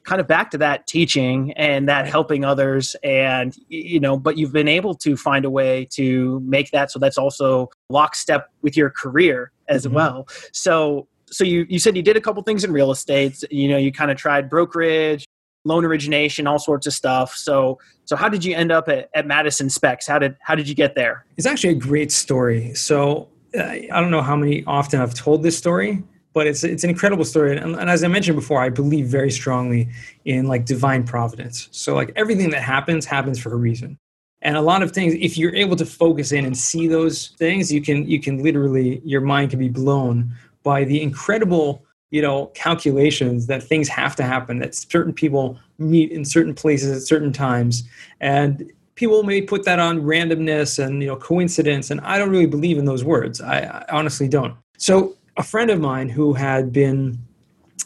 kind 0.05 0.21
of 0.21 0.27
back 0.27 0.51
to 0.51 0.57
that 0.59 0.85
teaching 0.85 1.51
and 1.53 1.89
that 1.89 2.07
helping 2.07 2.45
others 2.45 2.95
and 3.03 3.57
you 3.69 3.99
know 3.99 4.17
but 4.17 4.37
you've 4.37 4.53
been 4.53 4.67
able 4.67 4.93
to 4.93 5.17
find 5.17 5.45
a 5.45 5.49
way 5.49 5.87
to 5.91 6.39
make 6.41 6.71
that. 6.71 6.91
So 6.91 6.99
that's 6.99 7.17
also 7.17 7.69
lockstep 7.89 8.49
with 8.61 8.77
your 8.77 8.89
career 8.89 9.51
as 9.67 9.85
mm-hmm. 9.85 9.95
well. 9.95 10.27
So 10.53 11.07
so 11.35 11.43
you 11.43 11.65
you 11.67 11.79
said 11.79 11.97
you 11.97 12.01
did 12.01 12.15
a 12.15 12.21
couple 12.21 12.41
things 12.43 12.63
in 12.63 12.71
real 12.71 12.91
estate. 12.91 13.43
You 13.51 13.67
know, 13.67 13.77
you 13.77 13.91
kind 13.91 14.09
of 14.09 14.15
tried 14.15 14.49
brokerage, 14.49 15.25
loan 15.65 15.83
origination, 15.83 16.47
all 16.47 16.59
sorts 16.59 16.87
of 16.87 16.93
stuff. 16.93 17.35
So 17.35 17.77
so 18.05 18.15
how 18.15 18.29
did 18.29 18.45
you 18.45 18.55
end 18.55 18.71
up 18.71 18.87
at, 18.87 19.09
at 19.13 19.27
Madison 19.27 19.69
Specs? 19.69 20.07
How 20.07 20.17
did 20.17 20.37
how 20.39 20.55
did 20.55 20.69
you 20.69 20.75
get 20.75 20.95
there? 20.95 21.25
It's 21.35 21.45
actually 21.45 21.71
a 21.71 21.81
great 21.89 22.13
story. 22.13 22.73
So 22.73 23.27
uh, 23.57 23.63
I 23.63 23.99
don't 23.99 24.11
know 24.11 24.21
how 24.21 24.37
many 24.37 24.63
often 24.65 25.01
I've 25.01 25.13
told 25.13 25.43
this 25.43 25.57
story, 25.57 26.03
but 26.33 26.47
it's 26.47 26.63
it's 26.63 26.85
an 26.85 26.89
incredible 26.89 27.25
story. 27.25 27.57
And, 27.57 27.75
and 27.75 27.89
as 27.89 28.01
I 28.05 28.07
mentioned 28.07 28.37
before, 28.37 28.61
I 28.61 28.69
believe 28.69 29.07
very 29.07 29.31
strongly 29.31 29.89
in 30.23 30.47
like 30.47 30.63
divine 30.63 31.03
providence. 31.03 31.67
So 31.71 31.95
like 31.95 32.13
everything 32.15 32.49
that 32.51 32.61
happens 32.61 33.05
happens 33.05 33.39
for 33.39 33.51
a 33.51 33.57
reason 33.57 33.97
and 34.41 34.55
a 34.55 34.61
lot 34.61 34.83
of 34.83 34.91
things 34.91 35.15
if 35.19 35.37
you're 35.37 35.55
able 35.55 35.75
to 35.75 35.85
focus 35.85 36.31
in 36.31 36.45
and 36.45 36.57
see 36.57 36.87
those 36.87 37.29
things 37.39 37.71
you 37.71 37.81
can 37.81 38.07
you 38.07 38.19
can 38.21 38.43
literally 38.43 39.01
your 39.03 39.21
mind 39.21 39.49
can 39.49 39.59
be 39.59 39.69
blown 39.69 40.31
by 40.65 40.83
the 40.83 41.01
incredible 41.01 41.85
you 42.11 42.21
know 42.21 42.47
calculations 42.47 43.47
that 43.47 43.63
things 43.63 43.87
have 43.87 44.15
to 44.17 44.23
happen 44.23 44.59
that 44.59 44.75
certain 44.75 45.13
people 45.13 45.57
meet 45.77 46.11
in 46.11 46.25
certain 46.25 46.53
places 46.53 46.95
at 46.95 47.03
certain 47.03 47.31
times. 47.31 47.83
And 48.19 48.71
people 48.95 49.23
may 49.23 49.41
put 49.41 49.63
that 49.65 49.79
on 49.79 50.01
randomness 50.01 50.83
and 50.83 51.01
you 51.01 51.07
know 51.07 51.17
coincidence 51.17 51.91
and 51.91 51.99
i 52.01 52.17
don't 52.17 52.29
really 52.29 52.45
believe 52.45 52.77
in 52.77 52.85
those 52.85 53.03
words. 53.03 53.39
I, 53.39 53.59
I 53.61 53.85
honestly 53.97 54.27
don't. 54.27 54.55
So 54.77 55.15
a 55.37 55.43
friend 55.43 55.69
of 55.69 55.79
mine 55.79 56.09
who 56.09 56.33
had 56.33 56.73
been 56.73 57.17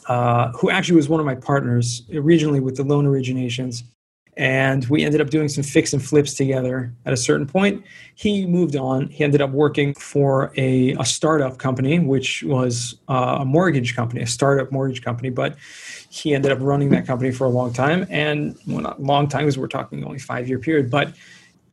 uh, 0.06 0.50
who 0.52 0.70
actually 0.70 0.96
was 0.96 1.08
one 1.08 1.20
of 1.20 1.26
my 1.26 1.34
partners 1.34 2.02
originally 2.14 2.60
with 2.60 2.76
the 2.76 2.82
loan 2.82 3.04
originations 3.04 3.82
and 4.40 4.86
we 4.86 5.04
ended 5.04 5.20
up 5.20 5.28
doing 5.28 5.50
some 5.50 5.62
fix 5.62 5.92
and 5.92 6.02
flips 6.02 6.32
together 6.32 6.90
at 7.04 7.12
a 7.12 7.16
certain 7.16 7.46
point. 7.46 7.84
He 8.14 8.46
moved 8.46 8.74
on. 8.74 9.08
He 9.08 9.22
ended 9.22 9.42
up 9.42 9.50
working 9.50 9.92
for 9.92 10.50
a, 10.56 10.92
a 10.92 11.04
startup 11.04 11.58
company 11.58 11.98
which 11.98 12.42
was 12.44 12.96
uh, 13.08 13.38
a 13.40 13.44
mortgage 13.44 13.94
company 13.94 14.22
a 14.22 14.26
startup 14.26 14.72
mortgage 14.72 15.02
company 15.02 15.28
but 15.28 15.56
he 16.08 16.34
ended 16.34 16.52
up 16.52 16.58
running 16.62 16.88
that 16.88 17.06
company 17.06 17.30
for 17.30 17.44
a 17.44 17.50
long 17.50 17.72
time. 17.74 18.06
And 18.08 18.56
well 18.66 18.80
not 18.80 19.02
long 19.02 19.28
time 19.28 19.42
because 19.42 19.58
we're 19.58 19.68
talking 19.68 20.02
only 20.04 20.18
five 20.18 20.48
year 20.48 20.58
period 20.58 20.90
but 20.90 21.12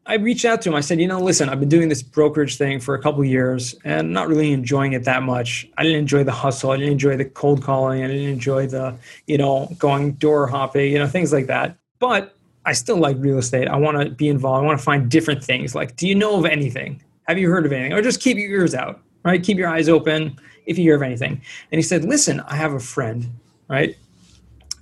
i 0.06 0.16
reached 0.16 0.44
out 0.44 0.62
to 0.64 0.70
him. 0.70 0.76
I 0.76 0.82
said 0.82 1.00
you 1.00 1.08
know 1.08 1.22
listen 1.22 1.48
i've 1.48 1.62
been 1.62 1.70
doing 1.70 1.88
this 1.88 2.04
brokerage 2.04 2.58
thing 2.58 2.82
for 2.82 2.96
a 2.96 3.02
couple 3.02 3.24
years 3.24 3.76
and 3.86 4.12
not 4.12 4.28
really 4.28 4.52
enjoying 4.52 4.92
it 4.92 5.06
that 5.06 5.24
much. 5.24 5.70
I 5.78 5.84
didn't 5.84 6.00
enjoy 6.00 6.26
the 6.26 6.34
hustle. 6.34 6.72
I 6.72 6.78
didn't 6.78 6.92
enjoy 6.92 7.16
the 7.16 7.26
cold 7.26 7.64
calling. 7.64 8.04
I 8.04 8.08
didn't 8.08 8.28
enjoy 8.28 8.68
the 8.68 8.98
you 9.26 9.38
know 9.38 9.74
going 9.80 10.14
door 10.14 10.48
hopping 10.48 10.92
you 10.92 11.00
know 11.00 11.08
things 11.08 11.32
like 11.32 11.48
that. 11.48 11.78
But 12.00 12.37
I 12.68 12.74
still 12.74 12.98
like 12.98 13.16
real 13.20 13.38
estate. 13.38 13.70
I 13.70 13.78
want 13.78 13.98
to 13.98 14.10
be 14.10 14.28
involved. 14.28 14.62
I 14.62 14.68
want 14.68 14.78
to 14.78 14.84
find 14.84 15.10
different 15.10 15.42
things. 15.42 15.74
Like, 15.74 15.96
do 15.96 16.06
you 16.06 16.14
know 16.14 16.38
of 16.38 16.46
anything? 16.46 17.02
Have 17.28 17.38
you 17.38 17.50
heard 17.50 17.66
of 17.66 17.72
anything? 17.72 17.94
Or 17.94 18.02
just 18.02 18.20
keep 18.20 18.38
your 18.38 18.50
ears 18.50 18.76
out, 18.76 19.00
right? 19.24 19.42
Keep 19.42 19.58
your 19.58 19.70
eyes 19.70 19.88
open 19.88 20.38
if 20.66 20.78
you 20.78 20.84
hear 20.84 20.96
of 20.96 21.02
anything. 21.02 21.42
And 21.72 21.80
he 21.80 21.82
said, 21.82 22.04
Listen, 22.04 22.42
I 22.42 22.58
have 22.58 22.74
a 22.74 22.80
friend, 22.80 23.32
right? 23.70 23.96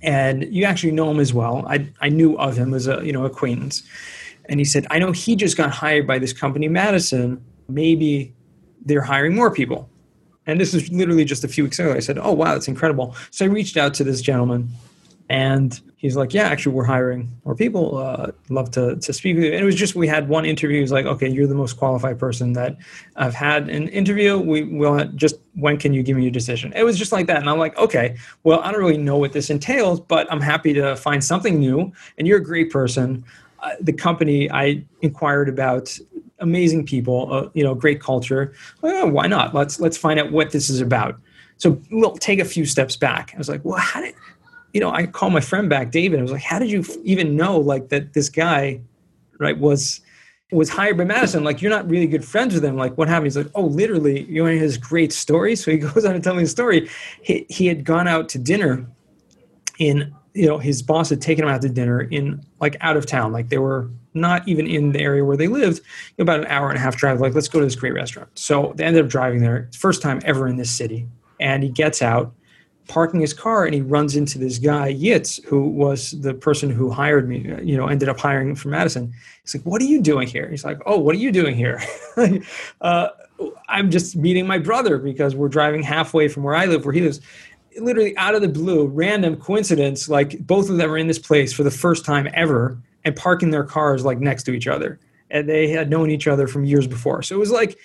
And 0.02 0.52
you 0.52 0.64
actually 0.64 0.92
know 0.92 1.08
him 1.10 1.20
as 1.20 1.32
well. 1.32 1.64
I, 1.68 1.88
I 2.00 2.08
knew 2.08 2.36
of 2.38 2.56
him 2.56 2.74
as 2.74 2.88
a 2.88 3.04
you 3.06 3.12
know 3.12 3.24
acquaintance. 3.24 3.84
And 4.46 4.58
he 4.58 4.64
said, 4.64 4.86
I 4.90 4.98
know 4.98 5.12
he 5.12 5.36
just 5.36 5.56
got 5.56 5.70
hired 5.70 6.08
by 6.08 6.18
this 6.18 6.32
company, 6.32 6.66
Madison. 6.66 7.44
Maybe 7.68 8.34
they're 8.84 9.00
hiring 9.00 9.34
more 9.34 9.52
people. 9.52 9.88
And 10.44 10.60
this 10.60 10.72
was 10.72 10.90
literally 10.92 11.24
just 11.24 11.44
a 11.44 11.48
few 11.48 11.64
weeks 11.64 11.78
ago. 11.78 11.92
I 11.92 12.00
said, 12.00 12.18
Oh, 12.18 12.32
wow, 12.32 12.54
that's 12.54 12.66
incredible. 12.66 13.14
So 13.30 13.44
I 13.44 13.48
reached 13.48 13.76
out 13.76 13.94
to 13.94 14.04
this 14.04 14.20
gentleman 14.20 14.70
and 15.28 15.80
he's 15.96 16.16
like, 16.16 16.32
yeah, 16.32 16.44
actually, 16.44 16.74
we're 16.74 16.84
hiring 16.84 17.36
more 17.44 17.56
people. 17.56 17.98
Uh, 17.98 18.30
love 18.48 18.70
to, 18.70 18.94
to 18.96 19.12
speak 19.12 19.34
with 19.34 19.44
you. 19.44 19.52
And 19.52 19.60
it 19.60 19.64
was 19.64 19.74
just, 19.74 19.96
we 19.96 20.06
had 20.06 20.28
one 20.28 20.44
interview. 20.44 20.80
He's 20.80 20.92
like, 20.92 21.04
okay, 21.06 21.28
you're 21.28 21.48
the 21.48 21.54
most 21.54 21.76
qualified 21.78 22.18
person 22.18 22.52
that 22.52 22.76
I've 23.16 23.34
had 23.34 23.68
an 23.68 23.88
interview. 23.88 24.38
We 24.38 24.62
will 24.62 25.04
just, 25.16 25.36
when 25.54 25.78
can 25.78 25.92
you 25.92 26.04
give 26.04 26.16
me 26.16 26.22
your 26.22 26.30
decision? 26.30 26.72
It 26.76 26.84
was 26.84 26.96
just 26.96 27.10
like 27.10 27.26
that. 27.26 27.38
And 27.38 27.50
I'm 27.50 27.58
like, 27.58 27.76
okay, 27.76 28.16
well, 28.44 28.60
I 28.60 28.70
don't 28.70 28.80
really 28.80 28.98
know 28.98 29.18
what 29.18 29.32
this 29.32 29.50
entails, 29.50 29.98
but 29.98 30.30
I'm 30.30 30.40
happy 30.40 30.72
to 30.74 30.94
find 30.94 31.24
something 31.24 31.58
new. 31.58 31.92
And 32.18 32.28
you're 32.28 32.38
a 32.38 32.44
great 32.44 32.70
person. 32.70 33.24
Uh, 33.60 33.72
the 33.80 33.92
company 33.92 34.48
I 34.50 34.84
inquired 35.00 35.48
about 35.48 35.98
amazing 36.38 36.86
people, 36.86 37.32
uh, 37.32 37.48
you 37.54 37.64
know, 37.64 37.74
great 37.74 38.00
culture. 38.00 38.52
Well, 38.80 39.10
why 39.10 39.26
not? 39.26 39.54
Let's, 39.54 39.80
let's 39.80 39.96
find 39.96 40.20
out 40.20 40.30
what 40.30 40.52
this 40.52 40.70
is 40.70 40.80
about. 40.80 41.18
So 41.56 41.80
we'll 41.90 42.16
take 42.18 42.38
a 42.38 42.44
few 42.44 42.66
steps 42.66 42.96
back. 42.96 43.32
I 43.34 43.38
was 43.38 43.48
like, 43.48 43.64
well, 43.64 43.78
how 43.78 44.02
did, 44.02 44.14
you 44.76 44.80
know, 44.80 44.90
I 44.90 45.06
called 45.06 45.32
my 45.32 45.40
friend 45.40 45.70
back, 45.70 45.90
David. 45.90 46.18
I 46.18 46.22
was 46.22 46.30
like, 46.30 46.42
how 46.42 46.58
did 46.58 46.70
you 46.70 46.84
even 47.02 47.34
know 47.34 47.58
like 47.58 47.88
that 47.88 48.12
this 48.12 48.28
guy, 48.28 48.78
right, 49.38 49.56
was 49.56 50.02
was 50.52 50.68
hired 50.68 50.98
by 50.98 51.04
Madison? 51.04 51.44
Like, 51.44 51.62
you're 51.62 51.70
not 51.70 51.88
really 51.88 52.06
good 52.06 52.22
friends 52.22 52.52
with 52.52 52.62
him. 52.62 52.76
Like, 52.76 52.98
what 52.98 53.08
happened? 53.08 53.24
He's 53.24 53.38
like, 53.38 53.50
oh, 53.54 53.64
literally, 53.64 54.24
you 54.24 54.44
know, 54.44 54.50
his 54.50 54.76
great 54.76 55.14
story. 55.14 55.56
So 55.56 55.70
he 55.70 55.78
goes 55.94 56.04
on 56.04 56.12
to 56.12 56.20
tell 56.20 56.34
me 56.34 56.42
the 56.42 56.48
story. 56.50 56.90
He 57.22 57.46
he 57.48 57.68
had 57.68 57.84
gone 57.86 58.06
out 58.06 58.28
to 58.28 58.38
dinner 58.38 58.86
in 59.78 60.14
you 60.34 60.46
know 60.46 60.58
his 60.58 60.82
boss 60.82 61.08
had 61.08 61.22
taken 61.22 61.44
him 61.44 61.50
out 61.50 61.62
to 61.62 61.70
dinner 61.70 62.02
in 62.02 62.44
like 62.60 62.76
out 62.82 62.98
of 62.98 63.06
town 63.06 63.32
like 63.32 63.48
they 63.48 63.56
were 63.56 63.88
not 64.12 64.46
even 64.46 64.66
in 64.66 64.92
the 64.92 65.00
area 65.00 65.24
where 65.24 65.38
they 65.38 65.48
lived 65.48 65.80
about 66.18 66.40
an 66.40 66.46
hour 66.46 66.68
and 66.68 66.76
a 66.76 66.80
half 66.80 66.96
drive 66.96 67.20
like 67.20 67.34
let's 67.34 67.48
go 67.48 67.58
to 67.58 67.64
this 67.64 67.74
great 67.74 67.94
restaurant 67.94 68.28
so 68.34 68.74
they 68.76 68.84
ended 68.84 69.02
up 69.02 69.10
driving 69.10 69.40
there 69.40 69.70
first 69.78 70.02
time 70.02 70.20
ever 70.26 70.46
in 70.46 70.56
this 70.56 70.70
city 70.70 71.06
and 71.40 71.62
he 71.62 71.70
gets 71.70 72.02
out 72.02 72.34
parking 72.88 73.20
his 73.20 73.34
car 73.34 73.64
and 73.64 73.74
he 73.74 73.80
runs 73.80 74.16
into 74.16 74.38
this 74.38 74.58
guy 74.58 74.92
Yitz, 74.92 75.44
who 75.44 75.68
was 75.68 76.12
the 76.20 76.34
person 76.34 76.70
who 76.70 76.90
hired 76.90 77.28
me. 77.28 77.38
You 77.62 77.76
know, 77.76 77.86
ended 77.86 78.08
up 78.08 78.18
hiring 78.18 78.54
from 78.54 78.72
Madison. 78.72 79.12
He's 79.42 79.54
like, 79.54 79.64
"What 79.64 79.82
are 79.82 79.86
you 79.86 80.00
doing 80.00 80.28
here?" 80.28 80.48
He's 80.48 80.64
like, 80.64 80.78
"Oh, 80.86 80.98
what 80.98 81.14
are 81.14 81.18
you 81.18 81.32
doing 81.32 81.56
here?" 81.56 81.82
uh, 82.80 83.08
I'm 83.68 83.90
just 83.90 84.16
meeting 84.16 84.46
my 84.46 84.58
brother 84.58 84.98
because 84.98 85.34
we're 85.34 85.48
driving 85.48 85.82
halfway 85.82 86.28
from 86.28 86.42
where 86.42 86.54
I 86.54 86.66
live, 86.66 86.84
where 86.84 86.94
he 86.94 87.00
lives. 87.00 87.20
Literally 87.78 88.16
out 88.16 88.34
of 88.34 88.40
the 88.40 88.48
blue, 88.48 88.86
random 88.86 89.36
coincidence. 89.36 90.08
Like 90.08 90.38
both 90.46 90.70
of 90.70 90.78
them 90.78 90.90
are 90.90 90.96
in 90.96 91.08
this 91.08 91.18
place 91.18 91.52
for 91.52 91.62
the 91.62 91.70
first 91.70 92.06
time 92.06 92.28
ever 92.32 92.78
and 93.04 93.14
parking 93.14 93.50
their 93.50 93.64
cars 93.64 94.04
like 94.04 94.18
next 94.18 94.44
to 94.44 94.52
each 94.52 94.66
other, 94.66 94.98
and 95.30 95.48
they 95.48 95.68
had 95.68 95.90
known 95.90 96.10
each 96.10 96.26
other 96.26 96.46
from 96.46 96.64
years 96.64 96.86
before. 96.86 97.22
So 97.22 97.36
it 97.36 97.38
was 97.38 97.50
like 97.50 97.78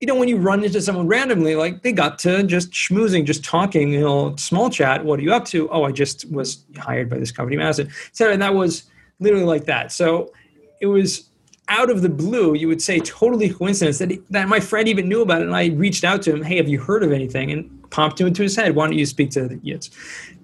you 0.00 0.06
know, 0.06 0.14
when 0.14 0.28
you 0.28 0.38
run 0.38 0.64
into 0.64 0.80
someone 0.80 1.06
randomly, 1.06 1.54
like 1.54 1.82
they 1.82 1.92
got 1.92 2.18
to 2.20 2.42
just 2.42 2.70
schmoozing, 2.72 3.26
just 3.26 3.44
talking, 3.44 3.92
you 3.92 4.00
know, 4.00 4.34
small 4.36 4.70
chat. 4.70 5.04
What 5.04 5.20
are 5.20 5.22
you 5.22 5.32
up 5.32 5.44
to? 5.46 5.68
Oh, 5.70 5.84
I 5.84 5.92
just 5.92 6.30
was 6.30 6.64
hired 6.78 7.10
by 7.10 7.18
this 7.18 7.30
company, 7.30 7.56
Madison. 7.58 7.90
So, 8.12 8.30
and 8.30 8.40
that 8.40 8.54
was 8.54 8.84
literally 9.18 9.44
like 9.44 9.66
that. 9.66 9.92
So 9.92 10.32
it 10.80 10.86
was 10.86 11.28
out 11.68 11.90
of 11.90 12.00
the 12.00 12.08
blue. 12.08 12.54
You 12.54 12.66
would 12.68 12.80
say 12.80 12.98
totally 13.00 13.50
coincidence 13.50 13.98
that 13.98 14.10
he, 14.10 14.22
that 14.30 14.48
my 14.48 14.58
friend 14.58 14.88
even 14.88 15.06
knew 15.06 15.20
about 15.20 15.42
it, 15.42 15.46
and 15.46 15.54
I 15.54 15.66
reached 15.66 16.02
out 16.02 16.22
to 16.22 16.32
him. 16.32 16.42
Hey, 16.42 16.56
have 16.56 16.68
you 16.68 16.80
heard 16.80 17.02
of 17.02 17.12
anything? 17.12 17.50
And 17.52 17.90
popped 17.90 18.20
into 18.20 18.42
his 18.42 18.56
head. 18.56 18.74
Why 18.74 18.86
don't 18.86 18.96
you 18.96 19.04
speak 19.04 19.30
to 19.32 19.48
the 19.48 19.56
Yitz? 19.56 19.90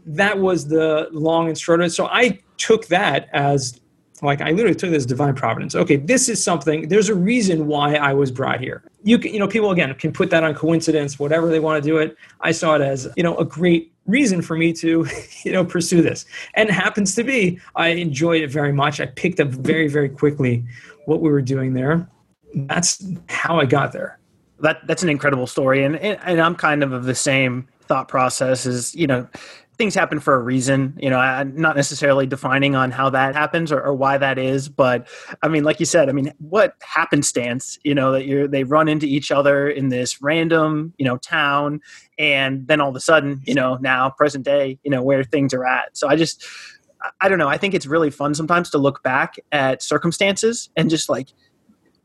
That 0.04 0.38
was 0.38 0.68
the 0.68 1.08
long 1.12 1.48
and 1.48 1.56
short 1.56 1.80
of 1.80 1.86
it. 1.86 1.90
So 1.90 2.06
I 2.06 2.40
took 2.58 2.86
that 2.88 3.28
as 3.32 3.80
like 4.22 4.40
I 4.40 4.50
literally 4.50 4.74
took 4.74 4.90
this 4.90 5.07
divine 5.07 5.35
providence. 5.35 5.74
Okay, 5.74 5.96
this 5.96 6.29
is 6.29 6.42
something. 6.42 6.88
There's 6.88 7.09
a 7.09 7.14
reason 7.14 7.66
why 7.66 7.96
I 7.96 8.14
was 8.14 8.31
brought 8.31 8.61
here. 8.61 8.83
You 9.02 9.18
can, 9.18 9.33
you 9.33 9.38
know, 9.38 9.48
people 9.48 9.70
again 9.70 9.94
can 9.94 10.12
put 10.12 10.31
that 10.31 10.42
on 10.42 10.55
coincidence, 10.55 11.18
whatever 11.18 11.48
they 11.48 11.61
want 11.61 11.83
to 11.83 11.88
do 11.88 11.98
it. 11.98 12.16
I 12.40 12.52
saw 12.52 12.76
it 12.76 12.83
as 12.83 13.09
you 13.16 13.22
know 13.22 13.37
a 13.37 13.44
great 13.44 13.92
reason 14.07 14.40
for 14.42 14.57
me 14.57 14.72
to 14.74 15.07
you 15.44 15.52
know 15.52 15.64
pursue 15.64 16.02
this, 16.02 16.24
and 16.55 16.70
happens 16.70 17.14
to 17.16 17.24
be 17.24 17.61
I 17.74 17.88
enjoyed 17.88 18.42
it 18.42 18.50
very 18.50 18.72
much. 18.72 19.00
I 19.00 19.07
picked 19.07 19.40
up 19.40 19.48
very 19.48 19.88
very 19.88 20.09
quickly 20.09 20.64
what 21.05 21.20
we 21.20 21.31
were 21.31 21.42
doing 21.42 21.74
there. 21.74 22.09
That's 22.55 23.05
how 23.29 23.61
I 23.61 23.66
got 23.66 23.92
there. 23.92 24.18
That 24.61 24.87
that's 24.87 25.02
an 25.02 25.09
incredible 25.09 25.46
story, 25.46 25.85
and 25.85 25.96
and, 25.96 26.18
and 26.24 26.40
I'm 26.40 26.55
kind 26.55 26.83
of 26.83 26.92
of 26.92 27.05
the 27.05 27.14
same 27.14 27.68
thought 27.83 28.09
process. 28.09 28.66
Is 28.66 28.94
you 28.94 29.07
know 29.07 29.29
things 29.78 29.94
happen 29.94 30.20
for 30.20 30.34
a 30.34 30.38
reason. 30.38 30.96
You 31.00 31.10
know, 31.10 31.18
I'm 31.18 31.54
not 31.56 31.76
necessarily 31.76 32.26
defining 32.26 32.74
on 32.74 32.90
how 32.90 33.10
that 33.10 33.34
happens 33.34 33.70
or, 33.70 33.80
or, 33.82 33.94
why 33.94 34.18
that 34.18 34.38
is, 34.38 34.68
but 34.68 35.08
I 35.42 35.48
mean, 35.48 35.64
like 35.64 35.80
you 35.80 35.86
said, 35.86 36.08
I 36.08 36.12
mean, 36.12 36.32
what 36.38 36.74
happenstance? 36.80 37.78
You 37.84 37.94
know, 37.94 38.12
that 38.12 38.26
you're 38.26 38.48
they 38.48 38.64
run 38.64 38.88
into 38.88 39.06
each 39.06 39.30
other 39.30 39.68
in 39.68 39.88
this 39.88 40.20
random, 40.22 40.94
you 40.98 41.04
know, 41.04 41.16
town, 41.18 41.80
and 42.18 42.66
then 42.66 42.80
all 42.80 42.90
of 42.90 42.96
a 42.96 43.00
sudden, 43.00 43.42
you 43.46 43.54
know, 43.54 43.76
now 43.80 44.10
present 44.10 44.44
day, 44.44 44.78
you 44.82 44.90
know, 44.90 45.02
where 45.02 45.24
things 45.24 45.52
are 45.52 45.66
at. 45.66 45.96
So 45.96 46.08
I 46.08 46.16
just, 46.16 46.44
I 47.20 47.28
don't 47.28 47.38
know. 47.38 47.48
I 47.48 47.58
think 47.58 47.74
it's 47.74 47.86
really 47.86 48.10
fun 48.10 48.34
sometimes 48.34 48.70
to 48.70 48.78
look 48.78 49.02
back 49.02 49.36
at 49.52 49.82
circumstances 49.82 50.70
and 50.76 50.90
just 50.90 51.08
like, 51.08 51.28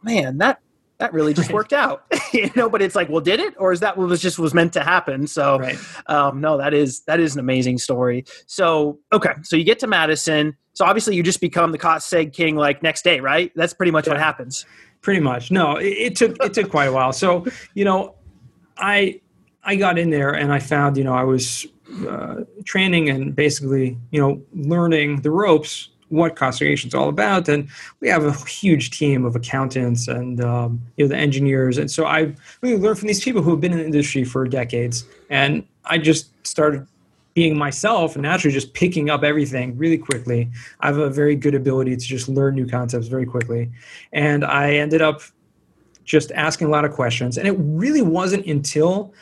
man, 0.03 0.37
that 0.39 0.59
that 1.01 1.13
really 1.13 1.33
just 1.33 1.51
worked 1.51 1.73
out. 1.73 2.05
You 2.33 2.49
know 2.55 2.69
but 2.69 2.81
it's 2.81 2.95
like 2.95 3.09
well 3.09 3.19
did 3.19 3.41
it? 3.41 3.55
Or 3.57 3.73
is 3.73 3.81
that 3.81 3.97
what 3.97 4.07
was 4.07 4.21
just 4.21 4.39
was 4.39 4.53
meant 4.53 4.71
to 4.73 4.83
happen? 4.83 5.27
So 5.27 5.59
right. 5.59 5.77
um, 6.05 6.39
no 6.39 6.57
that 6.57 6.73
is 6.73 7.01
that 7.01 7.19
is 7.19 7.33
an 7.33 7.41
amazing 7.41 7.77
story. 7.77 8.23
So 8.45 8.99
okay. 9.11 9.33
So 9.43 9.57
you 9.57 9.65
get 9.65 9.79
to 9.79 9.87
madison. 9.87 10.55
So 10.73 10.85
obviously 10.85 11.17
you 11.17 11.23
just 11.23 11.41
become 11.41 11.73
the 11.73 11.77
cost 11.77 12.13
king 12.31 12.55
like 12.55 12.81
next 12.81 13.03
day 13.03 13.19
right? 13.19 13.51
That's 13.55 13.73
pretty 13.73 13.91
much 13.91 14.07
yeah. 14.07 14.13
what 14.13 14.21
happens. 14.21 14.65
Pretty 15.01 15.19
much. 15.19 15.51
No 15.51 15.75
it, 15.75 15.87
it 15.87 16.15
took 16.15 16.37
it 16.41 16.53
took 16.53 16.69
quite 16.69 16.85
a 16.85 16.93
while. 16.93 17.11
So 17.11 17.45
you 17.73 17.83
know 17.83 18.15
i 18.77 19.19
i 19.63 19.75
got 19.75 19.99
in 19.99 20.09
there 20.09 20.31
and 20.31 20.53
i 20.53 20.57
found 20.57 20.95
you 20.97 21.03
know 21.03 21.13
i 21.13 21.23
was 21.23 21.67
uh, 22.09 22.35
training 22.63 23.09
and 23.09 23.35
basically 23.35 23.97
you 24.11 24.19
know 24.19 24.41
learning 24.53 25.21
the 25.21 25.29
ropes 25.29 25.89
what 26.11 26.35
cost 26.35 26.59
segregation 26.59 26.89
is 26.89 26.93
all 26.93 27.09
about. 27.09 27.47
And 27.47 27.67
we 28.01 28.09
have 28.09 28.23
a 28.23 28.33
huge 28.45 28.91
team 28.91 29.25
of 29.25 29.35
accountants 29.35 30.07
and 30.07 30.41
um, 30.41 30.81
you 30.97 31.05
know 31.05 31.09
the 31.09 31.17
engineers. 31.17 31.77
And 31.77 31.89
so 31.89 32.05
I 32.05 32.33
really 32.61 32.77
learned 32.77 32.99
from 32.99 33.07
these 33.07 33.23
people 33.23 33.41
who 33.41 33.51
have 33.51 33.61
been 33.61 33.71
in 33.71 33.79
the 33.79 33.85
industry 33.85 34.23
for 34.23 34.47
decades. 34.47 35.05
And 35.29 35.65
I 35.85 35.97
just 35.97 36.29
started 36.45 36.85
being 37.33 37.57
myself 37.57 38.15
and 38.15 38.23
naturally 38.23 38.53
just 38.53 38.73
picking 38.73 39.09
up 39.09 39.23
everything 39.23 39.77
really 39.77 39.97
quickly. 39.97 40.49
I 40.81 40.87
have 40.87 40.97
a 40.97 41.09
very 41.09 41.35
good 41.35 41.55
ability 41.55 41.95
to 41.95 42.05
just 42.05 42.27
learn 42.27 42.55
new 42.55 42.67
concepts 42.67 43.07
very 43.07 43.25
quickly. 43.25 43.71
And 44.11 44.43
I 44.43 44.73
ended 44.73 45.01
up 45.01 45.21
just 46.03 46.31
asking 46.33 46.67
a 46.67 46.69
lot 46.69 46.83
of 46.83 46.91
questions. 46.91 47.37
And 47.37 47.47
it 47.47 47.55
really 47.57 48.01
wasn't 48.01 48.45
until 48.47 49.13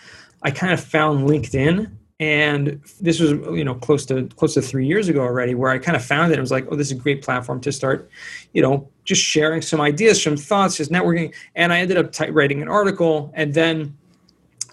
I 0.41 0.49
kind 0.49 0.73
of 0.73 0.79
found 0.79 1.29
LinkedIn 1.29 1.91
and 2.19 2.81
this 2.99 3.19
was 3.19 3.31
you 3.31 3.63
know 3.63 3.73
close 3.73 4.05
to 4.05 4.27
close 4.35 4.53
to 4.53 4.61
three 4.61 4.85
years 4.85 5.07
ago 5.07 5.21
already 5.21 5.55
where 5.55 5.71
i 5.71 5.77
kind 5.77 5.95
of 5.95 6.03
found 6.03 6.31
it. 6.31 6.37
It 6.37 6.41
was 6.41 6.51
like 6.51 6.67
oh 6.69 6.75
this 6.75 6.87
is 6.87 6.97
a 6.97 7.01
great 7.01 7.21
platform 7.21 7.61
to 7.61 7.71
start 7.71 8.09
you 8.53 8.61
know 8.61 8.89
just 9.05 9.21
sharing 9.21 9.61
some 9.61 9.79
ideas 9.81 10.21
some 10.21 10.37
thoughts 10.37 10.77
just 10.77 10.91
networking. 10.91 11.33
And 11.55 11.71
i 11.71 11.79
ended 11.79 11.97
up 11.97 12.11
type, 12.11 12.31
writing 12.33 12.61
an 12.61 12.67
article 12.67 13.31
and 13.35 13.53
then 13.53 13.97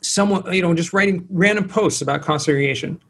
someone 0.02 0.52
you 0.52 0.62
know 0.62 0.74
just 0.74 0.92
writing 0.92 1.26
random 1.30 1.68
posts 1.68 2.02
about 2.02 2.22
cost 2.22 2.46
segregation 2.46 3.00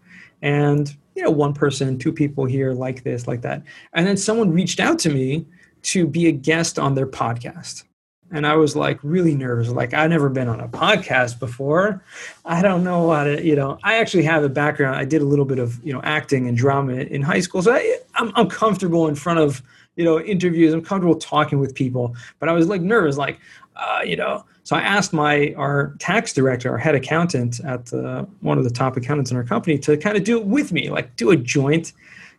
and 0.42 0.94
you 1.14 1.22
know 1.22 1.30
one 1.30 1.54
person 1.54 1.98
two 1.98 2.12
people 2.12 2.44
here 2.44 2.72
like 2.72 3.02
this 3.02 3.26
like 3.26 3.42
that. 3.42 3.62
And 3.94 4.06
then 4.06 4.16
someone 4.16 4.50
reached 4.50 4.80
out 4.80 4.98
to 5.00 5.10
me 5.10 5.46
to 5.82 6.06
be 6.06 6.26
a 6.26 6.32
guest 6.32 6.78
on 6.78 6.94
their 6.94 7.06
podcast 7.06 7.84
and 8.30 8.46
I 8.46 8.56
was 8.56 8.74
like 8.74 8.98
really 9.02 9.34
nervous. 9.34 9.68
Like 9.68 9.94
I've 9.94 10.10
never 10.10 10.28
been 10.28 10.48
on 10.48 10.60
a 10.60 10.68
podcast 10.68 11.38
before. 11.38 12.02
I 12.44 12.62
don't 12.62 12.82
know 12.82 13.10
how 13.10 13.24
to, 13.24 13.44
you 13.44 13.56
know. 13.56 13.78
I 13.84 13.98
actually 13.98 14.24
have 14.24 14.42
a 14.42 14.48
background. 14.48 14.96
I 14.96 15.04
did 15.04 15.22
a 15.22 15.24
little 15.24 15.44
bit 15.44 15.58
of 15.58 15.82
you 15.84 15.92
know 15.92 16.00
acting 16.02 16.48
and 16.48 16.56
drama 16.56 16.94
in 16.94 17.22
high 17.22 17.40
school, 17.40 17.62
so 17.62 17.72
I, 17.72 17.98
I'm 18.14 18.32
I'm 18.34 18.48
comfortable 18.48 19.08
in 19.08 19.14
front 19.14 19.38
of 19.38 19.62
you 19.96 20.04
know 20.04 20.20
interviews. 20.20 20.72
I'm 20.74 20.82
comfortable 20.82 21.18
talking 21.18 21.58
with 21.58 21.74
people, 21.74 22.16
but 22.38 22.48
I 22.48 22.52
was 22.52 22.68
like 22.68 22.80
nervous, 22.80 23.16
like 23.16 23.38
uh, 23.76 24.00
you 24.04 24.16
know. 24.16 24.44
So 24.64 24.74
I 24.74 24.80
asked 24.80 25.12
my 25.12 25.54
our 25.56 25.94
tax 26.00 26.32
director, 26.32 26.70
our 26.70 26.78
head 26.78 26.96
accountant 26.96 27.60
at 27.60 27.86
the, 27.86 28.26
one 28.40 28.58
of 28.58 28.64
the 28.64 28.70
top 28.70 28.96
accountants 28.96 29.30
in 29.30 29.36
our 29.36 29.44
company, 29.44 29.78
to 29.78 29.96
kind 29.96 30.16
of 30.16 30.24
do 30.24 30.38
it 30.38 30.46
with 30.46 30.72
me, 30.72 30.90
like 30.90 31.14
do 31.14 31.30
a 31.30 31.36
joint 31.36 31.92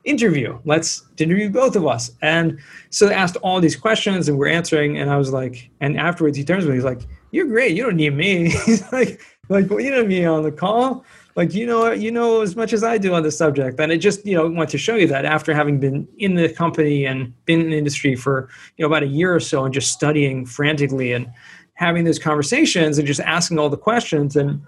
interview. 0.08 0.58
Let's 0.66 1.04
interview 1.18 1.50
both 1.50 1.76
of 1.76 1.86
us. 1.86 2.12
And 2.22 2.60
so 2.90 3.08
they 3.08 3.14
asked 3.14 3.36
all 3.38 3.60
these 3.60 3.76
questions 3.76 4.30
and 4.30 4.38
we're 4.38 4.48
answering. 4.48 4.98
And 4.98 5.10
I 5.10 5.18
was 5.18 5.32
like, 5.32 5.70
and 5.82 6.00
afterwards 6.00 6.38
he 6.38 6.44
turns 6.44 6.64
to 6.64 6.70
me, 6.70 6.76
he's 6.76 6.86
like, 6.86 7.02
You're 7.32 7.48
great. 7.48 7.76
You 7.76 7.84
don't 7.84 7.98
need 7.98 8.16
me. 8.16 8.50
he's 8.66 8.92
like, 8.92 9.22
like, 9.50 9.70
well, 9.70 9.80
you 9.80 9.92
need 9.92 10.08
me 10.08 10.26
on 10.26 10.44
the 10.44 10.52
call. 10.52 11.06
Like, 11.36 11.54
you 11.54 11.68
know, 11.68 11.92
you 11.92 12.12
know 12.12 12.42
as 12.42 12.56
much 12.56 12.74
as 12.74 12.84
I 12.84 12.98
do 12.98 13.14
on 13.14 13.24
the 13.24 13.32
subject. 13.32 13.80
And 13.80 13.92
it 13.92 14.00
just, 14.00 14.26
you 14.26 14.36
know, 14.36 14.50
want 14.50 14.70
to 14.72 14.78
show 14.78 14.96
you 14.96 15.08
that 15.08 15.24
after 15.24 15.54
having 15.54 15.80
been 15.80 16.08
in 16.18 16.34
the 16.34 16.50
company 16.50 17.06
and 17.06 17.34
been 17.46 17.62
in 17.62 17.70
the 17.70 17.78
industry 17.78 18.16
for, 18.16 18.50
you 18.76 18.84
know, 18.84 18.88
about 18.88 19.04
a 19.04 19.08
year 19.08 19.36
or 19.36 19.40
so 19.40 19.64
and 19.64 19.74
just 19.74 19.92
studying 19.92 20.46
frantically 20.46 21.14
and 21.14 21.28
having 21.76 22.06
those 22.06 22.18
conversations 22.18 22.98
and 22.98 23.06
just 23.06 23.20
asking 23.20 23.60
all 23.60 23.70
the 23.70 23.78
questions 23.78 24.36
and 24.36 24.62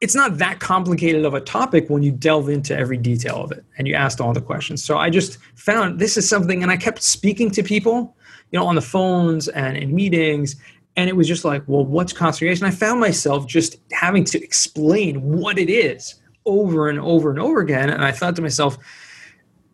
it's 0.00 0.14
not 0.14 0.38
that 0.38 0.60
complicated 0.60 1.24
of 1.24 1.34
a 1.34 1.40
topic 1.40 1.88
when 1.88 2.02
you 2.02 2.12
delve 2.12 2.48
into 2.48 2.76
every 2.76 2.96
detail 2.96 3.42
of 3.42 3.52
it 3.52 3.64
and 3.76 3.88
you 3.88 3.94
asked 3.94 4.20
all 4.20 4.32
the 4.32 4.40
questions. 4.40 4.84
So 4.84 4.98
I 4.98 5.10
just 5.10 5.38
found 5.56 5.98
this 5.98 6.16
is 6.16 6.28
something, 6.28 6.62
and 6.62 6.70
I 6.70 6.76
kept 6.76 7.02
speaking 7.02 7.50
to 7.52 7.62
people, 7.62 8.16
you 8.50 8.58
know, 8.58 8.66
on 8.66 8.74
the 8.76 8.82
phones 8.82 9.48
and 9.48 9.76
in 9.76 9.94
meetings, 9.94 10.56
and 10.96 11.08
it 11.08 11.16
was 11.16 11.28
just 11.28 11.44
like, 11.44 11.62
well, 11.66 11.84
what's 11.84 12.12
cost 12.12 12.38
segregation? 12.38 12.66
I 12.66 12.70
found 12.70 13.00
myself 13.00 13.46
just 13.46 13.76
having 13.92 14.24
to 14.24 14.42
explain 14.42 15.20
what 15.22 15.58
it 15.58 15.70
is 15.70 16.16
over 16.44 16.88
and 16.88 16.98
over 17.00 17.30
and 17.30 17.38
over 17.38 17.60
again, 17.60 17.90
and 17.90 18.04
I 18.04 18.12
thought 18.12 18.36
to 18.36 18.42
myself, 18.42 18.78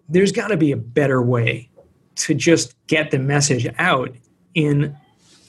there's 0.09 0.33
got 0.33 0.49
to 0.49 0.57
be 0.57 0.73
a 0.73 0.77
better 0.77 1.23
way 1.23 1.71
to 2.17 2.35
just 2.35 2.75
get 2.87 3.11
the 3.11 3.19
message 3.19 3.67
out 3.79 4.15
in 4.55 4.97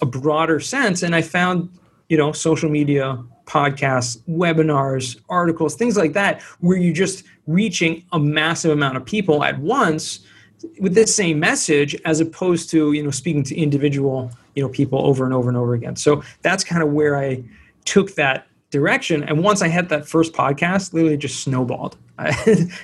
a 0.01 0.05
broader 0.05 0.59
sense, 0.59 1.03
and 1.03 1.15
I 1.15 1.21
found, 1.21 1.69
you 2.09 2.17
know, 2.17 2.31
social 2.31 2.69
media 2.69 3.23
podcasts, 3.45 4.17
webinars, 4.27 5.19
articles, 5.29 5.75
things 5.75 5.97
like 5.97 6.13
that, 6.13 6.41
where 6.59 6.77
you're 6.77 6.93
just 6.93 7.23
reaching 7.47 8.03
a 8.11 8.19
massive 8.19 8.71
amount 8.71 8.97
of 8.97 9.05
people 9.05 9.43
at 9.43 9.59
once 9.59 10.19
with 10.79 10.95
this 10.95 11.15
same 11.15 11.39
message 11.39 11.95
as 12.05 12.19
opposed 12.19 12.69
to 12.71 12.93
you 12.93 13.03
know 13.03 13.11
speaking 13.11 13.43
to 13.43 13.55
individual 13.55 14.31
you 14.55 14.63
know 14.63 14.69
people 14.69 15.05
over 15.05 15.25
and 15.25 15.33
over 15.33 15.49
and 15.49 15.57
over 15.57 15.73
again. 15.73 15.95
So 15.95 16.23
that's 16.41 16.63
kind 16.63 16.81
of 16.81 16.91
where 16.91 17.17
i 17.17 17.43
took 17.83 18.15
that 18.15 18.47
direction. 18.71 19.23
And 19.23 19.43
once 19.43 19.61
i 19.61 19.67
had 19.67 19.89
that 19.89 20.07
first 20.07 20.33
podcast 20.33 20.93
literally 20.93 21.17
just 21.17 21.43
snowballed. 21.43 21.97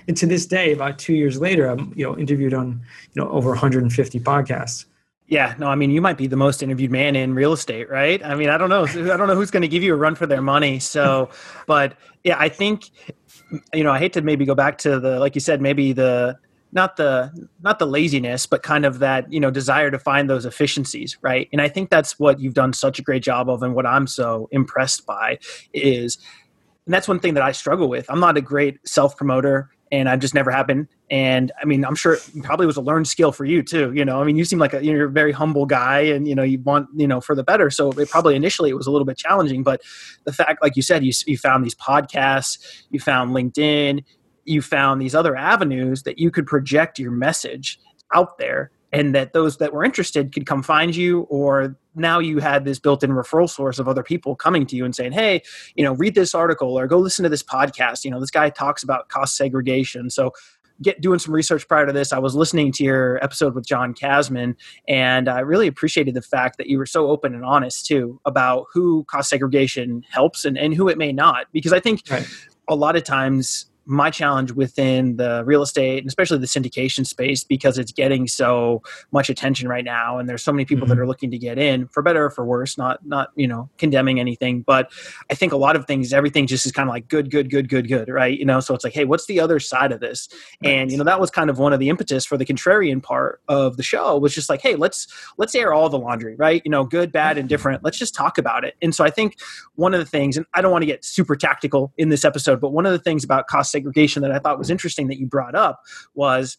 And 0.08 0.17
to 0.17 0.26
this 0.26 0.45
day 0.45 0.74
about 0.74 1.00
two 1.00 1.13
years 1.13 1.39
later 1.39 1.67
i'm 1.67 1.93
you 1.95 2.06
know 2.06 2.17
interviewed 2.17 2.54
on 2.54 2.82
you 3.13 3.21
know 3.21 3.30
over 3.30 3.50
150 3.50 4.19
podcasts 4.19 4.86
yeah, 5.32 5.56
no, 5.58 5.67
I 5.67 5.76
mean, 5.76 5.91
you 5.91 6.02
might 6.02 6.17
be 6.17 6.28
the 6.28 6.36
most 6.36 6.62
interviewed 6.62 6.91
man 6.91 7.15
in 7.15 7.34
real 7.34 7.54
estate, 7.54 7.89
right? 7.89 8.22
I 8.22 8.36
mean, 8.36 8.50
I 8.50 8.58
don't 8.58 8.67
know. 8.67 8.84
I 8.84 9.15
don't 9.15 9.28
know 9.28 9.36
who's 9.36 9.50
going 9.50 9.62
to 9.62 9.67
give 9.70 9.82
you 9.82 9.94
a 9.94 9.96
run 9.96 10.13
for 10.13 10.28
their 10.28 10.41
money. 10.41 10.78
So, 10.78 11.30
but 11.67 11.96
yeah, 12.26 12.36
I 12.38 12.50
think, 12.50 12.89
you 13.74 13.86
know, 13.86 13.94
I 13.94 13.98
hate 13.98 14.12
to 14.13 14.22
maybe 14.22 14.44
go 14.44 14.56
back 14.56 14.78
to 14.80 15.00
the, 15.00 15.22
like 15.22 15.34
you 15.34 15.39
said, 15.39 15.62
maybe 15.62 15.94
the, 15.94 16.38
not 16.74 16.96
the 16.96 17.30
not 17.62 17.80
the 17.80 17.86
laziness 17.86 18.46
but 18.46 18.63
kind 18.63 18.86
of 18.86 19.00
that 19.00 19.30
you 19.30 19.41
know 19.41 19.52
desire 19.52 19.91
to 19.91 20.00
find 20.00 20.30
those 20.30 20.46
efficiencies 20.46 21.17
right 21.22 21.50
and 21.52 21.62
i 21.62 21.67
think 21.67 21.89
that's 21.89 22.17
what 22.17 22.39
you've 22.39 22.54
done 22.54 22.72
such 22.72 22.98
a 22.98 23.02
great 23.02 23.22
job 23.22 23.50
of 23.50 23.62
and 23.62 23.76
what 23.76 23.86
i'm 23.86 24.08
so 24.08 24.48
impressed 24.54 25.06
by 25.06 25.38
is 25.74 26.17
and 26.86 26.94
that's 26.94 27.10
one 27.10 27.20
thing 27.20 27.34
that 27.34 27.44
i 27.44 27.52
struggle 27.52 27.89
with 27.89 28.06
i'm 28.10 28.22
not 28.22 28.38
a 28.38 28.41
great 28.41 28.80
self 28.88 29.17
promoter 29.17 29.70
and 29.91 30.08
I've 30.08 30.19
just 30.19 30.34
never 30.34 30.51
happened. 30.51 30.88
And 31.10 31.51
I 31.62 31.65
mean, 31.65 31.84
I'm 31.84 31.95
sure 31.95 32.13
it 32.13 32.23
probably 32.43 32.65
was 32.65 32.77
a 32.77 32.82
learned 32.82 33.08
skill 33.08 33.32
for 33.32 33.43
you 33.43 33.62
too. 33.62 33.91
You 33.93 34.06
know, 34.06 34.21
I 34.21 34.23
mean, 34.23 34.38
you 34.38 34.45
seem 34.45 34.60
like 34.60 34.73
a, 34.73 34.84
you're 34.84 35.06
a 35.08 35.12
very 35.12 35.32
humble 35.32 35.65
guy, 35.65 35.99
and 35.99 36.27
you 36.27 36.36
know, 36.36 36.43
you 36.43 36.60
want 36.60 36.88
you 36.95 37.08
know 37.08 37.19
for 37.19 37.36
the 37.36 37.43
better. 37.43 37.69
So 37.69 37.91
it 37.91 38.10
probably 38.10 38.36
initially 38.36 38.69
it 38.69 38.75
was 38.75 38.88
a 38.88 38.91
little 38.91 39.06
bit 39.06 39.17
challenging, 39.17 39.63
but 39.63 39.82
the 40.23 40.34
fact, 40.34 40.62
like 40.62 40.75
you 40.75 40.82
said, 40.82 41.04
you 41.04 41.12
you 41.25 41.38
found 41.38 41.65
these 41.65 41.75
podcasts, 41.75 42.84
you 42.89 42.99
found 42.99 43.32
LinkedIn, 43.32 44.04
you 44.45 44.62
found 44.62 45.01
these 45.01 45.13
other 45.13 45.36
avenues 45.36 46.04
that 46.04 46.19
you 46.19 46.32
could 46.32 46.47
project 46.47 46.97
your 46.97 47.12
message 47.12 47.80
out 48.13 48.38
there 48.38 48.71
and 48.91 49.15
that 49.15 49.34
those 49.34 49.58
that 49.58 49.73
were 49.73 49.84
interested 49.84 50.34
could 50.34 50.45
come 50.45 50.62
find 50.62 50.95
you 50.95 51.21
or 51.30 51.75
now 51.95 52.19
you 52.19 52.39
had 52.39 52.65
this 52.65 52.80
built-in 52.80 53.12
referral 53.12 53.49
source 53.49 53.80
of 53.80 53.88
other 53.88 54.04
people 54.04 54.36
coming 54.36 54.65
to 54.65 54.75
you 54.75 54.86
and 54.86 54.95
saying 54.95 55.12
hey 55.12 55.41
you 55.75 55.84
know 55.84 55.93
read 55.93 56.15
this 56.15 56.34
article 56.34 56.77
or 56.77 56.88
go 56.88 56.97
listen 56.97 57.23
to 57.23 57.30
this 57.30 57.43
podcast 57.43 58.04
you 58.04 58.12
know 58.12 58.19
this 58.19 58.32
guy 58.32 58.49
talks 58.49 58.84
about 58.84 59.10
cost 59.10 59.36
segregation 59.36 60.10
so 60.10 60.32
get 60.82 60.99
doing 61.01 61.19
some 61.19 61.34
research 61.34 61.67
prior 61.67 61.86
to 61.86 61.93
this 61.93 62.13
i 62.13 62.19
was 62.19 62.36
listening 62.36 62.71
to 62.71 62.84
your 62.84 63.23
episode 63.23 63.54
with 63.54 63.65
john 63.65 63.93
Casmon 63.93 64.56
and 64.88 65.27
i 65.30 65.39
really 65.39 65.67
appreciated 65.67 66.13
the 66.13 66.21
fact 66.21 66.58
that 66.58 66.67
you 66.67 66.77
were 66.77 66.86
so 66.86 67.10
open 67.10 67.34
and 67.34 67.45
honest 67.45 67.86
too 67.86 68.19
about 68.25 68.65
who 68.73 69.04
cost 69.06 69.30
segregation 69.30 70.04
helps 70.10 70.45
and, 70.45 70.58
and 70.58 70.73
who 70.73 70.88
it 70.88 70.97
may 70.97 71.12
not 71.12 71.47
because 71.51 71.73
i 71.73 71.80
think 71.80 72.01
right. 72.10 72.27
a 72.67 72.75
lot 72.75 72.95
of 72.95 73.04
times 73.04 73.70
my 73.86 74.10
challenge 74.10 74.52
within 74.52 75.17
the 75.17 75.44
real 75.46 75.62
estate 75.62 76.00
and 76.00 76.08
especially 76.08 76.38
the 76.38 76.46
syndication 76.46 77.06
space 77.06 77.44
because 77.44 77.78
it's 77.78 77.91
getting 77.91 78.28
so 78.28 78.82
much 79.12 79.30
attention 79.30 79.67
right 79.67 79.84
now 79.84 80.17
and 80.17 80.30
there's 80.30 80.44
so 80.44 80.52
many 80.52 80.65
people 80.65 80.86
mm-hmm. 80.86 80.96
that 80.96 81.00
are 81.00 81.08
looking 81.08 81.32
to 81.32 81.38
get 81.38 81.58
in 81.58 81.88
for 81.88 82.04
better 82.04 82.26
or 82.26 82.30
for 82.30 82.46
worse 82.46 82.78
not 82.78 83.06
not 83.06 83.30
you 83.36 83.48
know 83.48 83.70
condemning 83.78 84.20
anything. 84.20 84.62
But 84.62 84.91
i 85.30 85.34
think 85.34 85.52
a 85.52 85.58
lot 85.58 85.76
of 85.76 85.86
things 85.86 86.13
everything 86.13 86.48
just 86.48 86.65
is 86.65 86.72
kind 86.72 86.88
of 86.88 86.94
like 86.94 87.08
good 87.08 87.32
good 87.32 87.50
good 87.50 87.70
good 87.70 87.88
good 87.88 88.10
right? 88.10 88.38
You 88.38 88.46
know 88.46 88.60
so 88.60 88.74
it's 88.74 88.84
like 88.84 88.94
hey 88.94 89.06
what's 89.06 89.26
the 89.26 89.39
other 89.39 89.60
side 89.60 89.91
of 89.91 90.00
this? 90.00 90.30
Right. 90.63 90.72
and 90.72 90.91
you 90.91 90.98
know 90.98 91.04
that 91.04 91.20
was 91.20 91.32
kind 91.32 91.50
of 91.50 91.58
one 91.60 91.74
of 91.74 91.80
the 91.80 91.89
impetus 91.89 92.26
for 92.26 92.38
the 92.38 92.46
contrarian 92.46 93.02
part 93.02 93.41
of 93.48 93.78
the 93.78 93.84
show 93.84 94.17
was 94.17 94.34
just 94.34 94.50
like 94.50 94.62
hey 94.62 94.76
let's 94.76 95.08
let's 95.38 95.56
air 95.56 95.74
all 95.74 95.89
the 95.89 96.00
laundry 96.00 96.36
right? 96.36 96.62
You 96.65 96.72
know 96.72 96.84
good 96.84 97.12
bad 97.12 97.38
and 97.38 97.50
different. 97.50 97.84
Let's 97.84 97.98
just 97.98 98.13
talk 98.13 98.38
about 98.38 98.63
it. 98.63 98.76
And 98.82 98.94
so 98.94 99.04
i 99.04 99.10
think 99.10 99.39
one 99.76 99.94
of 99.94 100.00
the 100.00 100.06
things 100.06 100.38
and 100.38 100.46
i 100.54 100.62
don't 100.62 100.72
want 100.72 100.82
to 100.82 100.88
get 100.88 101.04
super 101.04 101.36
tactical 101.36 101.91
in 101.98 102.10
this 102.10 102.24
episode 102.24 102.62
but 102.62 102.72
one 102.72 102.86
of 102.86 102.91
the 102.91 103.00
things 103.00 103.24
about 103.24 103.48
cost 103.48 103.70
segregation 103.71 104.21
that 104.21 104.31
I 104.31 104.39
thought 104.39 104.57
was 104.57 104.69
interesting 104.69 105.07
that 105.07 105.19
you 105.19 105.25
brought 105.25 105.55
up 105.55 105.81
was 106.13 106.57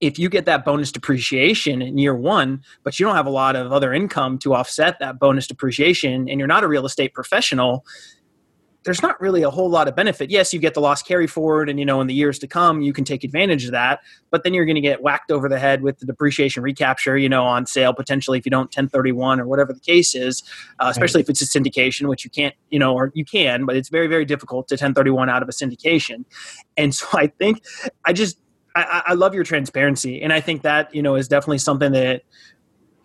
if 0.00 0.18
you 0.18 0.28
get 0.28 0.44
that 0.44 0.64
bonus 0.64 0.92
depreciation 0.92 1.80
in 1.80 1.98
year 1.98 2.14
one, 2.14 2.62
but 2.82 2.98
you 2.98 3.06
don't 3.06 3.16
have 3.16 3.26
a 3.26 3.30
lot 3.30 3.56
of 3.56 3.72
other 3.72 3.92
income 3.92 4.38
to 4.40 4.54
offset 4.54 4.98
that 5.00 5.18
bonus 5.18 5.46
depreciation, 5.46 6.28
and 6.28 6.38
you're 6.38 6.46
not 6.46 6.64
a 6.64 6.68
real 6.68 6.84
estate 6.84 7.14
professional, 7.14 7.84
there's 8.84 9.02
not 9.02 9.20
really 9.20 9.42
a 9.42 9.50
whole 9.50 9.68
lot 9.68 9.88
of 9.88 9.96
benefit. 9.96 10.30
Yes, 10.30 10.52
you 10.52 10.60
get 10.60 10.74
the 10.74 10.80
loss 10.80 11.02
carry 11.02 11.26
forward, 11.26 11.68
and 11.68 11.78
you 11.78 11.84
know 11.84 12.00
in 12.00 12.06
the 12.06 12.14
years 12.14 12.38
to 12.40 12.46
come 12.46 12.80
you 12.80 12.92
can 12.92 13.04
take 13.04 13.24
advantage 13.24 13.64
of 13.64 13.72
that. 13.72 14.00
But 14.30 14.44
then 14.44 14.54
you're 14.54 14.64
going 14.64 14.76
to 14.76 14.80
get 14.80 15.02
whacked 15.02 15.30
over 15.30 15.48
the 15.48 15.58
head 15.58 15.82
with 15.82 15.98
the 15.98 16.06
depreciation 16.06 16.62
recapture, 16.62 17.18
you 17.18 17.28
know, 17.28 17.44
on 17.44 17.66
sale 17.66 17.92
potentially 17.92 18.38
if 18.38 18.46
you 18.46 18.50
don't 18.50 18.66
1031 18.66 19.40
or 19.40 19.46
whatever 19.46 19.72
the 19.72 19.80
case 19.80 20.14
is. 20.14 20.42
Uh, 20.78 20.88
especially 20.90 21.20
right. 21.20 21.26
if 21.26 21.30
it's 21.30 21.42
a 21.42 21.58
syndication, 21.58 22.08
which 22.08 22.24
you 22.24 22.30
can't, 22.30 22.54
you 22.70 22.78
know, 22.78 22.94
or 22.94 23.10
you 23.14 23.24
can, 23.24 23.66
but 23.66 23.76
it's 23.76 23.88
very 23.88 24.06
very 24.06 24.24
difficult 24.24 24.68
to 24.68 24.74
1031 24.74 25.28
out 25.28 25.42
of 25.42 25.48
a 25.48 25.52
syndication. 25.52 26.24
And 26.76 26.94
so 26.94 27.06
I 27.14 27.26
think 27.26 27.62
I 28.04 28.12
just 28.12 28.38
I, 28.74 29.02
I 29.06 29.14
love 29.14 29.34
your 29.34 29.44
transparency, 29.44 30.22
and 30.22 30.32
I 30.32 30.40
think 30.40 30.62
that 30.62 30.94
you 30.94 31.02
know 31.02 31.16
is 31.16 31.28
definitely 31.28 31.58
something 31.58 31.92
that 31.92 32.22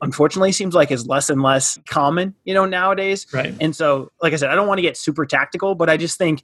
unfortunately 0.04 0.52
seems 0.52 0.76
like 0.76 0.92
is 0.92 1.08
less 1.08 1.30
and 1.30 1.42
less 1.42 1.80
common, 1.88 2.36
you 2.44 2.54
know, 2.54 2.66
nowadays. 2.66 3.26
Right. 3.34 3.56
And 3.60 3.76
so, 3.76 4.12
like 4.22 4.34
I 4.34 4.36
said, 4.36 4.50
I 4.50 4.56
don't 4.56 4.68
want 4.68 4.78
to 4.78 4.84
get 4.84 4.98
super 4.98 5.26
tactical, 5.26 5.76
but 5.76 5.90
I 5.90 5.98
just 5.98 6.18
think 6.18 6.44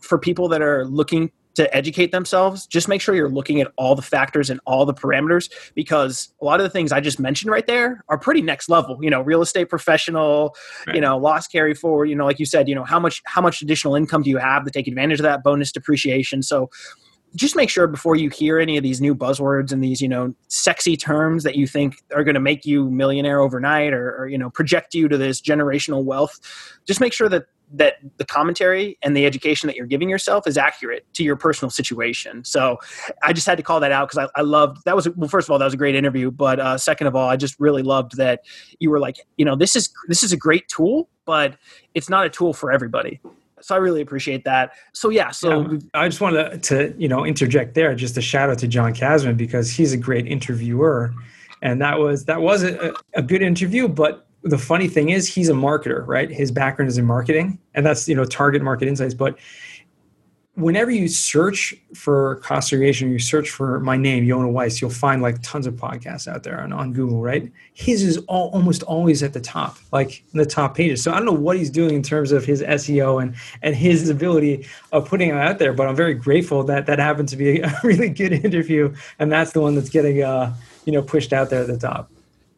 for 0.00 0.18
people 0.18 0.48
that 0.48 0.60
are 0.60 0.84
looking 0.86 1.30
to 1.54 1.74
educate 1.74 2.12
themselves, 2.12 2.66
just 2.66 2.86
make 2.86 3.00
sure 3.00 3.14
you're 3.14 3.30
looking 3.30 3.62
at 3.62 3.72
all 3.76 3.94
the 3.94 4.02
factors 4.02 4.50
and 4.50 4.60
all 4.66 4.84
the 4.84 4.92
parameters 4.92 5.50
because 5.74 6.34
a 6.42 6.44
lot 6.44 6.60
of 6.60 6.64
the 6.64 6.70
things 6.70 6.92
I 6.92 7.00
just 7.00 7.18
mentioned 7.18 7.50
right 7.50 7.66
there 7.66 8.04
are 8.10 8.18
pretty 8.18 8.42
next 8.42 8.68
level. 8.68 8.98
You 9.00 9.08
know, 9.08 9.22
real 9.22 9.40
estate 9.40 9.70
professional, 9.70 10.54
right. 10.86 10.96
you 10.96 11.00
know, 11.00 11.16
loss 11.16 11.46
carry 11.46 11.72
forward, 11.72 12.06
you 12.06 12.14
know, 12.14 12.26
like 12.26 12.38
you 12.38 12.44
said, 12.44 12.68
you 12.68 12.74
know, 12.74 12.84
how 12.84 13.00
much 13.00 13.22
how 13.24 13.40
much 13.40 13.62
additional 13.62 13.94
income 13.94 14.22
do 14.22 14.30
you 14.30 14.36
have 14.36 14.64
to 14.64 14.70
take 14.70 14.86
advantage 14.86 15.18
of 15.18 15.24
that 15.24 15.42
bonus 15.42 15.72
depreciation? 15.72 16.42
So 16.42 16.70
just 17.36 17.54
make 17.54 17.70
sure 17.70 17.86
before 17.86 18.16
you 18.16 18.30
hear 18.30 18.58
any 18.58 18.76
of 18.76 18.82
these 18.82 19.00
new 19.00 19.14
buzzwords 19.14 19.70
and 19.70 19.84
these 19.84 20.00
you 20.00 20.08
know 20.08 20.34
sexy 20.48 20.96
terms 20.96 21.44
that 21.44 21.54
you 21.54 21.66
think 21.66 22.02
are 22.14 22.24
going 22.24 22.34
to 22.34 22.40
make 22.40 22.64
you 22.64 22.90
millionaire 22.90 23.40
overnight 23.40 23.92
or, 23.92 24.16
or, 24.18 24.28
you 24.28 24.38
know 24.38 24.50
project 24.50 24.94
you 24.94 25.08
to 25.08 25.16
this 25.16 25.40
generational 25.40 26.02
wealth 26.04 26.40
just 26.86 27.00
make 27.00 27.12
sure 27.12 27.28
that 27.28 27.46
that 27.72 27.96
the 28.16 28.24
commentary 28.24 28.96
and 29.02 29.16
the 29.16 29.26
education 29.26 29.66
that 29.66 29.74
you're 29.74 29.86
giving 29.86 30.08
yourself 30.08 30.46
is 30.46 30.56
accurate 30.56 31.04
to 31.14 31.24
your 31.24 31.34
personal 31.36 31.70
situation. 31.70 32.44
So 32.44 32.78
i 33.22 33.32
just 33.32 33.46
had 33.46 33.56
to 33.56 33.62
call 33.62 33.80
that 33.80 33.92
out 33.92 34.08
because 34.08 34.28
I, 34.36 34.40
I, 34.40 34.42
loved 34.42 34.84
that 34.84 34.94
was 34.94 35.08
well 35.10 35.28
first 35.28 35.48
of 35.48 35.52
all 35.52 35.58
that 35.58 35.64
was 35.64 35.74
a 35.74 35.78
great 35.78 35.94
interview 35.94 36.30
but 36.30 36.60
uh, 36.60 36.78
second 36.78 37.06
of 37.06 37.16
all 37.16 37.28
i 37.28 37.36
just 37.36 37.58
really 37.58 37.82
loved 37.82 38.16
that 38.16 38.40
you 38.78 38.90
were 38.90 39.00
like 39.00 39.16
you 39.36 39.44
know 39.44 39.56
this 39.56 39.74
is 39.74 39.92
this 40.08 40.22
is 40.22 40.32
a 40.32 40.36
great 40.36 40.68
tool 40.68 41.08
but 41.24 41.56
it's 41.94 42.08
not 42.08 42.24
a 42.24 42.30
tool 42.30 42.52
for 42.52 42.70
everybody 42.70 43.20
so 43.66 43.74
I 43.74 43.78
really 43.78 44.00
appreciate 44.00 44.44
that. 44.44 44.74
So 44.92 45.08
yeah, 45.08 45.32
so 45.32 45.72
yeah, 45.72 45.78
I 45.92 46.06
just 46.06 46.20
wanted 46.20 46.62
to, 46.62 46.94
you 46.96 47.08
know 47.08 47.26
interject 47.26 47.74
there, 47.74 47.92
just 47.96 48.16
a 48.16 48.20
shout 48.20 48.48
out 48.48 48.60
to 48.60 48.68
John 48.68 48.94
Casmon 48.94 49.36
because 49.36 49.72
he's 49.72 49.92
a 49.92 49.96
great 49.96 50.24
interviewer, 50.28 51.12
and 51.62 51.80
that 51.82 51.98
was 51.98 52.26
that 52.26 52.40
was 52.40 52.62
a, 52.62 52.94
a 53.14 53.22
good 53.22 53.42
interview. 53.42 53.88
But 53.88 54.24
the 54.44 54.56
funny 54.56 54.86
thing 54.86 55.08
is, 55.08 55.26
he's 55.26 55.48
a 55.48 55.52
marketer, 55.52 56.06
right? 56.06 56.30
His 56.30 56.52
background 56.52 56.90
is 56.90 56.96
in 56.96 57.06
marketing, 57.06 57.58
and 57.74 57.84
that's 57.84 58.08
you 58.08 58.14
know 58.14 58.24
target 58.24 58.62
market 58.62 58.86
insights. 58.86 59.14
But 59.14 59.36
whenever 60.56 60.90
you 60.90 61.06
search 61.06 61.74
for 61.94 62.36
cost 62.36 62.70
segregation, 62.70 63.12
you 63.12 63.18
search 63.18 63.50
for 63.50 63.78
my 63.80 63.96
name, 63.96 64.24
Yonah 64.24 64.48
Weiss, 64.48 64.80
you'll 64.80 64.90
find 64.90 65.20
like 65.20 65.40
tons 65.42 65.66
of 65.66 65.74
podcasts 65.74 66.26
out 66.26 66.44
there 66.44 66.62
on, 66.62 66.72
on 66.72 66.94
Google, 66.94 67.20
right? 67.20 67.52
His 67.74 68.02
is 68.02 68.16
all, 68.26 68.48
almost 68.50 68.82
always 68.82 69.22
at 69.22 69.34
the 69.34 69.40
top, 69.40 69.76
like 69.92 70.24
in 70.32 70.38
the 70.38 70.46
top 70.46 70.74
pages. 70.74 71.02
So 71.02 71.12
I 71.12 71.16
don't 71.16 71.26
know 71.26 71.32
what 71.32 71.58
he's 71.58 71.68
doing 71.68 71.94
in 71.94 72.02
terms 72.02 72.32
of 72.32 72.46
his 72.46 72.62
SEO 72.62 73.22
and, 73.22 73.34
and 73.62 73.76
his 73.76 74.08
ability 74.08 74.66
of 74.92 75.06
putting 75.06 75.28
it 75.28 75.36
out 75.36 75.58
there, 75.58 75.74
but 75.74 75.86
I'm 75.86 75.96
very 75.96 76.14
grateful 76.14 76.64
that 76.64 76.86
that 76.86 76.98
happened 76.98 77.28
to 77.28 77.36
be 77.36 77.60
a 77.60 77.78
really 77.84 78.08
good 78.08 78.32
interview. 78.32 78.94
And 79.18 79.30
that's 79.30 79.52
the 79.52 79.60
one 79.60 79.74
that's 79.74 79.90
getting, 79.90 80.22
uh, 80.22 80.54
you 80.86 80.92
know, 80.92 81.02
pushed 81.02 81.34
out 81.34 81.50
there 81.50 81.60
at 81.60 81.66
the 81.66 81.78
top 81.78 82.10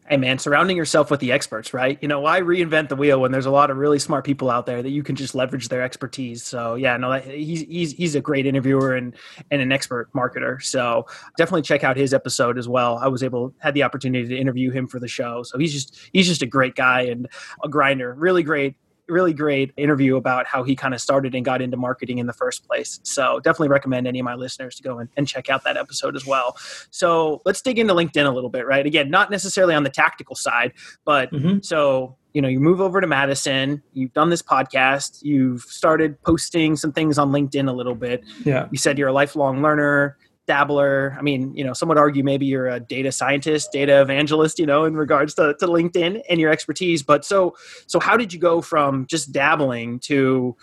hey 0.09 0.17
man 0.17 0.39
surrounding 0.39 0.77
yourself 0.77 1.11
with 1.11 1.21
the 1.21 1.33
experts 1.33 1.75
right? 1.75 1.99
You 2.01 2.09
know 2.09 2.21
why 2.21 2.41
reinvent 2.41 2.89
the 2.89 2.97
wheel 2.97 3.21
when 3.21 3.33
there's 3.33 3.47
a 3.47 3.51
lot 3.51 3.71
of 3.71 3.77
really 3.77 3.99
smart 3.99 4.25
people 4.25 4.51
out 4.51 4.67
there 4.67 4.83
that 4.83 4.91
you 4.91 5.03
can 5.03 5.17
just 5.17 5.35
leverage 5.35 5.69
their 5.69 5.83
expertise? 5.83 6.45
So 6.45 6.75
yeah 6.75 6.97
no 6.97 7.13
he's 7.13 7.63
he's 7.63 7.93
he's 7.93 8.15
a 8.15 8.21
great 8.21 8.47
interviewer 8.47 8.95
and 8.95 9.15
and 9.51 9.63
an 9.63 9.73
expert 9.73 10.13
marketer. 10.13 10.63
So 10.63 11.07
definitely 11.37 11.63
check 11.63 11.85
out 11.85 11.97
his 11.97 12.15
episode 12.15 12.59
as 12.59 12.69
well. 12.69 12.99
I 12.99 13.09
was 13.09 13.23
able 13.23 13.55
had 13.59 13.75
the 13.75 13.83
opportunity 13.83 14.29
to 14.29 14.37
interview 14.37 14.71
him 14.71 14.87
for 14.87 14.99
the 14.99 15.09
show. 15.09 15.43
So 15.43 15.59
he's 15.59 15.73
just 15.73 15.99
he's 16.13 16.27
just 16.27 16.43
a 16.43 16.47
great 16.47 16.75
guy 16.75 17.03
and 17.03 17.29
a 17.63 17.69
grinder. 17.69 18.15
Really 18.15 18.43
great 18.43 18.77
really 19.09 19.33
great 19.33 19.73
interview 19.77 20.17
about 20.17 20.47
how 20.47 20.63
he 20.63 20.77
kind 20.77 20.95
of 20.95 21.01
started 21.01 21.35
and 21.35 21.45
got 21.45 21.63
into 21.63 21.77
marketing 21.77 22.19
in 22.19 22.27
the 22.27 22.33
first 22.33 22.67
place. 22.67 23.01
So 23.03 23.41
definitely 23.41 23.69
recommend 23.69 24.07
any 24.07 24.19
of 24.19 24.25
my 24.25 24.35
listeners 24.35 24.77
to 24.77 24.83
go 24.83 24.99
and, 24.99 25.09
and 25.17 25.27
check 25.27 25.49
out 25.49 25.65
that 25.65 25.77
episode 25.77 26.17
as 26.17 26.27
well. 26.27 26.57
So 26.91 27.43
let's 27.45 27.61
dig 27.61 27.79
into 27.79 27.95
LinkedIn 27.95 28.27
a 28.27 28.31
little 28.31 28.51
bit, 28.51 28.67
right? 28.67 28.85
Again, 28.85 29.11
not 29.11 29.31
necessarily 29.31 29.75
on 29.75 29.83
the 29.83 29.91
tactical 29.91 30.37
side, 30.37 30.73
but 31.05 31.33
mm-hmm. 31.33 31.59
so 31.63 32.17
you 32.35 32.43
know 32.43 32.49
you 32.49 32.61
move 32.61 32.81
over 32.81 33.01
to 33.01 33.07
madison 33.07 33.83
you've 33.95 34.13
done 34.13 34.29
this 34.29 34.43
podcast 34.43 35.23
you've 35.23 35.63
started 35.63 36.23
posting 36.23 36.77
some 36.77 36.93
things 36.93 37.19
on 37.19 37.33
linkedin 37.33 37.69
a 37.69 37.73
little 37.73 37.95
bit 37.95 38.23
yeah 38.45 38.69
you 38.71 38.77
said 38.77 38.99
you're 38.99 39.09
a 39.09 39.13
lifelong 39.13 39.63
learner 39.63 40.17
dabbler. 40.49 41.15
I 41.17 41.23
mean, 41.23 41.55
you 41.55 41.63
know, 41.63 41.73
some 41.73 41.89
would 41.89 41.99
argue 41.99 42.25
maybe 42.25 42.47
you're 42.47 42.67
a 42.67 42.81
data 42.81 43.13
scientist, 43.13 43.71
data 43.71 44.01
evangelist, 44.01 44.59
you 44.59 44.67
know, 44.67 44.85
in 44.85 44.97
regards 44.97 45.35
to, 45.35 45.55
to 45.61 45.67
LinkedIn 45.67 46.23
and 46.29 46.41
your 46.41 46.51
expertise. 46.51 47.05
But 47.05 47.25
so, 47.25 47.57
so 47.87 48.01
how 48.01 48.17
did 48.17 48.33
you 48.33 48.41
go 48.41 48.61
from 48.61 49.07
just 49.07 49.31
dabbling 49.31 50.01
to, 50.01 50.57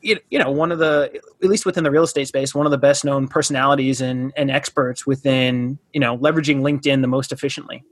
you 0.00 0.18
know, 0.32 0.50
one 0.50 0.72
of 0.72 0.78
the, 0.78 1.10
at 1.42 1.48
least 1.50 1.66
within 1.66 1.84
the 1.84 1.90
real 1.90 2.04
estate 2.04 2.28
space, 2.28 2.54
one 2.54 2.64
of 2.64 2.70
the 2.70 2.78
best 2.78 3.04
known 3.04 3.28
personalities 3.28 4.00
and, 4.00 4.32
and 4.36 4.50
experts 4.50 5.06
within, 5.06 5.78
you 5.92 6.00
know, 6.00 6.16
leveraging 6.16 6.60
LinkedIn 6.60 7.02
the 7.02 7.08
most 7.08 7.32
efficiently? 7.32 7.84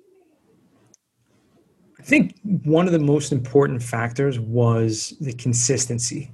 I 1.99 2.03
think 2.03 2.37
one 2.65 2.87
of 2.87 2.93
the 2.93 2.99
most 2.99 3.33
important 3.33 3.83
factors 3.83 4.39
was 4.39 5.15
the 5.21 5.33
consistency 5.33 6.31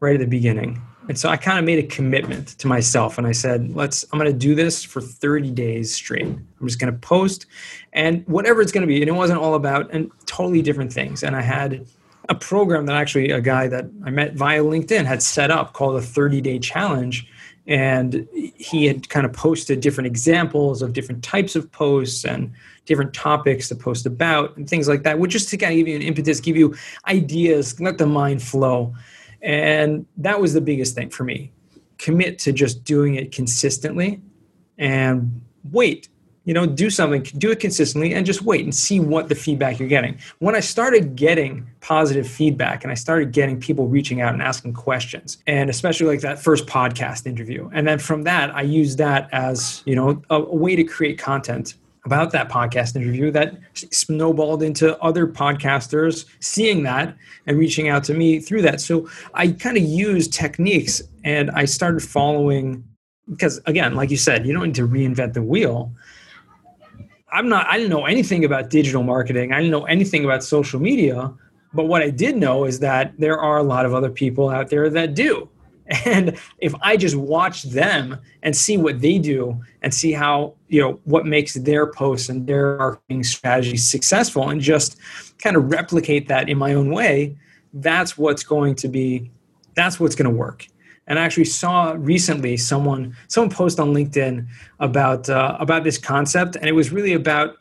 right 0.00 0.14
at 0.14 0.20
the 0.20 0.26
beginning. 0.26 0.82
And 1.08 1.18
so 1.18 1.28
I 1.28 1.36
kind 1.36 1.58
of 1.58 1.64
made 1.64 1.78
a 1.78 1.86
commitment 1.86 2.48
to 2.58 2.66
myself 2.66 3.18
and 3.18 3.26
I 3.26 3.32
said, 3.32 3.74
let's, 3.74 4.04
I'm 4.12 4.18
going 4.18 4.30
to 4.30 4.38
do 4.38 4.54
this 4.54 4.84
for 4.84 5.00
30 5.00 5.50
days 5.50 5.92
straight. 5.92 6.24
I'm 6.24 6.46
just 6.62 6.78
going 6.78 6.92
to 6.92 6.98
post 6.98 7.46
and 7.92 8.26
whatever 8.26 8.62
it's 8.62 8.72
going 8.72 8.82
to 8.82 8.86
be. 8.86 9.00
And 9.00 9.08
it 9.08 9.12
wasn't 9.12 9.40
all 9.40 9.54
about 9.54 9.92
and 9.92 10.10
totally 10.26 10.62
different 10.62 10.92
things. 10.92 11.24
And 11.24 11.34
I 11.34 11.42
had 11.42 11.84
a 12.28 12.34
program 12.34 12.86
that 12.86 12.96
actually 12.96 13.30
a 13.30 13.40
guy 13.40 13.66
that 13.68 13.86
I 14.04 14.10
met 14.10 14.34
via 14.34 14.62
LinkedIn 14.62 15.04
had 15.04 15.22
set 15.22 15.50
up 15.50 15.72
called 15.72 15.96
a 15.96 16.02
30 16.02 16.40
day 16.40 16.58
challenge. 16.58 17.28
And 17.66 18.28
he 18.32 18.86
had 18.86 19.08
kind 19.08 19.24
of 19.24 19.32
posted 19.32 19.80
different 19.80 20.06
examples 20.06 20.82
of 20.82 20.92
different 20.92 21.22
types 21.22 21.54
of 21.54 21.70
posts 21.70 22.24
and 22.24 22.52
different 22.86 23.14
topics 23.14 23.68
to 23.68 23.76
post 23.76 24.06
about 24.06 24.56
and 24.56 24.68
things 24.68 24.88
like 24.88 25.04
that, 25.04 25.18
which 25.18 25.32
just 25.32 25.48
to 25.50 25.56
kind 25.56 25.72
of 25.72 25.78
give 25.78 25.88
you 25.88 25.96
an 25.96 26.02
impetus, 26.02 26.40
give 26.40 26.56
you 26.56 26.74
ideas, 27.06 27.80
let 27.80 27.98
the 27.98 28.06
mind 28.06 28.42
flow. 28.42 28.94
And 29.42 30.06
that 30.16 30.40
was 30.40 30.54
the 30.54 30.60
biggest 30.60 30.94
thing 30.94 31.10
for 31.10 31.24
me. 31.24 31.52
Commit 31.98 32.38
to 32.40 32.52
just 32.52 32.84
doing 32.84 33.16
it 33.16 33.32
consistently 33.32 34.20
and 34.78 35.42
wait. 35.70 36.08
You 36.44 36.54
know, 36.54 36.66
do 36.66 36.90
something, 36.90 37.22
do 37.38 37.52
it 37.52 37.60
consistently 37.60 38.14
and 38.14 38.26
just 38.26 38.42
wait 38.42 38.64
and 38.64 38.74
see 38.74 38.98
what 38.98 39.28
the 39.28 39.34
feedback 39.36 39.78
you're 39.78 39.88
getting. 39.88 40.18
When 40.40 40.56
I 40.56 40.60
started 40.60 41.14
getting 41.14 41.68
positive 41.80 42.26
feedback 42.26 42.82
and 42.82 42.90
I 42.90 42.94
started 42.94 43.30
getting 43.30 43.60
people 43.60 43.86
reaching 43.86 44.20
out 44.20 44.32
and 44.32 44.42
asking 44.42 44.72
questions, 44.72 45.38
and 45.46 45.70
especially 45.70 46.06
like 46.06 46.20
that 46.22 46.42
first 46.42 46.66
podcast 46.66 47.28
interview. 47.28 47.70
And 47.72 47.86
then 47.86 48.00
from 48.00 48.22
that, 48.24 48.52
I 48.56 48.62
used 48.62 48.98
that 48.98 49.28
as, 49.30 49.84
you 49.86 49.94
know, 49.94 50.20
a, 50.30 50.36
a 50.42 50.56
way 50.56 50.74
to 50.74 50.82
create 50.82 51.16
content 51.16 51.74
about 52.04 52.32
that 52.32 52.48
podcast 52.48 52.96
interview 52.96 53.30
that 53.30 53.56
snowballed 53.74 54.62
into 54.62 54.98
other 55.00 55.26
podcasters 55.26 56.24
seeing 56.40 56.82
that 56.82 57.16
and 57.46 57.58
reaching 57.58 57.88
out 57.88 58.02
to 58.04 58.14
me 58.14 58.40
through 58.40 58.62
that. 58.62 58.80
So 58.80 59.08
I 59.34 59.48
kind 59.52 59.76
of 59.76 59.84
used 59.84 60.32
techniques 60.32 61.00
and 61.24 61.50
I 61.52 61.64
started 61.64 62.02
following 62.02 62.84
because 63.28 63.60
again, 63.66 63.94
like 63.94 64.10
you 64.10 64.16
said, 64.16 64.46
you 64.46 64.52
don't 64.52 64.66
need 64.66 64.74
to 64.74 64.88
reinvent 64.88 65.34
the 65.34 65.42
wheel. 65.42 65.92
I'm 67.30 67.48
not 67.48 67.66
I 67.68 67.76
didn't 67.76 67.90
know 67.90 68.04
anything 68.04 68.44
about 68.44 68.68
digital 68.68 69.04
marketing. 69.04 69.52
I 69.52 69.58
didn't 69.58 69.70
know 69.70 69.84
anything 69.84 70.24
about 70.24 70.42
social 70.42 70.80
media, 70.80 71.32
but 71.72 71.84
what 71.84 72.02
I 72.02 72.10
did 72.10 72.36
know 72.36 72.64
is 72.64 72.80
that 72.80 73.14
there 73.16 73.38
are 73.38 73.58
a 73.58 73.62
lot 73.62 73.86
of 73.86 73.94
other 73.94 74.10
people 74.10 74.50
out 74.50 74.70
there 74.70 74.90
that 74.90 75.14
do. 75.14 75.48
And 76.04 76.38
if 76.58 76.74
I 76.80 76.96
just 76.96 77.16
watch 77.16 77.64
them 77.64 78.18
and 78.42 78.56
see 78.56 78.76
what 78.76 79.00
they 79.00 79.18
do 79.18 79.60
and 79.82 79.92
see 79.92 80.12
how, 80.12 80.54
you 80.68 80.80
know, 80.80 81.00
what 81.04 81.26
makes 81.26 81.54
their 81.54 81.86
posts 81.92 82.28
and 82.28 82.46
their 82.46 82.78
marketing 82.78 83.24
strategies 83.24 83.88
successful 83.88 84.48
and 84.48 84.60
just 84.60 84.96
kind 85.38 85.56
of 85.56 85.70
replicate 85.70 86.28
that 86.28 86.48
in 86.48 86.58
my 86.58 86.74
own 86.74 86.90
way, 86.90 87.36
that's 87.74 88.16
what's 88.16 88.42
going 88.42 88.74
to 88.76 88.88
be, 88.88 89.30
that's 89.74 90.00
what's 90.00 90.14
going 90.14 90.30
to 90.30 90.36
work. 90.36 90.66
And 91.06 91.18
I 91.18 91.24
actually 91.24 91.46
saw 91.46 91.94
recently 91.98 92.56
someone 92.56 93.16
someone 93.26 93.50
post 93.50 93.80
on 93.80 93.92
LinkedIn 93.92 94.46
about 94.78 95.28
uh, 95.28 95.56
about 95.58 95.82
this 95.82 95.98
concept, 95.98 96.54
and 96.54 96.66
it 96.66 96.72
was 96.72 96.92
really 96.92 97.14
about 97.14 97.56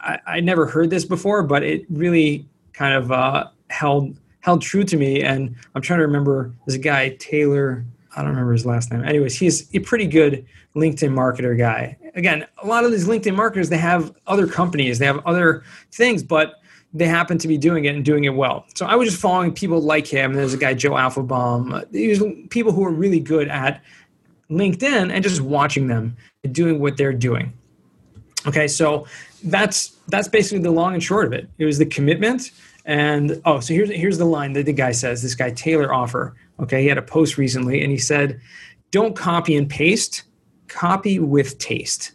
I, 0.00 0.18
I 0.26 0.40
never 0.40 0.66
heard 0.66 0.88
this 0.88 1.04
before, 1.04 1.42
but 1.42 1.62
it 1.62 1.84
really 1.90 2.48
kind 2.72 2.94
of 2.94 3.12
uh, 3.12 3.48
held 3.68 4.16
held 4.40 4.62
true 4.62 4.84
to 4.84 4.96
me. 4.96 5.22
And 5.22 5.54
I'm 5.74 5.82
trying 5.82 5.98
to 6.00 6.06
remember 6.06 6.52
there's 6.66 6.76
a 6.76 6.78
guy, 6.82 7.16
Taylor, 7.18 7.84
I 8.16 8.22
don't 8.22 8.30
remember 8.30 8.52
his 8.52 8.66
last 8.66 8.90
name. 8.90 9.04
Anyways, 9.04 9.38
he's 9.38 9.72
a 9.74 9.78
pretty 9.80 10.06
good 10.06 10.44
LinkedIn 10.74 11.12
marketer 11.12 11.56
guy. 11.56 11.96
Again, 12.14 12.46
a 12.62 12.66
lot 12.66 12.84
of 12.84 12.90
these 12.90 13.06
LinkedIn 13.06 13.36
marketers, 13.36 13.68
they 13.68 13.78
have 13.78 14.12
other 14.26 14.46
companies, 14.46 14.98
they 14.98 15.06
have 15.06 15.24
other 15.26 15.62
things, 15.92 16.22
but 16.22 16.54
they 16.92 17.06
happen 17.06 17.38
to 17.38 17.46
be 17.46 17.56
doing 17.56 17.84
it 17.84 17.94
and 17.94 18.04
doing 18.04 18.24
it 18.24 18.34
well. 18.34 18.66
So 18.74 18.84
I 18.84 18.96
was 18.96 19.08
just 19.08 19.20
following 19.20 19.52
people 19.52 19.80
like 19.80 20.06
him. 20.06 20.32
There's 20.32 20.54
a 20.54 20.58
guy, 20.58 20.74
Joe 20.74 20.90
Apfelbaum. 20.90 21.88
These 21.92 22.20
people 22.48 22.72
who 22.72 22.84
are 22.84 22.90
really 22.90 23.20
good 23.20 23.48
at 23.48 23.80
LinkedIn 24.50 25.12
and 25.12 25.22
just 25.22 25.40
watching 25.40 25.86
them 25.86 26.16
doing 26.50 26.80
what 26.80 26.96
they're 26.96 27.12
doing. 27.12 27.52
Okay, 28.46 28.66
so 28.66 29.06
that's 29.44 29.90
that's 30.08 30.28
basically 30.28 30.62
the 30.62 30.70
long 30.70 30.94
and 30.94 31.02
short 31.02 31.26
of 31.26 31.32
it. 31.32 31.48
It 31.58 31.64
was 31.64 31.78
the 31.78 31.86
commitment 31.86 32.50
and 32.84 33.40
oh, 33.44 33.60
so 33.60 33.74
here's 33.74 33.90
here's 33.90 34.18
the 34.18 34.24
line 34.24 34.52
that 34.54 34.66
the 34.66 34.72
guy 34.72 34.92
says. 34.92 35.22
This 35.22 35.34
guy 35.34 35.50
Taylor 35.50 35.92
Offer. 35.92 36.34
Okay, 36.60 36.82
he 36.82 36.88
had 36.88 36.98
a 36.98 37.02
post 37.02 37.38
recently, 37.38 37.82
and 37.82 37.90
he 37.90 37.98
said, 37.98 38.40
"Don't 38.90 39.16
copy 39.16 39.56
and 39.56 39.68
paste. 39.68 40.24
Copy 40.68 41.18
with 41.18 41.58
taste." 41.58 42.12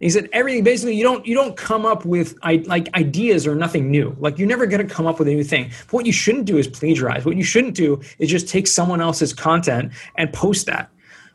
he 0.00 0.10
said 0.10 0.28
everything 0.32 0.62
basically 0.62 0.94
you 0.94 1.02
don't 1.02 1.26
you 1.26 1.34
don't 1.34 1.56
come 1.56 1.86
up 1.86 2.04
with 2.04 2.36
like 2.42 2.94
ideas 2.94 3.46
or 3.46 3.54
nothing 3.54 3.90
new 3.90 4.14
like 4.20 4.38
you're 4.38 4.48
never 4.48 4.66
going 4.66 4.86
to 4.86 4.94
come 4.94 5.06
up 5.06 5.18
with 5.18 5.28
a 5.28 5.34
new 5.34 5.44
thing 5.44 5.70
but 5.86 5.92
what 5.92 6.06
you 6.06 6.12
shouldn't 6.12 6.44
do 6.44 6.58
is 6.58 6.68
plagiarize 6.68 7.24
what 7.24 7.36
you 7.36 7.42
shouldn't 7.42 7.74
do 7.74 8.00
is 8.18 8.28
just 8.28 8.48
take 8.48 8.66
someone 8.66 9.00
else's 9.00 9.32
content 9.32 9.92
and 10.16 10.32
post 10.32 10.66
that 10.66 10.90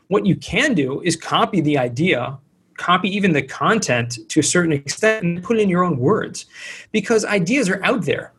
what 0.08 0.24
you 0.26 0.36
can 0.36 0.74
do 0.74 1.00
is 1.02 1.16
copy 1.16 1.60
the 1.60 1.76
idea 1.76 2.38
copy 2.76 3.08
even 3.08 3.32
the 3.32 3.42
content 3.42 4.18
to 4.28 4.40
a 4.40 4.42
certain 4.42 4.72
extent 4.72 5.24
and 5.24 5.42
put 5.42 5.56
it 5.58 5.60
in 5.60 5.68
your 5.68 5.82
own 5.82 5.98
words 5.98 6.46
because 6.92 7.24
ideas 7.24 7.68
are 7.68 7.82
out 7.84 8.02
there 8.02 8.32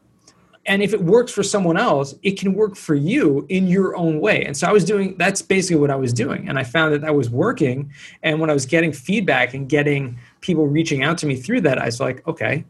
and 0.66 0.82
if 0.84 0.94
it 0.94 1.02
works 1.02 1.32
for 1.32 1.44
someone 1.44 1.78
else 1.78 2.14
it 2.24 2.40
can 2.40 2.54
work 2.54 2.76
for 2.76 2.96
you 2.96 3.46
in 3.50 3.68
your 3.68 3.96
own 3.96 4.20
way. 4.20 4.44
And 4.46 4.56
so 4.56 4.68
i 4.68 4.72
was 4.72 4.86
doing 4.86 5.16
that's 5.18 5.42
basically 5.42 5.80
what 5.80 5.92
i 5.92 5.96
was 5.96 6.14
doing. 6.14 6.48
And 6.48 6.60
i 6.60 6.64
found 6.64 6.94
that 6.94 7.02
that 7.02 7.16
was 7.16 7.30
working. 7.30 7.92
And 8.24 8.40
when 8.40 8.50
i 8.50 8.54
was 8.54 8.66
getting 8.66 8.92
feedback 8.92 9.54
and 9.54 9.68
getting 9.68 10.18
people 10.42 10.68
reaching 10.68 11.04
out 11.04 11.18
to 11.20 11.26
me 11.26 11.36
through 11.36 11.62
that 11.62 11.78
i 11.78 11.86
was 11.86 12.00
like 12.00 12.26
okay 12.28 12.66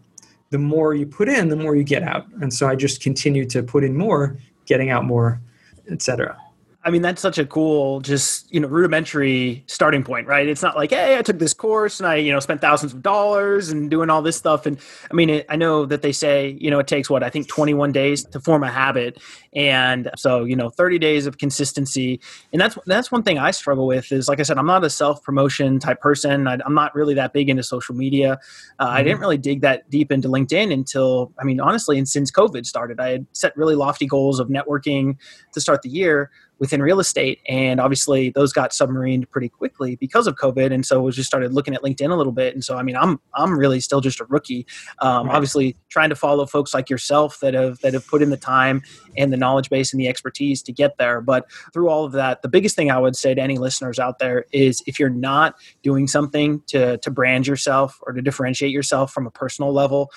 the 0.50 0.58
more 0.58 0.94
you 0.94 1.06
put 1.06 1.30
in 1.30 1.48
the 1.48 1.56
more 1.56 1.76
you 1.76 1.84
get 1.84 2.04
out. 2.04 2.28
And 2.42 2.54
so 2.54 2.68
i 2.68 2.76
just 2.76 3.02
continued 3.02 3.50
to 3.52 3.64
put 3.64 3.84
in 3.84 3.98
more 3.98 4.38
getting 4.66 4.90
out 4.90 5.06
more 5.06 5.42
etc 5.90 6.38
I 6.84 6.90
mean, 6.90 7.04
that's 7.04 7.22
such 7.22 7.38
a 7.38 7.46
cool, 7.46 8.02
just 8.02 8.52
you 8.52 8.60
know, 8.60 8.68
rudimentary 8.68 9.64
starting 9.68 10.04
point, 10.04 10.26
right? 10.26 10.48
It's 10.48 10.64
not 10.64 10.76
like, 10.76 10.90
hey, 10.90 11.16
I 11.16 11.22
took 11.22 11.38
this 11.38 11.54
course 11.54 12.00
and 12.00 12.08
I, 12.08 12.16
you 12.16 12.32
know, 12.32 12.40
spent 12.40 12.60
thousands 12.60 12.92
of 12.92 13.04
dollars 13.04 13.70
and 13.70 13.90
doing 13.90 14.10
all 14.10 14.24
this 14.24 14.36
stuff. 14.36 14.66
And 14.66 14.80
I 15.12 15.14
mean, 15.14 15.30
it, 15.30 15.46
I 15.48 15.58
know 15.58 15.86
that 15.86 16.02
they 16.02 16.12
say, 16.12 16.58
you 16.60 16.72
know, 16.72 16.80
it 16.80 16.88
takes 16.88 17.08
what 17.08 17.22
I 17.22 17.30
think 17.30 17.48
21 17.48 17.92
days 17.92 18.24
to 18.26 18.40
form 18.40 18.64
a 18.64 18.72
habit, 18.72 19.20
and 19.54 20.10
so 20.16 20.44
you 20.44 20.56
know, 20.56 20.72
30 20.72 20.98
days 20.98 21.28
of 21.28 21.38
consistency. 21.38 22.20
And 22.52 22.60
that's 22.60 22.78
that's 22.88 23.12
one 23.12 23.22
thing 23.22 23.38
I 23.38 23.52
struggle 23.52 23.86
with. 23.86 24.12
Is 24.12 24.28
like 24.28 24.40
I 24.40 24.44
said, 24.44 24.58
I'm 24.58 24.66
not 24.66 24.84
a 24.84 24.90
self 24.90 25.22
promotion 25.22 25.78
type 25.78 26.02
person. 26.02 26.48
I, 26.48 26.58
am 26.66 26.74
not 26.74 26.96
really 26.96 27.14
that 27.14 27.32
big 27.32 27.48
into 27.50 27.62
social 27.62 27.94
media. 27.94 28.40
Uh, 28.80 28.88
mm-hmm. 28.88 28.96
I 28.96 29.04
didn't 29.04 29.20
really 29.20 29.38
dig 29.38 29.62
that 29.62 29.88
deep 29.92 30.12
into 30.12 30.30
LinkedIn 30.30 30.74
until, 30.74 31.32
I 31.40 31.44
mean, 31.44 31.60
honestly, 31.60 32.00
and 32.00 32.10
since 32.10 32.32
COVID 32.32 32.66
started, 32.66 33.00
I 33.00 33.10
had 33.10 33.28
set 33.34 33.56
really 33.56 33.76
lofty 33.76 34.08
goals 34.08 34.40
of 34.40 34.48
networking 34.48 35.18
to 35.54 35.62
start 35.62 35.84
the 35.84 35.90
year 35.90 36.32
within 36.62 36.80
real 36.80 37.00
estate. 37.00 37.42
And 37.50 37.80
obviously, 37.80 38.30
those 38.30 38.54
got 38.54 38.70
submarined 38.70 39.28
pretty 39.32 39.50
quickly 39.50 39.96
because 39.96 40.28
of 40.28 40.36
COVID. 40.36 40.72
And 40.72 40.86
so 40.86 41.02
we 41.02 41.12
just 41.12 41.26
started 41.26 41.54
looking 41.54 41.74
at 41.74 41.82
LinkedIn 41.82 42.12
a 42.12 42.16
little 42.16 42.32
bit. 42.32 42.54
And 42.54 42.64
so, 42.64 42.78
I 42.78 42.84
mean, 42.84 42.96
I'm 42.96 43.20
I'm 43.34 43.58
really 43.58 43.80
still 43.80 44.00
just 44.00 44.22
a 44.22 44.26
rookie. 44.26 44.68
Um, 45.00 45.26
right. 45.26 45.36
Obviously, 45.36 45.76
trying 45.90 46.10
to 46.10 46.16
follow 46.16 46.46
folks 46.46 46.72
like 46.74 46.88
yourself 46.88 47.40
that 47.40 47.56
have 47.56 47.80
that 47.80 47.96
have 47.96 48.08
put 48.08 48.22
in 48.22 48.30
the 48.30 48.38
time 48.38 48.84
and 49.18 49.34
the 49.34 49.38
knowledge 49.38 49.72
base 49.72 49.92
and 49.92 50.00
the 50.00 50.08
expertise 50.08 50.62
to 50.62 50.72
get 50.72 50.98
there. 50.98 51.20
But 51.20 51.52
through 51.74 51.90
all 51.90 52.06
of 52.06 52.12
that, 52.12 52.44
the 52.44 52.48
biggest 52.48 52.76
thing 52.76 52.92
I 52.92 53.00
would 53.00 53.16
say 53.16 53.34
to 53.34 53.42
any 53.42 53.58
listeners 53.58 53.98
out 53.98 54.20
there 54.20 54.46
is 54.54 54.84
if 54.86 55.00
you're 55.00 55.10
not 55.10 55.56
doing 55.82 56.08
something 56.08 56.62
to 56.68 57.00
to 57.00 57.10
brand 57.10 57.48
yourself 57.48 58.00
or 58.04 58.14
to 58.14 58.22
differentiate 58.22 58.72
yourself 58.72 59.12
from 59.12 59.26
a 59.26 59.32
personal 59.32 59.74
level, 59.74 60.12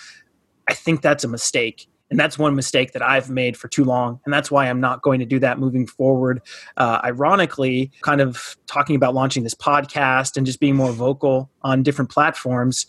I 0.68 0.74
think 0.74 1.00
that's 1.00 1.24
a 1.24 1.28
mistake 1.28 1.88
and 2.14 2.20
that's 2.20 2.38
one 2.38 2.54
mistake 2.54 2.92
that 2.92 3.02
I've 3.02 3.28
made 3.28 3.56
for 3.56 3.66
too 3.66 3.82
long. 3.82 4.20
And 4.24 4.32
that's 4.32 4.48
why 4.48 4.70
I'm 4.70 4.78
not 4.78 5.02
going 5.02 5.18
to 5.18 5.26
do 5.26 5.40
that 5.40 5.58
moving 5.58 5.84
forward. 5.84 6.42
Uh, 6.76 7.00
ironically, 7.02 7.90
kind 8.02 8.20
of 8.20 8.56
talking 8.68 8.94
about 8.94 9.14
launching 9.14 9.42
this 9.42 9.52
podcast 9.52 10.36
and 10.36 10.46
just 10.46 10.60
being 10.60 10.76
more 10.76 10.92
vocal 10.92 11.50
on 11.62 11.82
different 11.82 12.12
platforms. 12.12 12.86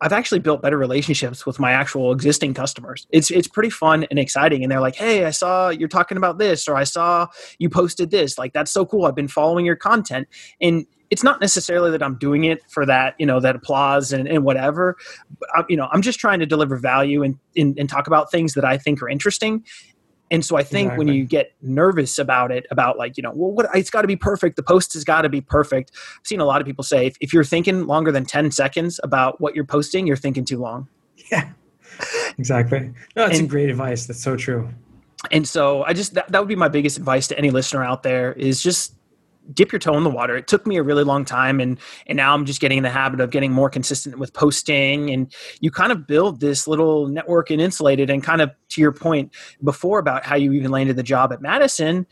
I've 0.00 0.12
actually 0.12 0.40
built 0.40 0.62
better 0.62 0.76
relationships 0.76 1.46
with 1.46 1.60
my 1.60 1.70
actual 1.70 2.10
existing 2.10 2.54
customers. 2.54 3.06
It's 3.10 3.30
it's 3.30 3.46
pretty 3.46 3.70
fun 3.70 4.02
and 4.10 4.18
exciting. 4.18 4.64
And 4.64 4.72
they're 4.72 4.80
like, 4.80 4.96
"Hey, 4.96 5.26
I 5.26 5.30
saw 5.30 5.68
you're 5.68 5.88
talking 5.88 6.16
about 6.16 6.38
this, 6.38 6.66
or 6.66 6.74
I 6.74 6.82
saw 6.82 7.28
you 7.60 7.70
posted 7.70 8.10
this. 8.10 8.36
Like 8.36 8.52
that's 8.52 8.72
so 8.72 8.84
cool. 8.84 9.04
I've 9.04 9.14
been 9.14 9.28
following 9.28 9.64
your 9.64 9.76
content." 9.76 10.26
And 10.60 10.86
it's 11.10 11.24
not 11.24 11.40
necessarily 11.40 11.90
that 11.90 12.02
I'm 12.02 12.16
doing 12.16 12.44
it 12.44 12.62
for 12.70 12.86
that, 12.86 13.14
you 13.18 13.26
know, 13.26 13.40
that 13.40 13.56
applause 13.56 14.12
and, 14.12 14.28
and 14.28 14.44
whatever. 14.44 14.96
I, 15.54 15.64
you 15.68 15.76
know, 15.76 15.88
I'm 15.92 16.02
just 16.02 16.20
trying 16.20 16.38
to 16.38 16.46
deliver 16.46 16.76
value 16.76 17.22
and, 17.22 17.38
and, 17.56 17.78
and 17.78 17.88
talk 17.88 18.06
about 18.06 18.30
things 18.30 18.54
that 18.54 18.64
I 18.64 18.78
think 18.78 19.02
are 19.02 19.08
interesting. 19.08 19.64
And 20.30 20.44
so 20.44 20.56
I 20.56 20.62
think 20.62 20.86
exactly. 20.86 21.06
when 21.06 21.14
you 21.14 21.24
get 21.24 21.52
nervous 21.60 22.18
about 22.18 22.52
it, 22.52 22.64
about 22.70 22.96
like, 22.96 23.16
you 23.16 23.22
know, 23.22 23.32
well, 23.34 23.50
what 23.50 23.68
it's 23.74 23.90
got 23.90 24.02
to 24.02 24.08
be 24.08 24.14
perfect. 24.14 24.54
The 24.54 24.62
post 24.62 24.92
has 24.92 25.02
got 25.02 25.22
to 25.22 25.28
be 25.28 25.40
perfect. 25.40 25.90
I've 25.94 26.26
seen 26.26 26.40
a 26.40 26.44
lot 26.44 26.60
of 26.60 26.66
people 26.66 26.84
say 26.84 27.06
if, 27.06 27.16
if 27.20 27.32
you're 27.32 27.44
thinking 27.44 27.86
longer 27.86 28.12
than 28.12 28.24
10 28.24 28.52
seconds 28.52 29.00
about 29.02 29.40
what 29.40 29.56
you're 29.56 29.64
posting, 29.64 30.06
you're 30.06 30.16
thinking 30.16 30.44
too 30.44 30.58
long. 30.58 30.88
Yeah, 31.32 31.50
exactly. 32.38 32.92
No, 33.16 33.26
that's 33.26 33.40
and, 33.40 33.50
great 33.50 33.70
advice. 33.70 34.06
That's 34.06 34.22
so 34.22 34.36
true. 34.36 34.68
And 35.32 35.46
so 35.46 35.82
I 35.82 35.92
just, 35.92 36.14
that, 36.14 36.30
that 36.30 36.38
would 36.40 36.48
be 36.48 36.56
my 36.56 36.68
biggest 36.68 36.96
advice 36.96 37.26
to 37.28 37.36
any 37.36 37.50
listener 37.50 37.84
out 37.84 38.04
there 38.04 38.32
is 38.32 38.62
just 38.62 38.94
dip 39.54 39.72
your 39.72 39.78
toe 39.78 39.96
in 39.96 40.04
the 40.04 40.10
water. 40.10 40.36
It 40.36 40.46
took 40.46 40.66
me 40.66 40.76
a 40.76 40.82
really 40.82 41.04
long 41.04 41.24
time 41.24 41.60
and 41.60 41.78
and 42.06 42.16
now 42.16 42.34
I'm 42.34 42.44
just 42.44 42.60
getting 42.60 42.78
in 42.78 42.84
the 42.84 42.90
habit 42.90 43.20
of 43.20 43.30
getting 43.30 43.52
more 43.52 43.70
consistent 43.70 44.18
with 44.18 44.32
posting 44.32 45.10
and 45.10 45.32
you 45.60 45.70
kind 45.70 45.92
of 45.92 46.06
build 46.06 46.40
this 46.40 46.66
little 46.66 47.08
network 47.08 47.50
and 47.50 47.60
insulated 47.60 48.10
and 48.10 48.22
kind 48.22 48.40
of 48.40 48.50
to 48.70 48.80
your 48.80 48.92
point 48.92 49.34
before 49.62 49.98
about 49.98 50.24
how 50.24 50.36
you 50.36 50.52
even 50.52 50.70
landed 50.70 50.96
the 50.96 51.02
job 51.02 51.32
at 51.32 51.40
Madison, 51.40 52.06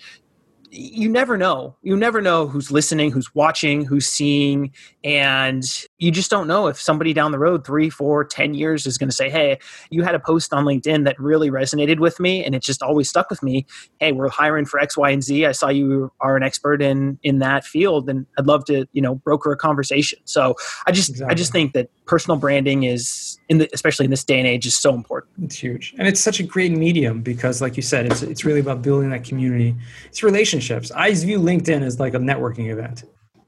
you 0.70 1.09
never 1.09 1.38
know. 1.38 1.77
You 1.83 1.96
never 1.96 2.20
know 2.20 2.46
who's 2.46 2.70
listening, 2.70 3.11
who's 3.11 3.35
watching, 3.35 3.85
who's 3.85 4.07
seeing, 4.07 4.72
and 5.03 5.64
you 5.99 6.13
just 6.13 6.31
don't 6.31 6.47
know 6.47 6.69
if 6.69 6.81
somebody 6.81 7.13
down 7.13 7.33
the 7.33 7.39
road, 7.39 7.67
three, 7.67 7.91
four, 7.91 8.25
ten 8.25 8.55
years, 8.55 8.87
is 8.87 8.97
going 8.97 9.09
to 9.09 9.15
say, 9.15 9.29
"Hey, 9.29 9.59
you 9.91 10.03
had 10.05 10.15
a 10.15 10.21
post 10.21 10.53
on 10.53 10.65
LinkedIn 10.65 11.05
that 11.05 11.19
really 11.19 11.51
resonated 11.51 11.99
with 11.99 12.21
me, 12.21 12.45
and 12.45 12.55
it 12.55 12.63
just 12.63 12.83
always 12.83 13.09
stuck 13.09 13.31
with 13.31 13.43
me. 13.43 13.67
Hey, 13.99 14.13
we're 14.13 14.29
hiring 14.29 14.65
for 14.65 14.79
X, 14.79 14.97
Y, 14.97 15.11
and 15.11 15.23
Z. 15.23 15.45
I 15.47 15.53
saw 15.53 15.69
you 15.69 16.13
are 16.21 16.37
an 16.37 16.43
expert 16.43 16.81
in 16.81 17.19
in 17.23 17.41
that 17.41 17.65
field, 17.65 18.09
and 18.09 18.27
I'd 18.39 18.47
love 18.47 18.65
to, 18.67 18.87
you 18.93 19.03
know, 19.03 19.17
broker 19.17 19.51
a 19.51 19.57
conversation." 19.57 20.21
So 20.25 20.55
I 20.87 20.93
just, 20.93 21.11
exactly. 21.11 21.33
I 21.33 21.35
just 21.35 21.53
think 21.53 21.73
that 21.73 21.91
personal 22.07 22.39
branding 22.39 22.85
is, 22.85 23.39
in 23.49 23.59
the, 23.59 23.69
especially 23.73 24.05
in 24.05 24.11
this 24.11 24.25
day 24.25 24.39
and 24.39 24.47
age, 24.47 24.67
is 24.67 24.79
so 24.79 24.95
important. 24.95 25.33
It's 25.43 25.57
huge, 25.57 25.95
and 25.99 26.07
it's 26.07 26.21
such 26.21 26.39
a 26.39 26.45
great 26.45 26.73
medium 26.73 27.23
because, 27.23 27.61
like 27.61 27.77
you 27.77 27.83
said, 27.83 28.07
it's 28.07 28.23
it's 28.23 28.45
really 28.45 28.61
about 28.61 28.83
building 28.83 29.11
that 29.11 29.25
community. 29.25 29.75
It's 30.07 30.23
relationships. 30.23 30.93
I 30.93 31.13
view 31.13 31.41
LinkedIn 31.41 31.83
as 31.83 31.99
like 31.99 32.15
a 32.15 32.19
networking 32.19 32.71
event 32.71 33.03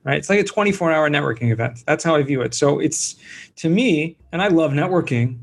right? 0.04 0.18
It's 0.18 0.30
like 0.30 0.40
a 0.40 0.44
24 0.44 0.92
hour 0.92 1.08
networking 1.10 1.50
event. 1.50 1.82
That's 1.86 2.04
how 2.04 2.14
I 2.14 2.22
view 2.22 2.42
it. 2.42 2.54
So 2.54 2.78
it's 2.78 3.16
to 3.56 3.68
me, 3.68 4.16
and 4.32 4.42
I 4.42 4.48
love 4.48 4.72
networking, 4.72 5.38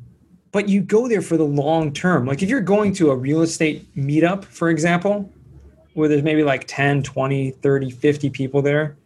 but 0.52 0.68
you 0.68 0.82
go 0.82 1.08
there 1.08 1.22
for 1.22 1.38
the 1.38 1.46
long 1.46 1.94
term. 1.94 2.26
Like 2.26 2.42
if 2.42 2.50
you're 2.50 2.62
going 2.62 2.94
to 2.94 3.12
a 3.12 3.16
real 3.16 3.42
estate 3.42 3.94
meetup, 3.96 4.46
for 4.46 4.70
example, 4.70 5.32
where 5.94 6.08
there's 6.08 6.24
maybe 6.24 6.44
like 6.44 6.66
10, 6.68 7.04
20, 7.04 7.52
30, 7.52 7.90
50 7.90 8.30
people 8.30 8.62
there, 8.62 8.98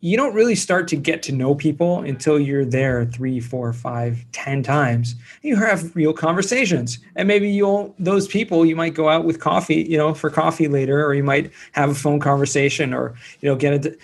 you 0.00 0.16
don't 0.16 0.34
really 0.34 0.54
start 0.54 0.88
to 0.88 0.96
get 0.96 1.22
to 1.24 1.32
know 1.32 1.54
people 1.54 2.00
until 2.00 2.38
you're 2.38 2.64
there 2.64 3.06
three, 3.06 3.40
four, 3.40 3.72
five, 3.72 4.24
ten 4.32 4.62
times. 4.62 5.14
You 5.42 5.56
have 5.56 5.94
real 5.96 6.12
conversations, 6.12 6.98
and 7.16 7.26
maybe 7.26 7.50
you'll 7.50 7.94
those 7.98 8.28
people 8.28 8.66
you 8.66 8.76
might 8.76 8.94
go 8.94 9.08
out 9.08 9.24
with 9.24 9.40
coffee, 9.40 9.86
you 9.88 9.96
know, 9.96 10.12
for 10.12 10.28
coffee 10.30 10.68
later, 10.68 11.04
or 11.04 11.14
you 11.14 11.24
might 11.24 11.50
have 11.72 11.90
a 11.90 11.94
phone 11.94 12.20
conversation, 12.20 12.92
or 12.92 13.14
you 13.40 13.48
know, 13.48 13.56
get 13.56 13.86
a 13.86 13.96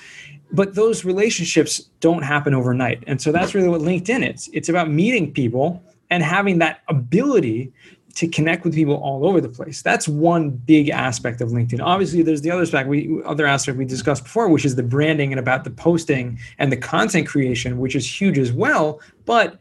but 0.52 0.74
those 0.74 1.05
relationships 1.05 1.78
don't 2.00 2.22
happen 2.22 2.55
overnight. 2.55 3.02
And 3.07 3.20
so 3.20 3.33
that's 3.33 3.55
really 3.55 3.68
what 3.68 3.81
linkedin 3.81 4.35
is. 4.35 4.50
It's 4.52 4.68
about 4.68 4.90
meeting 4.90 5.33
people 5.33 5.83
and 6.11 6.22
having 6.22 6.59
that 6.59 6.83
ability 6.88 7.72
to 8.14 8.29
connect 8.29 8.64
with 8.64 8.75
people 8.75 8.94
all 8.96 9.27
over 9.27 9.40
the 9.40 9.48
place. 9.48 9.83
That's 9.83 10.07
one 10.07 10.51
big 10.51 10.91
aspect 10.91 11.41
of 11.41 11.51
linkedin. 11.51 11.80
Obviously 11.82 12.22
there's 12.22 12.43
the 12.43 12.51
other 12.51 12.62
aspect 12.62 12.89
we 12.89 13.22
other 13.24 13.47
aspect 13.47 13.78
we 13.78 13.84
discussed 13.84 14.24
before 14.24 14.49
which 14.49 14.64
is 14.64 14.76
the 14.76 14.82
branding 14.82 15.32
and 15.32 15.41
about 15.41 15.64
the 15.64 15.70
posting 15.70 16.39
and 16.59 16.70
the 16.70 16.76
content 16.76 17.26
creation 17.26 17.78
which 17.78 17.95
is 17.95 18.20
huge 18.20 18.39
as 18.39 18.53
well 18.53 19.01
but 19.24 19.59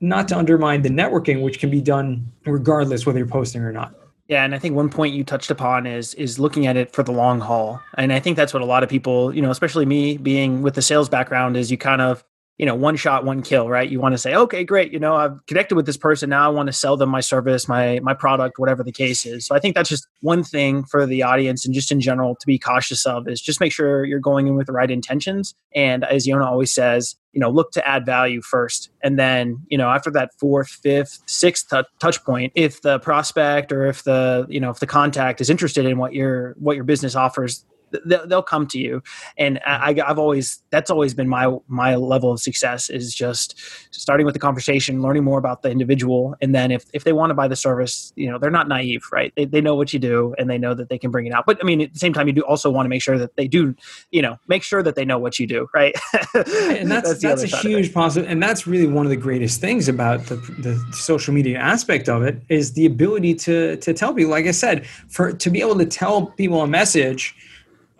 not 0.00 0.28
to 0.28 0.36
undermine 0.36 0.82
the 0.82 0.88
networking 0.88 1.42
which 1.42 1.58
can 1.58 1.70
be 1.70 1.80
done 1.80 2.30
regardless 2.44 3.06
whether 3.06 3.18
you're 3.18 3.26
posting 3.26 3.62
or 3.62 3.72
not. 3.72 3.94
Yeah, 4.28 4.44
and 4.44 4.54
I 4.54 4.58
think 4.58 4.74
one 4.74 4.88
point 4.88 5.14
you 5.14 5.24
touched 5.24 5.50
upon 5.50 5.86
is 5.86 6.14
is 6.14 6.38
looking 6.38 6.66
at 6.66 6.76
it 6.76 6.92
for 6.92 7.02
the 7.02 7.12
long 7.12 7.40
haul. 7.40 7.80
And 7.98 8.12
I 8.12 8.20
think 8.20 8.36
that's 8.36 8.54
what 8.54 8.62
a 8.62 8.66
lot 8.66 8.82
of 8.82 8.88
people, 8.88 9.34
you 9.34 9.42
know, 9.42 9.50
especially 9.50 9.84
me 9.84 10.16
being 10.16 10.62
with 10.62 10.74
the 10.74 10.82
sales 10.82 11.08
background 11.08 11.56
is 11.56 11.70
you 11.70 11.76
kind 11.76 12.00
of 12.00 12.24
you 12.58 12.66
know 12.66 12.74
one 12.74 12.96
shot 12.96 13.24
one 13.24 13.42
kill 13.42 13.68
right? 13.68 13.88
You 13.88 14.00
want 14.00 14.12
to 14.12 14.18
say 14.18 14.34
okay 14.34 14.64
great 14.64 14.92
you 14.92 14.98
know 14.98 15.16
i've 15.16 15.44
connected 15.46 15.74
with 15.74 15.86
this 15.86 15.96
person 15.96 16.30
now 16.30 16.46
i 16.46 16.48
want 16.48 16.66
to 16.68 16.72
sell 16.72 16.96
them 16.96 17.08
my 17.08 17.20
service 17.20 17.68
my 17.68 18.00
my 18.00 18.14
product 18.14 18.58
whatever 18.58 18.82
the 18.82 18.92
case 18.92 19.26
is. 19.26 19.46
So 19.46 19.54
i 19.54 19.58
think 19.58 19.74
that's 19.74 19.88
just 19.88 20.06
one 20.20 20.44
thing 20.44 20.84
for 20.84 21.06
the 21.06 21.22
audience 21.22 21.64
and 21.64 21.74
just 21.74 21.90
in 21.90 22.00
general 22.00 22.36
to 22.36 22.46
be 22.46 22.58
cautious 22.58 23.06
of 23.06 23.28
is 23.28 23.40
just 23.40 23.60
make 23.60 23.72
sure 23.72 24.04
you're 24.04 24.20
going 24.20 24.46
in 24.46 24.54
with 24.54 24.66
the 24.66 24.72
right 24.72 24.90
intentions. 24.90 25.54
And 25.74 26.04
as 26.04 26.26
yonah 26.26 26.46
always 26.46 26.72
says 26.72 27.16
you 27.32 27.40
know 27.40 27.50
look 27.50 27.72
to 27.72 27.86
add 27.86 28.06
value 28.06 28.42
first. 28.42 28.90
And 29.02 29.18
then 29.18 29.58
you 29.68 29.78
know 29.78 29.88
after 29.88 30.10
that 30.12 30.30
fourth 30.38 30.68
fifth 30.68 31.22
sixth 31.26 31.68
t- 31.70 31.82
touch 31.98 32.22
point 32.24 32.52
if 32.54 32.82
the 32.82 32.98
prospect 33.00 33.72
or 33.72 33.86
if 33.86 34.04
the 34.04 34.46
you 34.48 34.60
know 34.60 34.70
if 34.70 34.80
the 34.80 34.86
contact 34.86 35.40
is 35.40 35.50
interested 35.50 35.84
in 35.86 35.98
what 35.98 36.12
your 36.12 36.54
what 36.58 36.76
your 36.76 36.84
business 36.84 37.16
offers 37.16 37.64
they'll 38.04 38.42
come 38.42 38.66
to 38.68 38.78
you. 38.78 39.02
And 39.36 39.60
I, 39.66 39.94
mm-hmm. 39.94 40.06
have 40.06 40.18
always 40.18 40.62
that's 40.70 40.90
always 40.90 41.14
been 41.14 41.28
my 41.28 41.56
my 41.68 41.94
level 41.96 42.32
of 42.32 42.40
success 42.40 42.90
is 42.90 43.14
just 43.14 43.58
starting 43.90 44.26
with 44.26 44.34
the 44.34 44.38
conversation 44.38 45.02
learning 45.02 45.24
more 45.24 45.38
about 45.38 45.62
the 45.62 45.70
individual. 45.70 46.34
And 46.40 46.54
then 46.54 46.70
if, 46.70 46.84
if 46.92 47.04
they 47.04 47.12
want 47.12 47.30
to 47.30 47.34
buy 47.34 47.48
the 47.48 47.56
service 47.56 48.12
you 48.16 48.30
know 48.30 48.38
they're 48.38 48.50
not 48.50 48.68
naive 48.68 49.04
right? 49.12 49.32
They, 49.36 49.44
they 49.44 49.60
know 49.60 49.74
what 49.74 49.92
you 49.92 49.98
do 49.98 50.34
and 50.38 50.48
they 50.48 50.58
know 50.58 50.74
that 50.74 50.88
they 50.88 50.98
can 50.98 51.10
bring 51.10 51.26
it 51.26 51.32
out. 51.32 51.44
But 51.46 51.58
i 51.62 51.64
mean 51.64 51.80
at 51.80 51.92
the 51.92 51.98
same 51.98 52.12
time 52.12 52.26
you 52.26 52.32
do 52.32 52.42
also 52.42 52.70
want 52.70 52.86
to 52.86 52.90
make 52.90 53.02
sure 53.02 53.18
that 53.18 53.36
they 53.36 53.48
do 53.48 53.74
you 54.10 54.22
know 54.22 54.38
make 54.48 54.62
sure 54.62 54.82
that 54.82 54.94
they 54.94 55.04
know 55.04 55.18
what 55.18 55.38
you 55.38 55.46
do 55.46 55.68
right? 55.74 55.94
And 56.34 56.90
that's 56.90 57.08
that's, 57.08 57.42
that's 57.42 57.52
a 57.52 57.56
huge 57.58 57.92
positive 57.92 58.30
and 58.30 58.42
that's 58.42 58.66
really 58.66 58.86
one 58.86 59.06
of 59.06 59.10
the 59.10 59.16
greatest 59.16 59.60
things 59.60 59.88
about 59.88 60.26
the, 60.26 60.36
the 60.36 60.74
social 60.92 61.34
media 61.34 61.58
aspect 61.58 62.08
of 62.08 62.22
it 62.22 62.42
is 62.48 62.72
the 62.72 62.86
ability 62.86 63.34
to 63.34 63.76
to 63.76 63.92
tell 63.92 64.14
people. 64.14 64.30
Like 64.30 64.46
i 64.46 64.50
said 64.50 64.86
for 65.08 65.32
to 65.32 65.50
be 65.50 65.60
able 65.60 65.78
to 65.78 65.86
tell 65.86 66.26
people 66.26 66.62
a 66.62 66.66
message 66.66 67.34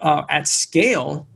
uh, 0.03 0.24
at 0.28 0.46
scale, 0.46 1.26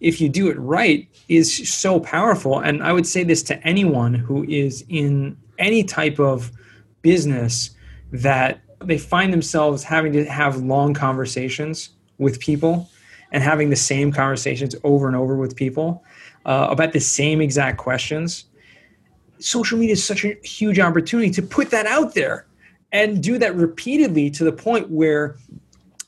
if 0.00 0.20
you 0.20 0.28
do 0.28 0.48
it 0.48 0.58
right, 0.58 1.08
is 1.28 1.72
so 1.72 2.00
powerful. 2.00 2.58
And 2.58 2.82
I 2.82 2.92
would 2.92 3.06
say 3.06 3.22
this 3.22 3.42
to 3.44 3.66
anyone 3.66 4.14
who 4.14 4.44
is 4.44 4.84
in 4.88 5.36
any 5.58 5.84
type 5.84 6.18
of 6.18 6.50
business 7.02 7.70
that 8.12 8.60
they 8.82 8.98
find 8.98 9.32
themselves 9.32 9.84
having 9.84 10.12
to 10.12 10.24
have 10.24 10.56
long 10.58 10.94
conversations 10.94 11.90
with 12.18 12.40
people 12.40 12.90
and 13.32 13.42
having 13.42 13.70
the 13.70 13.76
same 13.76 14.12
conversations 14.12 14.74
over 14.84 15.06
and 15.06 15.16
over 15.16 15.36
with 15.36 15.56
people 15.56 16.04
uh, 16.44 16.68
about 16.70 16.92
the 16.92 17.00
same 17.00 17.40
exact 17.40 17.78
questions. 17.78 18.44
Social 19.38 19.78
media 19.78 19.92
is 19.92 20.04
such 20.04 20.24
a 20.24 20.34
huge 20.44 20.78
opportunity 20.78 21.30
to 21.30 21.42
put 21.42 21.70
that 21.70 21.86
out 21.86 22.14
there 22.14 22.46
and 22.92 23.22
do 23.22 23.38
that 23.38 23.54
repeatedly 23.56 24.30
to 24.30 24.44
the 24.44 24.52
point 24.52 24.88
where 24.88 25.36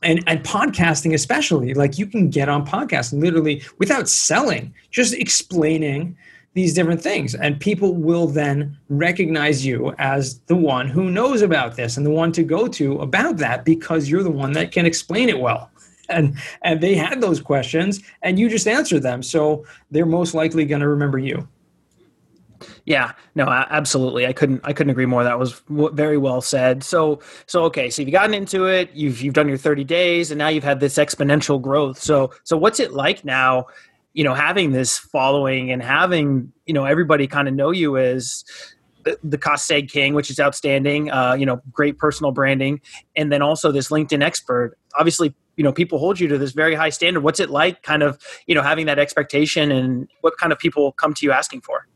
and 0.07 0.23
and 0.27 0.43
podcasting 0.45 1.13
especially 1.13 1.75
like 1.75 1.99
you 1.99 2.07
can 2.07 2.31
get 2.31 2.49
on 2.49 2.65
podcast 2.65 3.13
literally 3.13 3.63
without 3.79 4.09
selling 4.09 4.73
just 4.91 5.13
explaining 5.15 6.17
these 6.57 6.73
different 6.73 7.03
things. 7.03 7.35
And 7.35 7.61
people 7.61 7.95
will 7.95 8.27
then 8.27 8.79
recognize 8.89 9.67
you 9.67 9.95
as 9.99 10.39
the 10.47 10.57
one 10.57 10.89
who 10.89 11.11
knows 11.11 11.43
about 11.43 11.77
this 11.77 11.99
and 11.99 12.07
the 12.07 12.11
one 12.11 12.33
to 12.33 12.43
go 12.43 12.67
to 12.67 12.99
about 13.01 13.37
that 13.37 13.67
because 13.67 14.09
you're 14.09 14.23
the 14.23 14.31
one 14.31 14.53
that 14.53 14.73
can 14.73 14.87
explain 14.87 15.29
it 15.29 15.39
well. 15.39 15.71
And 16.09 16.39
and 16.63 16.81
they 16.81 16.95
had 16.95 17.21
those 17.21 17.41
questions 17.41 18.01
and 18.23 18.39
you 18.39 18.49
just 18.49 18.69
answered 18.69 19.03
them. 19.03 19.25
So 19.25 19.67
they're 19.91 20.07
most 20.07 20.35
likely 20.35 20.65
going 20.65 20.81
to 20.81 20.87
remember 20.87 21.19
you 21.19 21.49
yeah, 22.85 23.13
no, 23.35 23.49
absolutely. 23.49 24.27
I 24.27 24.33
couldn't 24.33 24.61
I 24.65 24.73
couldn't 24.73 24.91
agree 24.91 25.07
more. 25.07 25.25
That 25.25 25.39
was 25.39 25.63
very 25.69 26.19
well 26.19 26.41
said. 26.41 26.83
So 26.83 27.21
so 27.47 27.65
okay, 27.65 27.91
so 27.91 28.03
you've 28.03 28.13
gotten 28.13 28.35
into 28.35 28.65
it, 28.67 28.91
you've 28.93 29.21
you've 29.21 29.35
done 29.35 29.49
your 29.49 29.59
30 29.59 29.85
days 29.85 30.31
and 30.31 30.39
now 30.39 30.49
you've 30.49 30.65
had 30.65 30.81
this 30.81 30.97
exponential 30.97 31.61
growth. 31.61 32.01
So 32.01 32.33
so 32.45 32.57
what's 32.57 32.81
it 32.81 32.93
like 32.93 33.25
now, 33.25 33.67
you 34.15 34.25
know, 34.25 34.35
having 34.35 34.73
this 34.73 34.99
following 34.99 35.71
and 35.71 35.83
having, 35.83 36.53
you 36.67 36.75
know, 36.75 36.85
everybody 36.85 37.27
kind 37.27 37.49
of 37.49 37.55
know 37.55 37.71
you 37.71 37.97
as 37.97 38.45
the 39.23 39.39
cost 39.39 39.71
seg 39.71 39.91
king, 39.91 40.15
which 40.15 40.31
is 40.31 40.41
outstanding, 40.41 41.11
uh, 41.11 41.35
you 41.35 41.47
know, 41.47 41.61
great 41.71 41.99
personal 41.99 42.33
branding, 42.33 42.81
and 43.15 43.31
then 43.31 43.43
also 43.43 43.71
this 43.71 43.89
LinkedIn 43.89 44.23
expert. 44.23 44.77
Obviously, 44.99 45.35
you 45.57 45.65
know, 45.65 45.73
people 45.73 45.99
hold 45.99 46.21
you 46.21 46.29
to 46.29 46.39
this 46.39 46.53
very 46.53 46.75
high 46.75 46.91
standard. 46.91 47.21
What's 47.21 47.41
it 47.41 47.51
like 47.51 47.83
kind 47.83 48.03
of, 48.03 48.19
you 48.47 48.55
know, 48.55 48.63
having 48.63 48.87
that 48.87 48.99
expectation 48.99 49.71
and 49.71 50.09
what 50.21 50.37
kind 50.39 50.53
of 50.53 50.59
people 50.59 50.93
come 50.93 51.15
to 51.15 51.27
you 51.27 51.33
asking 51.33 51.63
for? 51.63 51.87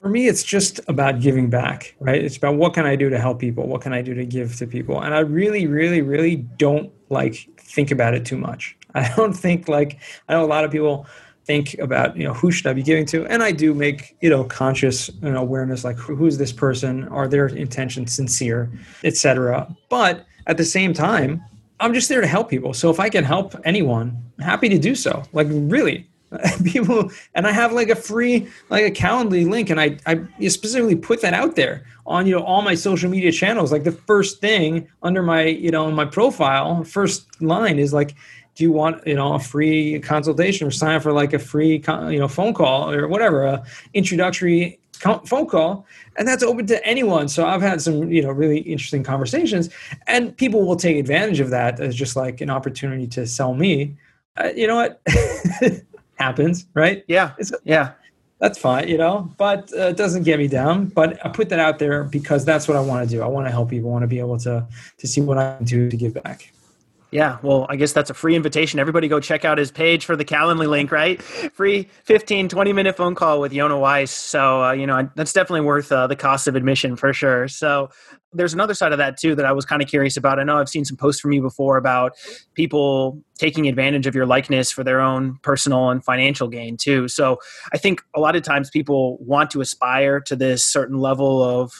For 0.00 0.10
me, 0.10 0.28
it's 0.28 0.42
just 0.42 0.78
about 0.88 1.20
giving 1.20 1.48
back, 1.48 1.96
right? 2.00 2.22
It's 2.22 2.36
about 2.36 2.56
what 2.56 2.74
can 2.74 2.84
I 2.84 2.96
do 2.96 3.08
to 3.08 3.18
help 3.18 3.38
people? 3.38 3.66
What 3.66 3.80
can 3.80 3.94
I 3.94 4.02
do 4.02 4.12
to 4.12 4.26
give 4.26 4.54
to 4.56 4.66
people? 4.66 5.00
And 5.00 5.14
I 5.14 5.20
really, 5.20 5.66
really, 5.66 6.02
really 6.02 6.36
don't 6.36 6.92
like 7.08 7.48
think 7.56 7.90
about 7.90 8.12
it 8.12 8.26
too 8.26 8.36
much. 8.36 8.76
I 8.94 9.10
don't 9.16 9.32
think 9.32 9.68
like 9.68 9.98
I 10.28 10.34
know 10.34 10.44
a 10.44 10.46
lot 10.46 10.64
of 10.64 10.70
people 10.70 11.06
think 11.44 11.78
about 11.78 12.16
you 12.16 12.24
know 12.24 12.34
who 12.34 12.50
should 12.50 12.66
I 12.66 12.74
be 12.74 12.82
giving 12.82 13.06
to, 13.06 13.24
and 13.26 13.42
I 13.42 13.52
do 13.52 13.72
make 13.72 14.16
you 14.20 14.28
know 14.28 14.44
conscious 14.44 15.08
you 15.22 15.32
know, 15.32 15.40
awareness 15.40 15.82
like 15.82 15.96
who's 15.96 16.36
this 16.36 16.52
person, 16.52 17.08
are 17.08 17.26
their 17.26 17.46
intentions 17.46 18.12
sincere, 18.12 18.70
etc. 19.02 19.74
But 19.88 20.26
at 20.46 20.58
the 20.58 20.64
same 20.64 20.92
time, 20.92 21.42
I'm 21.80 21.94
just 21.94 22.08
there 22.08 22.20
to 22.20 22.26
help 22.26 22.50
people. 22.50 22.74
So 22.74 22.90
if 22.90 23.00
I 23.00 23.08
can 23.08 23.24
help 23.24 23.54
anyone, 23.64 24.22
happy 24.40 24.68
to 24.68 24.78
do 24.78 24.94
so. 24.94 25.22
Like 25.32 25.46
really, 25.50 26.06
people 26.64 27.10
and 27.34 27.46
i 27.46 27.52
have 27.52 27.72
like 27.72 27.88
a 27.88 27.94
free 27.94 28.48
like 28.68 28.84
a 28.84 28.90
calendly 28.90 29.48
link 29.48 29.70
and 29.70 29.80
i 29.80 29.96
i 30.06 30.48
specifically 30.48 30.96
put 30.96 31.22
that 31.22 31.32
out 31.32 31.54
there 31.54 31.84
on 32.06 32.26
you 32.26 32.34
know 32.34 32.42
all 32.42 32.62
my 32.62 32.74
social 32.74 33.10
media 33.10 33.32
channels. 33.32 33.72
Like 33.72 33.84
the 33.84 33.92
first 33.92 34.40
thing 34.40 34.88
under 35.02 35.22
my 35.22 35.44
you 35.44 35.70
know 35.70 35.90
my 35.90 36.04
profile 36.04 36.84
first 36.84 37.40
line 37.42 37.78
is 37.78 37.92
like 37.92 38.14
do 38.54 38.64
you 38.64 38.72
want 38.72 39.06
you 39.06 39.14
know 39.14 39.34
a 39.34 39.40
free 39.40 39.98
consultation 40.00 40.66
or 40.66 40.70
sign 40.70 40.96
up 40.96 41.02
for 41.02 41.12
like 41.12 41.32
a 41.32 41.38
free 41.38 41.82
you 41.86 42.18
know 42.18 42.28
phone 42.28 42.54
call 42.54 42.90
or 42.90 43.08
whatever 43.08 43.44
a 43.44 43.64
introductory 43.94 44.78
phone 45.26 45.46
call? 45.46 45.86
And 46.16 46.26
that's 46.26 46.42
open 46.42 46.66
to 46.66 46.84
anyone. 46.86 47.28
So 47.28 47.46
i've 47.46 47.62
had 47.62 47.82
some 47.82 48.10
you 48.10 48.22
know 48.22 48.30
really 48.30 48.60
interesting 48.60 49.02
conversations 49.02 49.68
and 50.06 50.36
people 50.36 50.64
will 50.64 50.76
take 50.76 50.96
advantage 50.96 51.40
of 51.40 51.50
that 51.50 51.80
as 51.80 51.94
just 51.94 52.16
like 52.16 52.40
an 52.40 52.50
opportunity 52.50 53.06
to 53.08 53.26
sell 53.26 53.54
me. 53.54 53.96
Uh, 54.36 54.50
you 54.54 54.66
know 54.66 54.76
what 54.76 55.00
happens, 56.16 56.66
right? 56.74 57.04
Yeah. 57.08 57.32
It's, 57.38 57.52
yeah. 57.64 57.92
That's 58.38 58.58
fine, 58.58 58.88
you 58.88 58.98
know, 58.98 59.30
but 59.38 59.72
uh, 59.72 59.88
it 59.88 59.96
doesn't 59.96 60.24
get 60.24 60.38
me 60.38 60.46
down. 60.46 60.86
But 60.86 61.24
I 61.24 61.30
put 61.30 61.48
that 61.48 61.58
out 61.58 61.78
there 61.78 62.04
because 62.04 62.44
that's 62.44 62.68
what 62.68 62.76
I 62.76 62.80
want 62.80 63.08
to 63.08 63.16
do. 63.16 63.22
I 63.22 63.26
want 63.26 63.46
to 63.46 63.50
help 63.50 63.70
people. 63.70 63.88
I 63.88 63.92
want 63.92 64.02
to 64.02 64.08
be 64.08 64.18
able 64.18 64.38
to 64.40 64.66
to 64.98 65.06
see 65.06 65.22
what 65.22 65.38
I 65.38 65.56
can 65.56 65.64
do 65.64 65.88
to 65.88 65.96
give 65.96 66.12
back. 66.12 66.52
Yeah, 67.12 67.38
well, 67.42 67.66
I 67.68 67.76
guess 67.76 67.92
that's 67.92 68.10
a 68.10 68.14
free 68.14 68.34
invitation. 68.34 68.80
Everybody 68.80 69.06
go 69.06 69.20
check 69.20 69.44
out 69.44 69.58
his 69.58 69.70
page 69.70 70.04
for 70.04 70.16
the 70.16 70.24
Calendly 70.24 70.68
link, 70.68 70.90
right? 70.90 71.22
Free 71.22 71.88
15, 72.04 72.48
20 72.48 72.72
minute 72.72 72.96
phone 72.96 73.14
call 73.14 73.40
with 73.40 73.52
Yonah 73.52 73.78
Weiss. 73.78 74.10
So, 74.10 74.64
uh, 74.64 74.72
you 74.72 74.86
know, 74.86 75.08
that's 75.14 75.32
definitely 75.32 75.60
worth 75.60 75.92
uh, 75.92 76.08
the 76.08 76.16
cost 76.16 76.48
of 76.48 76.56
admission 76.56 76.96
for 76.96 77.12
sure. 77.12 77.48
So, 77.48 77.90
there's 78.32 78.52
another 78.52 78.74
side 78.74 78.92
of 78.92 78.98
that 78.98 79.18
too 79.18 79.34
that 79.36 79.46
I 79.46 79.52
was 79.52 79.64
kind 79.64 79.80
of 79.80 79.88
curious 79.88 80.16
about. 80.16 80.38
I 80.38 80.42
know 80.42 80.58
I've 80.58 80.68
seen 80.68 80.84
some 80.84 80.96
posts 80.96 81.20
from 81.22 81.32
you 81.32 81.40
before 81.40 81.78
about 81.78 82.12
people 82.54 83.22
taking 83.38 83.66
advantage 83.66 84.06
of 84.06 84.14
your 84.14 84.26
likeness 84.26 84.70
for 84.70 84.84
their 84.84 85.00
own 85.00 85.38
personal 85.42 85.88
and 85.90 86.04
financial 86.04 86.48
gain 86.48 86.76
too. 86.76 87.06
So, 87.08 87.38
I 87.72 87.78
think 87.78 88.02
a 88.16 88.20
lot 88.20 88.34
of 88.34 88.42
times 88.42 88.68
people 88.68 89.16
want 89.18 89.52
to 89.52 89.60
aspire 89.60 90.20
to 90.22 90.34
this 90.34 90.64
certain 90.64 90.98
level 90.98 91.42
of 91.42 91.72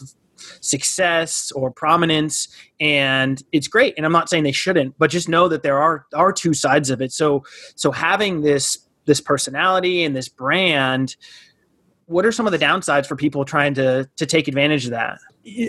success 0.61 1.51
or 1.53 1.71
prominence 1.71 2.49
and 2.81 3.43
it's 3.53 3.69
great. 3.69 3.95
And 3.97 4.05
i'm 4.05 4.13
not 4.13 4.29
saying 4.29 4.45
they 4.45 4.53
shouldn't 4.53 4.99
but 4.99 5.11
just 5.11 5.29
know 5.29 5.49
that 5.49 5.63
there 5.63 5.79
are 5.79 6.07
are 6.15 6.33
two 6.33 6.55
sides 6.55 6.91
of 6.91 7.01
it. 7.01 7.13
So 7.13 7.45
so 7.75 7.91
having 7.91 8.43
this 8.43 8.79
this 9.05 9.21
personality 9.21 10.05
and 10.05 10.17
this 10.17 10.29
brand 10.29 11.17
what 12.07 12.25
are 12.25 12.31
some 12.31 12.47
of 12.47 12.53
the 12.53 12.59
downsides 12.59 13.07
for 13.07 13.17
people 13.17 13.45
trying 13.45 13.75
to 13.75 14.09
to 14.17 14.27
take 14.27 14.49
advantage 14.49 14.85
of 14.85 14.93
that? 14.93 15.19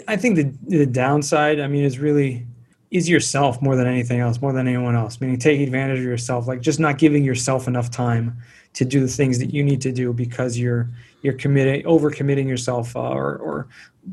I 0.08 0.16
think 0.16 0.36
the 0.36 0.78
the 0.78 0.86
downside 0.86 1.60
i 1.60 1.68
mean 1.68 1.84
is 1.84 2.00
really 2.00 2.46
is 2.90 3.10
yourself 3.10 3.62
more 3.62 3.76
than 3.76 3.86
anything 3.88 4.20
else 4.20 4.42
more 4.42 4.54
than 4.54 4.68
anyone 4.68 4.96
else. 4.96 5.20
Meaning 5.20 5.40
taking 5.40 5.64
advantage 5.64 6.00
of 6.00 6.06
yourself 6.06 6.48
like 6.48 6.62
just 6.62 6.80
not 6.80 6.98
giving 6.98 7.24
yourself 7.24 7.68
enough 7.68 7.92
time 7.92 8.38
to 8.78 8.86
do 8.86 9.00
the 9.00 9.08
things 9.08 9.40
that 9.40 9.52
you 9.52 9.64
need 9.64 9.82
to 9.82 9.92
do 9.92 10.14
because 10.14 10.56
you're 10.56 10.88
you're 11.24 11.34
committing 11.34 11.84
over 11.88 12.12
committing 12.12 12.48
yourself 12.48 12.96
uh, 12.96 13.00
or, 13.00 13.38
or 13.38 13.68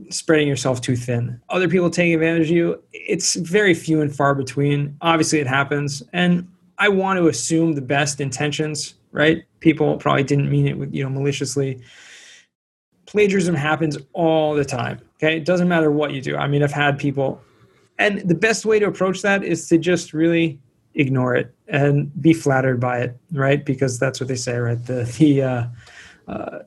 spreading 0.09 0.49
yourself 0.49 0.81
too 0.81 0.97
thin. 0.97 1.39
Other 1.51 1.69
people 1.69 1.91
taking 1.91 2.15
advantage 2.15 2.51
of 2.51 2.57
you, 2.57 2.83
it's 2.93 3.35
very 3.35 3.75
few 3.75 4.01
and 4.01 4.15
far 4.15 4.35
between. 4.35 4.97
Obviously, 5.03 5.39
it 5.39 5.47
happens. 5.47 6.03
And 6.15 6.49
I 6.79 6.89
want 6.89 7.19
to 7.19 7.29
assume 7.29 7.75
the 7.75 7.83
best 7.83 8.23
intentions, 8.23 8.95
right? 9.12 9.45
People 9.61 9.99
probably 9.99 10.25
didn't 10.25 10.51
mean 10.51 10.67
it 10.67 10.79
with, 10.79 10.95
you 10.95 11.05
know, 11.05 11.11
maliciously. 11.11 11.83
Plagiarism 13.05 13.55
happens 13.55 13.99
all 14.15 14.55
the 14.55 14.65
time. 14.65 14.99
Okay. 15.17 15.37
It 15.37 15.45
doesn't 15.45 15.69
matter 15.69 15.91
what 15.91 16.15
you 16.15 16.23
do. 16.23 16.37
I 16.37 16.49
mean, 16.49 16.62
I've 16.62 16.73
had 16.73 16.99
people, 16.99 17.39
and 17.99 18.27
the 18.27 18.35
best 18.35 18.65
way 18.65 18.79
to 18.79 18.87
approach 18.87 19.21
that 19.23 19.45
is 19.45 19.69
to 19.69 19.77
just 19.77 20.15
really 20.15 20.59
ignore 20.95 21.34
it 21.34 21.55
and 21.68 22.11
be 22.20 22.32
flattered 22.32 22.80
by 22.80 23.01
it, 23.01 23.16
right? 23.32 23.64
Because 23.64 23.99
that's 23.99 24.20
what 24.20 24.28
they 24.28 24.36
say, 24.36 24.57
right? 24.57 24.84
The, 24.84 25.05
the, 25.18 25.42
uh, 25.42 25.66
uh, 26.28 26.59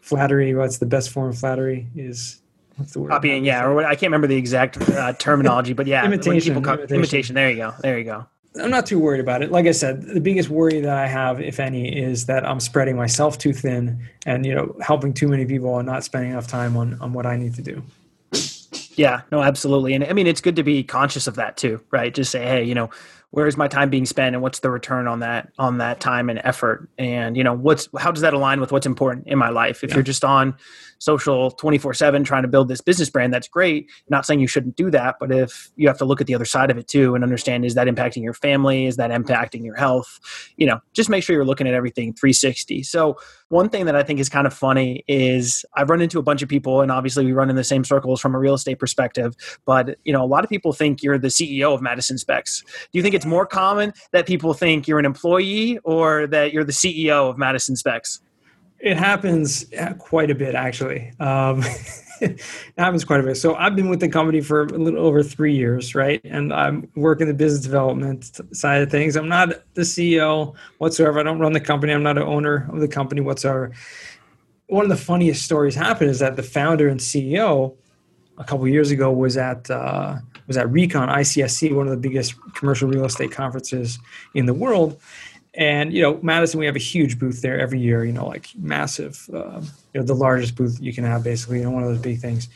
flattery, 0.00 0.54
what's 0.54 0.78
the 0.78 0.86
best 0.86 1.10
form 1.10 1.30
of 1.30 1.38
flattery 1.38 1.88
is 1.96 2.40
what's 2.76 2.92
the 2.92 3.00
word? 3.00 3.10
Copying, 3.10 3.44
yeah, 3.44 3.64
or 3.64 3.84
I 3.84 3.94
can't 3.94 4.10
remember 4.10 4.26
the 4.26 4.36
exact 4.36 4.76
uh, 4.90 5.14
terminology, 5.14 5.72
but 5.72 5.86
yeah, 5.86 6.04
imitation, 6.04 6.56
imitation. 6.56 6.94
Imitation. 6.94 7.34
There 7.34 7.50
you 7.50 7.56
go. 7.56 7.74
There 7.80 7.98
you 7.98 8.04
go. 8.04 8.26
I'm 8.60 8.70
not 8.70 8.84
too 8.84 8.98
worried 8.98 9.20
about 9.20 9.40
it. 9.40 9.50
Like 9.50 9.66
I 9.66 9.72
said, 9.72 10.02
the 10.02 10.20
biggest 10.20 10.50
worry 10.50 10.80
that 10.82 10.98
I 10.98 11.06
have, 11.06 11.40
if 11.40 11.58
any, 11.58 11.88
is 11.98 12.26
that 12.26 12.46
I'm 12.46 12.60
spreading 12.60 12.96
myself 12.96 13.38
too 13.38 13.54
thin 13.54 14.06
and 14.26 14.44
you 14.44 14.54
know 14.54 14.76
helping 14.82 15.14
too 15.14 15.28
many 15.28 15.46
people 15.46 15.78
and 15.78 15.86
not 15.86 16.04
spending 16.04 16.32
enough 16.32 16.48
time 16.48 16.76
on 16.76 17.00
on 17.00 17.12
what 17.12 17.24
I 17.24 17.36
need 17.36 17.54
to 17.54 17.62
do. 17.62 17.82
Yeah, 18.94 19.22
no, 19.30 19.42
absolutely. 19.42 19.94
And 19.94 20.04
I 20.04 20.12
mean, 20.12 20.26
it's 20.26 20.42
good 20.42 20.56
to 20.56 20.62
be 20.62 20.84
conscious 20.84 21.26
of 21.26 21.36
that 21.36 21.56
too, 21.56 21.82
right? 21.90 22.12
Just 22.12 22.30
say, 22.30 22.42
hey, 22.44 22.62
you 22.62 22.74
know, 22.74 22.90
where 23.32 23.46
is 23.46 23.56
my 23.56 23.66
time 23.66 23.90
being 23.90 24.06
spent 24.06 24.36
and 24.36 24.42
what's 24.42 24.60
the 24.60 24.70
return 24.70 25.08
on 25.08 25.20
that 25.20 25.50
on 25.58 25.78
that 25.78 25.98
time 26.00 26.30
and 26.30 26.40
effort 26.44 26.88
and 26.98 27.36
you 27.36 27.42
know 27.42 27.54
what's 27.54 27.88
how 27.98 28.12
does 28.12 28.22
that 28.22 28.34
align 28.34 28.60
with 28.60 28.70
what's 28.70 28.86
important 28.86 29.26
in 29.26 29.38
my 29.38 29.48
life 29.48 29.82
if 29.82 29.90
yeah. 29.90 29.96
you're 29.96 30.04
just 30.04 30.24
on 30.24 30.54
social 31.02 31.50
24/7 31.50 32.24
trying 32.24 32.42
to 32.42 32.48
build 32.48 32.68
this 32.68 32.80
business 32.80 33.10
brand 33.10 33.34
that's 33.34 33.48
great. 33.48 33.90
Not 34.08 34.24
saying 34.24 34.38
you 34.38 34.46
shouldn't 34.46 34.76
do 34.76 34.88
that 34.92 35.16
but 35.18 35.32
if 35.32 35.70
you 35.76 35.88
have 35.88 35.98
to 35.98 36.04
look 36.04 36.20
at 36.20 36.28
the 36.28 36.34
other 36.34 36.44
side 36.44 36.70
of 36.70 36.78
it 36.78 36.86
too 36.86 37.14
and 37.16 37.24
understand 37.24 37.64
is 37.64 37.74
that 37.74 37.88
impacting 37.88 38.22
your 38.22 38.34
family? 38.34 38.86
Is 38.86 38.96
that 38.96 39.10
impacting 39.10 39.64
your 39.64 39.74
health? 39.74 40.20
You 40.56 40.66
know 40.66 40.80
just 40.92 41.10
make 41.10 41.24
sure 41.24 41.34
you're 41.34 41.44
looking 41.44 41.66
at 41.66 41.74
everything 41.74 42.14
360 42.14 42.84
so 42.84 43.16
one 43.48 43.68
thing 43.68 43.84
that 43.86 43.96
I 43.96 44.02
think 44.02 44.20
is 44.20 44.28
kind 44.28 44.46
of 44.46 44.54
funny 44.54 45.04
is 45.08 45.64
I've 45.74 45.90
run 45.90 46.00
into 46.00 46.18
a 46.18 46.22
bunch 46.22 46.40
of 46.42 46.48
people 46.48 46.80
and 46.80 46.92
obviously 46.92 47.24
we 47.24 47.32
run 47.32 47.50
in 47.50 47.56
the 47.56 47.64
same 47.64 47.84
circles 47.84 48.20
from 48.20 48.34
a 48.34 48.38
real 48.38 48.54
estate 48.54 48.78
perspective 48.78 49.34
but 49.66 49.96
you 50.04 50.12
know 50.12 50.22
a 50.22 50.26
lot 50.26 50.44
of 50.44 50.50
people 50.50 50.72
think 50.72 51.02
you're 51.02 51.18
the 51.18 51.28
CEO 51.28 51.74
of 51.74 51.82
Madison 51.82 52.16
Specs. 52.16 52.62
Do 52.92 52.98
you 52.98 53.02
think 53.02 53.14
it's 53.14 53.26
more 53.26 53.46
common 53.46 53.92
that 54.12 54.26
people 54.26 54.54
think 54.54 54.86
you're 54.86 55.00
an 55.00 55.04
employee 55.04 55.78
or 55.84 56.26
that 56.28 56.52
you're 56.52 56.64
the 56.64 56.72
CEO 56.72 57.28
of 57.28 57.38
Madison 57.38 57.76
Specs 57.76 58.20
it 58.82 58.96
happens 58.96 59.64
quite 59.98 60.30
a 60.30 60.34
bit, 60.34 60.56
actually. 60.56 61.12
Um, 61.20 61.62
it 62.20 62.40
happens 62.76 63.04
quite 63.04 63.20
a 63.20 63.22
bit. 63.22 63.36
So 63.36 63.54
I've 63.54 63.76
been 63.76 63.88
with 63.88 64.00
the 64.00 64.08
company 64.08 64.40
for 64.40 64.62
a 64.62 64.66
little 64.66 65.00
over 65.00 65.22
three 65.22 65.54
years, 65.54 65.94
right? 65.94 66.20
And 66.24 66.52
I'm 66.52 66.90
working 66.96 67.28
the 67.28 67.34
business 67.34 67.62
development 67.62 68.40
side 68.52 68.82
of 68.82 68.90
things. 68.90 69.14
I'm 69.14 69.28
not 69.28 69.50
the 69.74 69.82
CEO 69.82 70.54
whatsoever. 70.78 71.20
I 71.20 71.22
don't 71.22 71.38
run 71.38 71.52
the 71.52 71.60
company. 71.60 71.92
I'm 71.92 72.02
not 72.02 72.18
an 72.18 72.24
owner 72.24 72.68
of 72.72 72.80
the 72.80 72.88
company 72.88 73.20
whatsoever. 73.20 73.70
One 74.66 74.84
of 74.84 74.90
the 74.90 74.96
funniest 74.96 75.44
stories 75.44 75.76
happened 75.76 76.10
is 76.10 76.18
that 76.18 76.34
the 76.34 76.42
founder 76.42 76.88
and 76.88 76.98
CEO 76.98 77.76
a 78.38 78.44
couple 78.44 78.66
years 78.66 78.90
ago 78.90 79.12
was 79.12 79.36
at 79.36 79.70
uh, 79.70 80.16
was 80.48 80.56
at 80.56 80.68
Recon 80.70 81.08
ICSC, 81.08 81.72
one 81.74 81.86
of 81.86 81.92
the 81.92 82.08
biggest 82.08 82.34
commercial 82.54 82.88
real 82.88 83.04
estate 83.04 83.30
conferences 83.30 84.00
in 84.34 84.46
the 84.46 84.54
world 84.54 85.00
and 85.54 85.92
you 85.92 86.00
know, 86.00 86.18
Madison, 86.22 86.60
we 86.60 86.66
have 86.66 86.76
a 86.76 86.80
huge 86.80 87.18
booth 87.18 87.42
there 87.42 87.60
every 87.60 87.80
year. 87.80 88.04
You 88.04 88.12
know, 88.12 88.26
like 88.26 88.48
massive, 88.56 89.28
uh, 89.32 89.60
you 89.92 90.00
know, 90.00 90.02
the 90.02 90.14
largest 90.14 90.56
booth 90.56 90.78
you 90.80 90.92
can 90.92 91.04
have, 91.04 91.22
basically. 91.24 91.58
You 91.58 91.64
know, 91.64 91.70
one 91.70 91.82
of 91.82 91.90
those 91.90 91.98
big 92.00 92.20
things. 92.20 92.48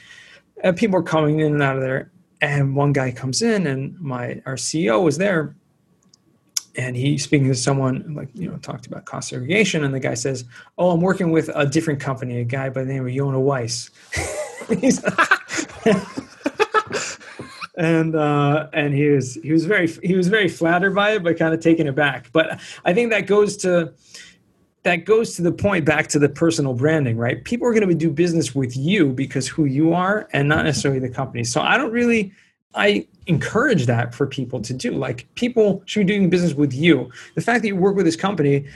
And 0.62 0.76
people 0.76 0.98
are 0.98 1.02
coming 1.02 1.40
in 1.40 1.52
and 1.52 1.62
out 1.62 1.76
of 1.76 1.82
there. 1.82 2.10
And 2.40 2.74
one 2.74 2.92
guy 2.92 3.12
comes 3.12 3.42
in, 3.42 3.66
and 3.66 3.98
my 4.00 4.42
our 4.46 4.56
CEO 4.56 5.02
was 5.02 5.18
there, 5.18 5.56
and 6.76 6.96
he's 6.96 7.24
speaking 7.24 7.48
to 7.48 7.54
someone 7.54 8.14
like 8.14 8.28
you 8.34 8.50
know 8.50 8.56
talked 8.58 8.86
about 8.86 9.04
cost 9.06 9.30
segregation, 9.30 9.84
and 9.84 9.94
the 9.94 10.00
guy 10.00 10.14
says, 10.14 10.44
"Oh, 10.76 10.90
I'm 10.90 11.00
working 11.00 11.30
with 11.30 11.50
a 11.54 11.66
different 11.66 12.00
company, 12.00 12.40
a 12.40 12.44
guy 12.44 12.68
by 12.68 12.84
the 12.84 12.92
name 12.92 13.06
of 13.06 13.12
Yonah 13.12 13.40
Weiss." 13.40 13.90
and 17.76 18.16
uh, 18.16 18.68
and 18.72 18.94
he 18.94 19.08
was 19.08 19.34
he 19.42 19.52
was 19.52 19.66
very 19.66 19.88
he 20.02 20.14
was 20.14 20.28
very 20.28 20.48
flattered 20.48 20.94
by 20.94 21.12
it, 21.12 21.22
but 21.22 21.38
kind 21.38 21.54
of 21.54 21.60
taken 21.60 21.86
aback. 21.88 22.30
But 22.32 22.60
I 22.84 22.94
think 22.94 23.10
that 23.10 23.26
goes 23.26 23.56
to 23.58 23.92
that 24.82 25.04
goes 25.04 25.34
to 25.34 25.42
the 25.42 25.52
point 25.52 25.84
back 25.84 26.06
to 26.08 26.18
the 26.18 26.28
personal 26.28 26.72
branding, 26.72 27.16
right? 27.16 27.44
People 27.44 27.66
are 27.66 27.72
going 27.72 27.88
to 27.88 27.94
do 27.94 28.10
business 28.10 28.54
with 28.54 28.76
you 28.76 29.12
because 29.12 29.48
who 29.48 29.64
you 29.64 29.92
are, 29.92 30.28
and 30.32 30.48
not 30.48 30.64
necessarily 30.64 31.00
the 31.00 31.08
company. 31.08 31.44
So 31.44 31.60
I 31.60 31.76
don't 31.76 31.92
really 31.92 32.32
I 32.74 33.06
encourage 33.26 33.86
that 33.86 34.14
for 34.14 34.26
people 34.26 34.60
to 34.60 34.72
do. 34.72 34.92
Like 34.92 35.26
people 35.34 35.82
should 35.86 36.06
be 36.06 36.14
doing 36.14 36.30
business 36.30 36.54
with 36.54 36.72
you. 36.72 37.10
The 37.34 37.40
fact 37.40 37.62
that 37.62 37.68
you 37.68 37.76
work 37.76 37.96
with 37.96 38.06
this 38.06 38.16
company, 38.16 38.66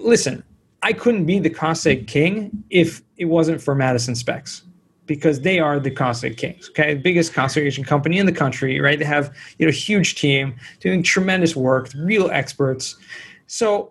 listen, 0.00 0.42
I 0.82 0.92
couldn't 0.92 1.26
be 1.26 1.38
the 1.38 1.50
cost 1.50 1.86
king 2.06 2.64
if 2.70 3.02
it 3.16 3.26
wasn't 3.26 3.60
for 3.60 3.74
Madison 3.74 4.14
Specs 4.14 4.62
because 5.08 5.40
they 5.40 5.58
are 5.58 5.80
the 5.80 5.90
cost 5.90 6.24
kings. 6.36 6.68
Okay, 6.68 6.94
biggest 6.94 7.34
cost 7.34 7.54
segregation 7.54 7.82
company 7.82 8.18
in 8.18 8.26
the 8.26 8.32
country, 8.32 8.78
right? 8.78 8.98
They 8.98 9.04
have 9.04 9.34
you 9.58 9.66
know 9.66 9.72
huge 9.72 10.14
team 10.14 10.54
doing 10.78 11.02
tremendous 11.02 11.56
work, 11.56 11.90
real 11.96 12.30
experts. 12.30 12.96
So 13.48 13.90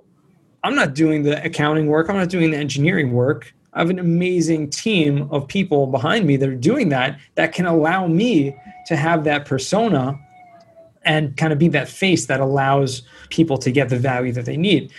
I'm 0.63 0.76
not 0.76 0.93
doing 0.93 1.24
the 1.24 1.43
accounting 1.43 1.88
work. 1.88 2.09
I'm 2.09 2.15
not 2.15 2.30
doing 2.30 2.51
the 2.51 2.57
engineering 2.57 3.11
work. 3.11 3.53
I 3.74 3.80
have 3.80 3.89
an 3.89 3.99
amazing 3.99 4.70
team 4.70 5.28
of 5.32 5.47
people 5.47 5.88
behind 5.88 6.26
me 6.26 6.38
that 6.38 6.47
are 6.47 6.55
doing 6.55 6.89
that 6.89 7.20
that 7.36 7.53
can 7.53 7.65
allow 7.65 8.07
me 8.07 8.55
to 8.86 8.95
have 8.95 9.26
that 9.26 9.45
persona 9.45 10.18
and 11.03 11.36
kind 11.38 11.53
of 11.53 11.59
be 11.59 11.68
that 11.70 11.88
face 11.88 12.26
that 12.28 12.39
allows 12.39 13.03
people 13.30 13.57
to 13.57 13.72
get 13.72 13.89
the 13.89 13.97
value 13.97 14.32
that 14.34 14.45
they 14.45 14.57
need. 14.57 14.91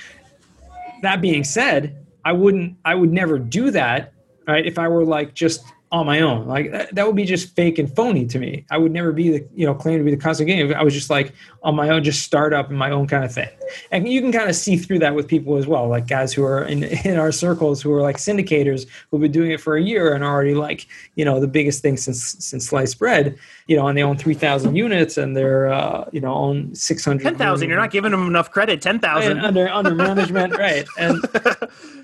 That 1.02 1.20
being 1.20 1.44
said, 1.44 1.96
I 2.24 2.32
wouldn't 2.32 2.76
I 2.84 2.94
would 2.94 3.12
never 3.12 3.38
do 3.38 3.70
that, 3.70 4.12
right? 4.46 4.66
If 4.66 4.78
I 4.78 4.88
were 4.88 5.04
like 5.04 5.34
just 5.34 5.64
on 5.90 6.06
my 6.06 6.20
own. 6.20 6.46
Like 6.46 6.70
that, 6.70 6.94
that, 6.94 7.06
would 7.06 7.16
be 7.16 7.24
just 7.24 7.54
fake 7.56 7.78
and 7.78 7.94
phony 7.94 8.26
to 8.26 8.38
me. 8.38 8.66
I 8.70 8.76
would 8.76 8.92
never 8.92 9.12
be 9.12 9.30
the, 9.30 9.48
you 9.54 9.64
know, 9.64 9.74
claim 9.74 9.98
to 9.98 10.04
be 10.04 10.10
the 10.10 10.20
cost 10.20 10.40
seg 10.40 10.46
king. 10.46 10.74
I 10.74 10.82
was 10.82 10.92
just 10.92 11.08
like 11.08 11.32
on 11.62 11.74
my 11.74 11.88
own, 11.88 12.04
just 12.04 12.22
start 12.22 12.52
up 12.52 12.70
in 12.70 12.76
my 12.76 12.90
own 12.90 13.06
kind 13.06 13.24
of 13.24 13.32
thing. 13.32 13.48
And 13.90 14.08
you 14.08 14.20
can 14.20 14.30
kind 14.30 14.50
of 14.50 14.56
see 14.56 14.76
through 14.76 14.98
that 15.00 15.14
with 15.14 15.28
people 15.28 15.56
as 15.56 15.66
well, 15.66 15.88
like 15.88 16.06
guys 16.06 16.32
who 16.32 16.44
are 16.44 16.62
in, 16.64 16.84
in 17.04 17.18
our 17.18 17.32
circles 17.32 17.80
who 17.80 17.92
are 17.94 18.02
like 18.02 18.16
syndicators 18.16 18.86
who've 19.10 19.20
been 19.20 19.32
doing 19.32 19.50
it 19.50 19.60
for 19.60 19.76
a 19.76 19.82
year 19.82 20.14
and 20.14 20.22
already 20.22 20.54
like, 20.54 20.86
you 21.14 21.24
know, 21.24 21.40
the 21.40 21.48
biggest 21.48 21.80
thing 21.80 21.96
since, 21.96 22.36
since 22.38 22.66
sliced 22.66 22.98
bread, 22.98 23.38
you 23.66 23.76
know, 23.76 23.86
and 23.88 23.96
they 23.96 24.02
own 24.02 24.18
3,000 24.18 24.76
units 24.76 25.16
and 25.16 25.36
they're, 25.36 25.72
uh, 25.72 26.08
you 26.12 26.20
know, 26.20 26.34
own 26.34 26.74
600. 26.74 27.22
10,000. 27.22 27.68
You're 27.68 27.78
not 27.78 27.90
giving 27.90 28.10
them 28.10 28.26
enough 28.26 28.50
credit. 28.50 28.82
10,000 28.82 29.38
under, 29.38 29.68
under 29.68 29.94
management. 29.94 30.56
right. 30.56 30.86
And, 30.98 31.24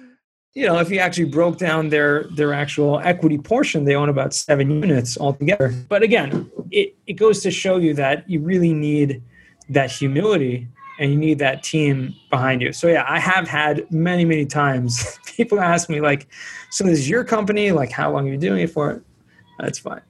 you 0.54 0.66
know, 0.66 0.78
if 0.78 0.90
you 0.90 0.98
actually 0.98 1.24
broke 1.24 1.58
down 1.58 1.88
their 1.88 2.24
their 2.24 2.52
actual 2.52 3.00
equity 3.00 3.38
portion, 3.38 3.84
they 3.84 3.94
own 3.94 4.08
about 4.08 4.32
seven 4.32 4.70
units 4.70 5.18
altogether. 5.18 5.74
But 5.88 6.02
again, 6.02 6.50
it, 6.70 6.94
it 7.06 7.14
goes 7.14 7.42
to 7.42 7.50
show 7.50 7.78
you 7.78 7.92
that 7.94 8.28
you 8.30 8.40
really 8.40 8.72
need 8.72 9.22
that 9.68 9.90
humility 9.90 10.68
and 11.00 11.10
you 11.10 11.18
need 11.18 11.40
that 11.40 11.64
team 11.64 12.14
behind 12.30 12.62
you. 12.62 12.72
So 12.72 12.86
yeah, 12.86 13.04
I 13.08 13.18
have 13.18 13.48
had 13.48 13.90
many, 13.90 14.24
many 14.24 14.46
times 14.46 15.18
people 15.26 15.58
ask 15.58 15.88
me 15.88 16.00
like, 16.00 16.28
so 16.70 16.84
this 16.84 17.00
is 17.00 17.08
your 17.08 17.24
company, 17.24 17.72
like 17.72 17.90
how 17.90 18.12
long 18.12 18.28
are 18.28 18.32
you 18.32 18.38
doing 18.38 18.62
it 18.62 18.70
for? 18.70 19.02
That's 19.58 19.78
fine. 19.78 20.00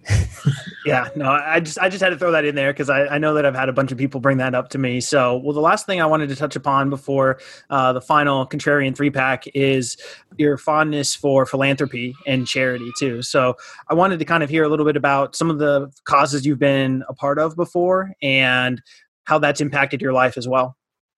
yeah, 0.87 1.09
no, 1.15 1.31
I 1.31 1.61
just 1.61 1.79
I 1.79 1.89
just 1.89 2.03
had 2.03 2.11
to 2.11 2.19
throw 2.19 2.33
that 2.33 2.45
in 2.45 2.55
there 2.55 2.73
because 2.73 2.89
I, 2.89 3.07
I 3.07 3.19
know 3.19 3.35
that 3.35 3.45
I've 3.45 3.55
had 3.55 3.69
a 3.69 3.73
bunch 3.73 3.93
of 3.93 3.99
people 3.99 4.21
bring 4.21 4.39
that 4.39 4.55
up 4.55 4.71
to 4.71 4.79
me. 4.79 5.01
So, 5.01 5.37
well, 5.37 5.53
the 5.53 5.61
last 5.61 5.85
thing 5.85 6.01
I 6.01 6.07
wanted 6.07 6.31
to 6.31 6.37
touch 6.37 6.57
upon 6.57 6.89
before 6.89 7.39
uh, 7.69 7.93
the 7.93 8.01
final 8.01 8.47
contrarian 8.47 8.97
three 8.97 9.11
pack 9.11 9.45
is 9.55 9.99
your 10.39 10.57
fondness 10.57 11.15
for 11.15 11.45
philanthropy 11.45 12.15
and 12.27 12.47
charity 12.47 12.91
too. 12.99 13.23
So, 13.23 13.57
I 13.89 13.95
wanted 13.95 14.19
to 14.19 14.25
kind 14.25 14.43
of 14.43 14.49
hear 14.49 14.65
a 14.65 14.69
little 14.69 14.87
bit 14.87 14.97
about 14.97 15.37
some 15.37 15.51
of 15.51 15.59
the 15.59 15.93
causes 16.05 16.47
you've 16.47 16.59
been 16.59 17.05
a 17.09 17.15
part 17.15 17.39
of 17.39 17.55
before 17.55 18.13
and 18.23 18.81
how 19.25 19.39
that's 19.39 19.61
impacted 19.61 20.01
your 20.01 20.13
life 20.13 20.39
as 20.39 20.49
well. 20.49 20.77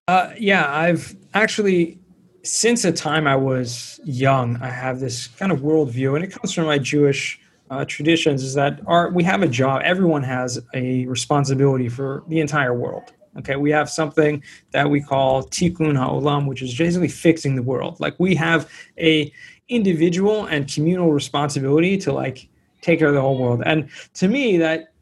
Uh, 0.09 0.33
yeah, 0.39 0.73
I've 0.73 1.17
actually 1.35 2.01
since 2.43 2.83
the 2.83 2.93
time 2.93 3.27
I 3.27 3.35
was 3.35 3.99
young, 4.05 4.57
I 4.59 4.69
have 4.69 5.01
this 5.01 5.27
kind 5.27 5.51
of 5.51 5.61
worldview, 5.61 6.15
and 6.15 6.25
it 6.25 6.29
comes 6.29 6.53
from 6.53 6.67
my 6.67 6.79
Jewish 6.79 7.41
uh, 7.71 7.85
traditions 7.85 8.43
is 8.43 8.55
that 8.55 8.81
our 8.87 9.11
we 9.11 9.25
have 9.25 9.43
a 9.43 9.49
job. 9.49 9.83
Everyone 9.85 10.23
has 10.23 10.61
a 10.75 11.07
responsibility 11.07 11.89
for 11.89 12.23
the 12.29 12.41
entire 12.41 12.75
world. 12.75 13.13
Okay, 13.39 13.57
we 13.57 13.71
have 13.71 13.91
something 13.91 14.43
that 14.71 14.89
we 14.89 15.01
call 15.01 15.43
tikkun 15.45 15.97
ha'olam, 15.97 16.47
which 16.47 16.63
is 16.63 16.77
basically 16.77 17.09
fixing 17.09 17.55
the 17.55 17.63
world. 17.63 18.01
Like 18.01 18.15
we 18.19 18.35
have 18.37 18.71
a 18.99 19.33
individual 19.69 20.47
and 20.47 20.73
communal 20.73 21.13
responsibility 21.13 21.99
to 21.99 22.13
like 22.13 22.49
take 22.81 22.99
care 22.99 23.09
of 23.09 23.15
the 23.15 23.21
whole 23.21 23.39
world. 23.39 23.63
And 23.67 23.91
to 24.15 24.29
me, 24.29 24.57
that 24.59 24.93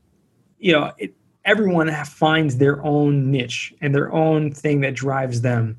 you 0.58 0.72
know, 0.72 0.92
it, 0.98 1.14
everyone 1.44 1.92
finds 2.06 2.56
their 2.56 2.82
own 2.84 3.30
niche 3.30 3.74
and 3.82 3.94
their 3.94 4.12
own 4.12 4.50
thing 4.50 4.80
that 4.80 4.94
drives 4.94 5.42
them 5.42 5.78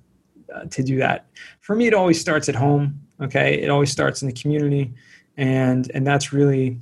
uh, 0.53 0.65
to 0.65 0.83
do 0.83 0.97
that. 0.97 1.25
For 1.61 1.75
me, 1.75 1.87
it 1.87 1.93
always 1.93 2.21
starts 2.21 2.47
at 2.47 2.55
home. 2.55 3.01
Okay, 3.21 3.61
it 3.61 3.69
always 3.69 3.91
starts 3.91 4.21
in 4.21 4.27
the 4.27 4.33
community 4.33 4.93
and 5.37 5.91
and 5.93 6.05
that's 6.05 6.33
really 6.33 6.79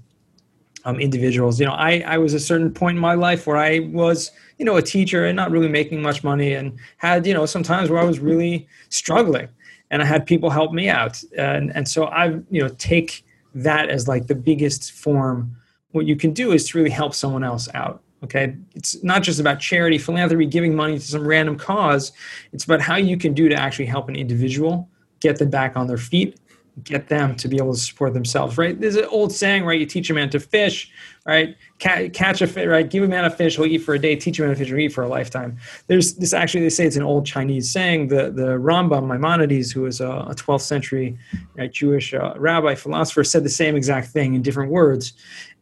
um, 0.85 0.99
individuals. 0.99 1.59
You 1.59 1.65
know, 1.65 1.73
I 1.73 2.03
I 2.05 2.17
was 2.17 2.33
a 2.33 2.39
certain 2.39 2.71
point 2.71 2.97
in 2.97 3.01
my 3.01 3.13
life 3.13 3.47
where 3.47 3.57
I 3.57 3.79
was 3.79 4.31
you 4.57 4.65
know 4.65 4.75
a 4.75 4.81
teacher 4.81 5.25
and 5.25 5.35
not 5.35 5.51
really 5.51 5.69
making 5.69 6.01
much 6.01 6.23
money, 6.23 6.53
and 6.53 6.77
had 6.97 7.25
you 7.25 7.33
know 7.33 7.45
some 7.45 7.63
times 7.63 7.89
where 7.89 7.99
I 7.99 8.05
was 8.05 8.19
really 8.19 8.67
struggling, 8.89 9.47
and 9.91 10.01
I 10.01 10.05
had 10.05 10.25
people 10.25 10.49
help 10.49 10.73
me 10.73 10.89
out, 10.89 11.23
and 11.37 11.75
and 11.75 11.87
so 11.87 12.05
I 12.05 12.39
you 12.49 12.61
know 12.61 12.69
take 12.77 13.25
that 13.55 13.89
as 13.89 14.07
like 14.07 14.27
the 14.27 14.35
biggest 14.35 14.91
form. 14.91 15.55
What 15.91 16.05
you 16.07 16.15
can 16.15 16.33
do 16.33 16.53
is 16.53 16.67
to 16.69 16.77
really 16.77 16.89
help 16.89 17.13
someone 17.13 17.43
else 17.43 17.69
out. 17.73 18.01
Okay, 18.23 18.55
it's 18.73 19.03
not 19.03 19.21
just 19.21 19.39
about 19.39 19.59
charity, 19.59 19.97
philanthropy, 19.97 20.45
giving 20.45 20.75
money 20.75 20.97
to 20.97 21.05
some 21.05 21.27
random 21.27 21.57
cause. 21.57 22.13
It's 22.51 22.63
about 22.63 22.81
how 22.81 22.95
you 22.95 23.17
can 23.17 23.33
do 23.33 23.49
to 23.49 23.55
actually 23.55 23.85
help 23.85 24.09
an 24.09 24.15
individual 24.15 24.89
get 25.19 25.39
them 25.39 25.49
back 25.49 25.77
on 25.77 25.87
their 25.87 25.97
feet 25.97 26.37
get 26.81 27.07
them 27.07 27.35
to 27.35 27.47
be 27.47 27.57
able 27.57 27.73
to 27.73 27.79
support 27.79 28.13
themselves, 28.13 28.57
right? 28.57 28.79
There's 28.79 28.95
an 28.95 29.05
old 29.05 29.31
saying, 29.31 29.63
right? 29.63 29.79
You 29.79 29.85
teach 29.85 30.09
a 30.09 30.13
man 30.13 30.29
to 30.31 30.39
fish, 30.39 30.91
right? 31.25 31.55
Catch 31.77 32.41
a 32.41 32.47
fish, 32.47 32.67
right? 32.67 32.89
Give 32.89 33.03
a 33.03 33.07
man 33.07 33.25
a 33.25 33.29
fish, 33.29 33.57
he'll 33.57 33.67
eat 33.67 33.79
for 33.79 33.93
a 33.93 33.99
day. 33.99 34.15
Teach 34.15 34.39
a 34.39 34.41
man 34.41 34.51
a 34.51 34.55
fish, 34.55 34.67
he'll 34.67 34.79
eat 34.79 34.91
for 34.91 35.03
a 35.03 35.07
lifetime. 35.07 35.57
There's 35.85 36.15
this 36.15 36.33
actually, 36.33 36.61
they 36.61 36.69
say 36.69 36.85
it's 36.87 36.95
an 36.95 37.03
old 37.03 37.25
Chinese 37.27 37.69
saying. 37.69 38.07
The 38.07 38.31
the 38.31 38.57
Rambam 38.57 39.07
Maimonides, 39.07 39.71
who 39.71 39.81
was 39.81 40.01
a, 40.01 40.09
a 40.09 40.35
12th 40.35 40.61
century 40.61 41.17
right, 41.55 41.71
Jewish 41.71 42.13
uh, 42.13 42.33
rabbi 42.37 42.73
philosopher, 42.73 43.23
said 43.23 43.43
the 43.43 43.49
same 43.49 43.75
exact 43.75 44.07
thing 44.07 44.33
in 44.33 44.41
different 44.41 44.71
words, 44.71 45.13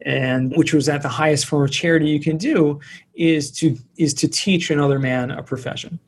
and 0.06 0.56
which 0.56 0.74
was 0.74 0.86
that 0.86 1.02
the 1.02 1.10
highest 1.10 1.46
form 1.46 1.64
of 1.64 1.72
charity 1.72 2.08
you 2.08 2.22
can 2.22 2.38
do 2.38 2.80
is 3.16 3.52
to 3.52 3.78
is 3.98 4.14
to 4.14 4.30
teach 4.30 4.72
another 4.72 4.98
man 4.98 5.30
a 5.32 5.44
profession. 5.44 6.00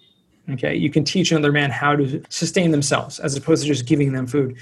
Okay, 0.51 0.75
you 0.75 0.89
can 0.89 1.03
teach 1.03 1.31
another 1.31 1.51
man 1.51 1.71
how 1.71 1.95
to 1.95 2.21
sustain 2.29 2.71
themselves 2.71 3.19
as 3.19 3.35
opposed 3.35 3.63
to 3.63 3.67
just 3.67 3.85
giving 3.85 4.11
them 4.11 4.27
food. 4.27 4.57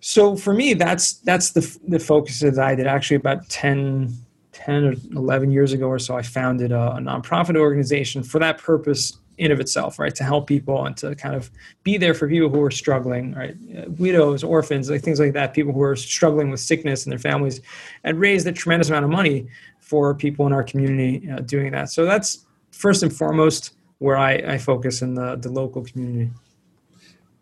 So 0.00 0.36
for 0.36 0.52
me 0.52 0.74
that's 0.74 1.14
that's 1.14 1.50
the 1.50 1.78
the 1.88 1.98
focus 1.98 2.40
that 2.40 2.58
i 2.58 2.74
did. 2.74 2.86
Actually 2.86 3.16
about 3.16 3.48
10 3.48 4.12
10 4.52 4.84
or 4.84 4.94
11 5.12 5.50
years 5.50 5.72
ago 5.72 5.86
or 5.86 5.98
so 5.98 6.16
i 6.16 6.22
founded 6.22 6.72
a, 6.72 6.92
a 6.92 6.98
nonprofit 6.98 7.56
organization 7.56 8.24
for 8.24 8.38
that 8.40 8.58
purpose 8.58 9.18
in 9.38 9.52
of 9.52 9.60
itself 9.60 9.98
right? 9.98 10.14
To 10.16 10.24
help 10.24 10.46
people 10.46 10.84
and 10.84 10.96
to 10.98 11.14
kind 11.14 11.34
of 11.34 11.50
be 11.84 11.96
there 11.96 12.12
for 12.12 12.28
people 12.28 12.48
who 12.48 12.62
are 12.62 12.70
struggling 12.70 13.34
right? 13.34 13.56
Uh, 13.76 13.84
widows 13.98 14.44
orphans 14.44 14.90
like 14.90 15.02
things 15.02 15.20
like 15.20 15.32
that 15.32 15.54
people 15.54 15.72
who 15.72 15.82
are 15.82 15.96
struggling 15.96 16.50
with 16.50 16.60
sickness 16.60 17.06
in 17.06 17.10
their 17.10 17.18
families 17.18 17.60
and 18.04 18.20
raise 18.20 18.44
a 18.46 18.52
tremendous 18.52 18.88
amount 18.88 19.04
of 19.04 19.10
money 19.10 19.46
for 19.78 20.14
people 20.14 20.46
in 20.46 20.52
our 20.52 20.62
community 20.62 21.28
uh, 21.30 21.38
doing 21.40 21.72
that. 21.72 21.88
So 21.90 22.04
that's 22.04 22.44
first 22.72 23.02
and 23.02 23.14
foremost 23.14 23.74
where 23.98 24.16
I, 24.16 24.34
I 24.34 24.58
focus 24.58 25.02
in 25.02 25.14
the, 25.14 25.36
the 25.36 25.50
local 25.50 25.84
community. 25.84 26.30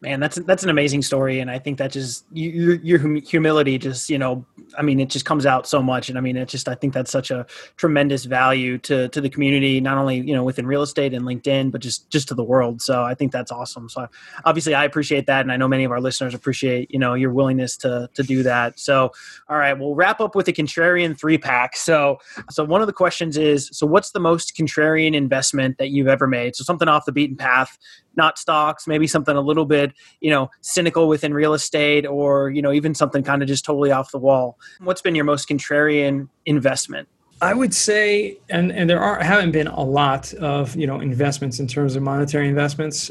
Man 0.01 0.21
that's 0.21 0.37
that's 0.37 0.63
an 0.63 0.69
amazing 0.69 1.01
story 1.01 1.41
and 1.41 1.51
i 1.51 1.59
think 1.59 1.79
that 1.79 1.91
just 1.91 2.27
your, 2.31 2.75
your 2.75 3.19
humility 3.21 3.79
just 3.79 4.11
you 4.11 4.19
know 4.19 4.45
i 4.79 4.83
mean 4.83 5.01
it 5.01 5.09
just 5.09 5.25
comes 5.25 5.47
out 5.47 5.67
so 5.67 5.83
much 5.83 6.09
and 6.09 6.19
i 6.19 6.21
mean 6.21 6.37
it 6.37 6.49
just 6.49 6.69
i 6.69 6.75
think 6.75 6.93
that's 6.93 7.11
such 7.11 7.31
a 7.31 7.47
tremendous 7.77 8.25
value 8.25 8.79
to 8.79 9.09
to 9.09 9.21
the 9.21 9.29
community 9.29 9.81
not 9.81 9.99
only 9.99 10.21
you 10.21 10.35
know 10.35 10.45
within 10.45 10.67
real 10.67 10.83
estate 10.83 11.15
and 11.15 11.25
linkedin 11.25 11.71
but 11.71 11.81
just 11.81 12.09
just 12.11 12.29
to 12.29 12.35
the 12.35 12.45
world. 12.45 12.81
So 12.81 13.03
i 13.03 13.15
think 13.15 13.33
that's 13.33 13.53
awesome. 13.53 13.89
So 13.89 14.07
obviously 14.45 14.75
i 14.75 14.85
appreciate 14.85 15.27
that 15.27 15.41
and 15.41 15.53
i 15.53 15.57
know 15.57 15.69
many 15.69 15.85
of 15.85 15.93
our 15.93 16.01
listeners 16.01 16.35
appreciate 16.35 16.91
you 16.91 16.99
know 16.99 17.15
your 17.15 17.33
willingness 17.33 17.77
to 17.79 18.09
to 18.15 18.23
do 18.23 18.43
that. 18.43 18.79
So 18.79 19.13
all 19.49 19.59
right 19.59 19.79
we'll 19.79 19.95
wrap 19.95 20.21
up 20.21 20.35
with 20.35 20.49
a 20.49 20.53
contrarian 20.53 21.19
three 21.19 21.39
pack 21.39 21.77
so 21.77 22.19
so 22.51 22.65
one 22.65 22.81
of 22.81 22.87
the 22.87 22.93
questions 22.93 23.37
is 23.37 23.69
so 23.73 23.87
what's 23.87 24.11
the 24.11 24.21
most 24.21 24.57
contrarian 24.57 25.15
investment 25.15 25.79
that 25.79 25.91
you've 25.91 26.09
ever 26.09 26.27
made? 26.27 26.57
So 26.57 26.65
something 26.65 26.89
off 26.89 27.05
the 27.05 27.13
beaten 27.13 27.37
path 27.37 27.79
not 28.17 28.39
stocks, 28.39 28.87
maybe 28.87 29.07
something 29.07 29.37
a 29.37 29.41
little 29.41 29.67
bit, 29.67 29.93
you 30.21 30.31
know, 30.31 30.51
cynical 30.63 31.09
within 31.09 31.35
real 31.35 31.55
estate 31.55 32.07
or, 32.07 32.51
you 32.51 32.63
know, 32.63 32.73
even 32.73 32.95
something 32.95 33.23
kind 33.23 33.43
of 33.43 33.49
just 33.49 33.65
totally 33.65 33.93
off 33.93 34.11
the 34.11 34.19
wall. 34.19 34.56
What's 34.81 35.03
been 35.03 35.15
your 35.15 35.25
most 35.25 35.49
contrarian 35.49 36.29
investment? 36.45 37.09
I 37.43 37.53
would 37.53 37.75
say, 37.75 38.39
and, 38.49 38.73
and 38.73 38.89
there 38.89 39.01
are 39.01 39.23
haven't 39.23 39.53
been 39.53 39.67
a 39.67 39.83
lot 39.83 40.33
of 40.35 40.75
you 40.77 40.87
know 40.87 41.01
investments 41.01 41.61
in 41.61 41.67
terms 41.67 41.97
of 41.97 42.03
monetary 42.03 42.49
investments 42.49 43.11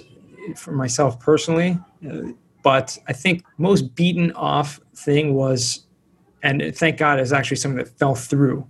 for 0.56 0.72
myself 0.72 1.20
personally, 1.20 1.78
uh, 2.10 2.30
but 2.64 2.98
I 3.08 3.14
think 3.14 3.44
most 3.58 3.96
beaten 3.96 4.32
off 4.32 4.80
thing 4.96 5.36
was, 5.36 5.86
and 6.42 6.76
thank 6.76 6.98
God, 6.98 7.20
is 7.20 7.34
actually 7.34 7.58
something 7.58 7.78
that 7.78 8.00
fell 8.00 8.16
through, 8.16 8.68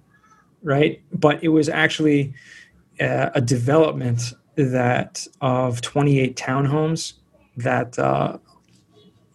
right? 0.63 1.01
But 1.13 1.41
it 1.43 1.49
was 1.49 1.69
actually 1.69 2.34
uh, 2.99 3.30
a 3.34 3.41
development 3.41 4.34
that 4.55 5.26
of 5.41 5.82
28 5.82 6.36
townhomes 6.36 7.13
that 7.57 7.97
uh, 7.97 8.38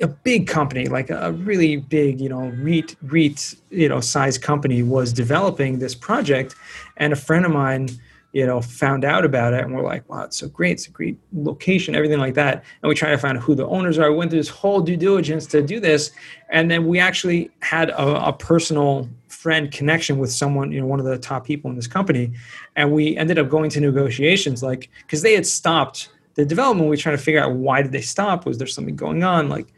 a 0.01 0.09
big 0.09 0.47
company, 0.47 0.87
like 0.87 1.11
a 1.11 1.33
really 1.33 1.77
big, 1.77 2.21
you 2.21 2.29
know, 2.29 2.53
REIT, 2.57 2.97
REIT, 3.03 3.55
you 3.71 3.89
know, 3.89 4.01
size 4.01 4.39
company 4.39 4.83
was 4.83 5.13
developing 5.13 5.79
this 5.79 5.95
project. 5.95 6.55
And 6.97 7.13
a 7.13 7.17
friend 7.17 7.45
of 7.45 7.53
mine, 7.53 7.89
you 8.33 8.47
know, 8.47 8.61
found 8.61 9.05
out 9.05 9.25
about 9.25 9.53
it 9.53 9.63
and 9.63 9.75
we're 9.75 9.83
like, 9.83 10.09
wow, 10.09 10.23
it's 10.23 10.39
so 10.39 10.49
great. 10.49 10.73
It's 10.73 10.87
a 10.87 10.91
great 10.91 11.19
location, 11.33 11.95
everything 11.95 12.19
like 12.19 12.35
that. 12.35 12.65
And 12.83 12.89
we 12.89 12.95
try 12.95 13.11
to 13.11 13.19
find 13.19 13.37
out 13.37 13.45
who 13.45 13.55
the 13.55 13.67
owners 13.67 13.99
are. 13.99 14.11
We 14.11 14.19
went 14.19 14.31
through 14.31 14.41
this 14.41 14.49
whole 14.49 14.81
due 14.81 14.97
diligence 14.97 15.47
to 15.49 15.63
do 15.63 15.81
this. 15.81 16.13
And 16.51 16.71
then 16.71 16.87
we 16.87 16.99
actually 16.99 17.51
had 17.61 17.91
a, 17.91 18.29
a 18.29 18.33
personal 18.33 19.09
friend 19.29 19.73
connection 19.73 20.19
with 20.19 20.31
someone, 20.31 20.71
you 20.71 20.81
know, 20.81 20.87
one 20.87 21.01
of 21.01 21.07
the 21.07 21.19
top 21.19 21.47
people 21.47 21.71
in 21.71 21.77
this 21.77 21.87
company, 21.87 22.33
and 22.77 22.93
we 22.93 23.17
ended 23.17 23.39
up 23.39 23.49
going 23.49 23.71
to 23.71 23.81
negotiations, 23.81 24.63
like 24.63 24.91
because 25.03 25.23
they 25.23 25.35
had 25.35 25.47
stopped 25.47 26.11
the 26.41 26.47
development. 26.47 26.87
We 26.87 26.97
were 26.97 27.01
trying 27.01 27.17
to 27.17 27.23
figure 27.23 27.41
out 27.41 27.53
why 27.53 27.83
did 27.83 27.93
they 27.93 28.01
stop? 28.01 28.47
Was 28.47 28.59
there 28.59 28.67
something 28.67 28.97
going 28.97 29.23
on? 29.23 29.49
Like, 29.49 29.69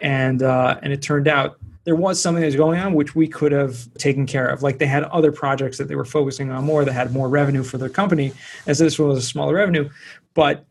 and 0.00 0.42
uh, 0.42 0.78
and 0.82 0.92
it 0.92 1.02
turned 1.02 1.28
out 1.28 1.58
there 1.84 1.96
was 1.96 2.20
something 2.20 2.40
that 2.40 2.46
was 2.46 2.56
going 2.56 2.78
on 2.78 2.94
which 2.94 3.16
we 3.16 3.26
could 3.26 3.52
have 3.52 3.92
taken 3.94 4.26
care 4.26 4.46
of. 4.46 4.62
Like 4.62 4.78
they 4.78 4.86
had 4.86 5.04
other 5.04 5.32
projects 5.32 5.78
that 5.78 5.88
they 5.88 5.96
were 5.96 6.04
focusing 6.04 6.50
on 6.50 6.64
more 6.64 6.84
that 6.84 6.92
had 6.92 7.12
more 7.12 7.28
revenue 7.28 7.62
for 7.62 7.78
their 7.78 7.88
company, 7.88 8.32
as 8.66 8.78
this 8.78 8.98
was 8.98 9.18
a 9.18 9.22
smaller 9.22 9.54
revenue, 9.54 9.88
but 10.34 10.64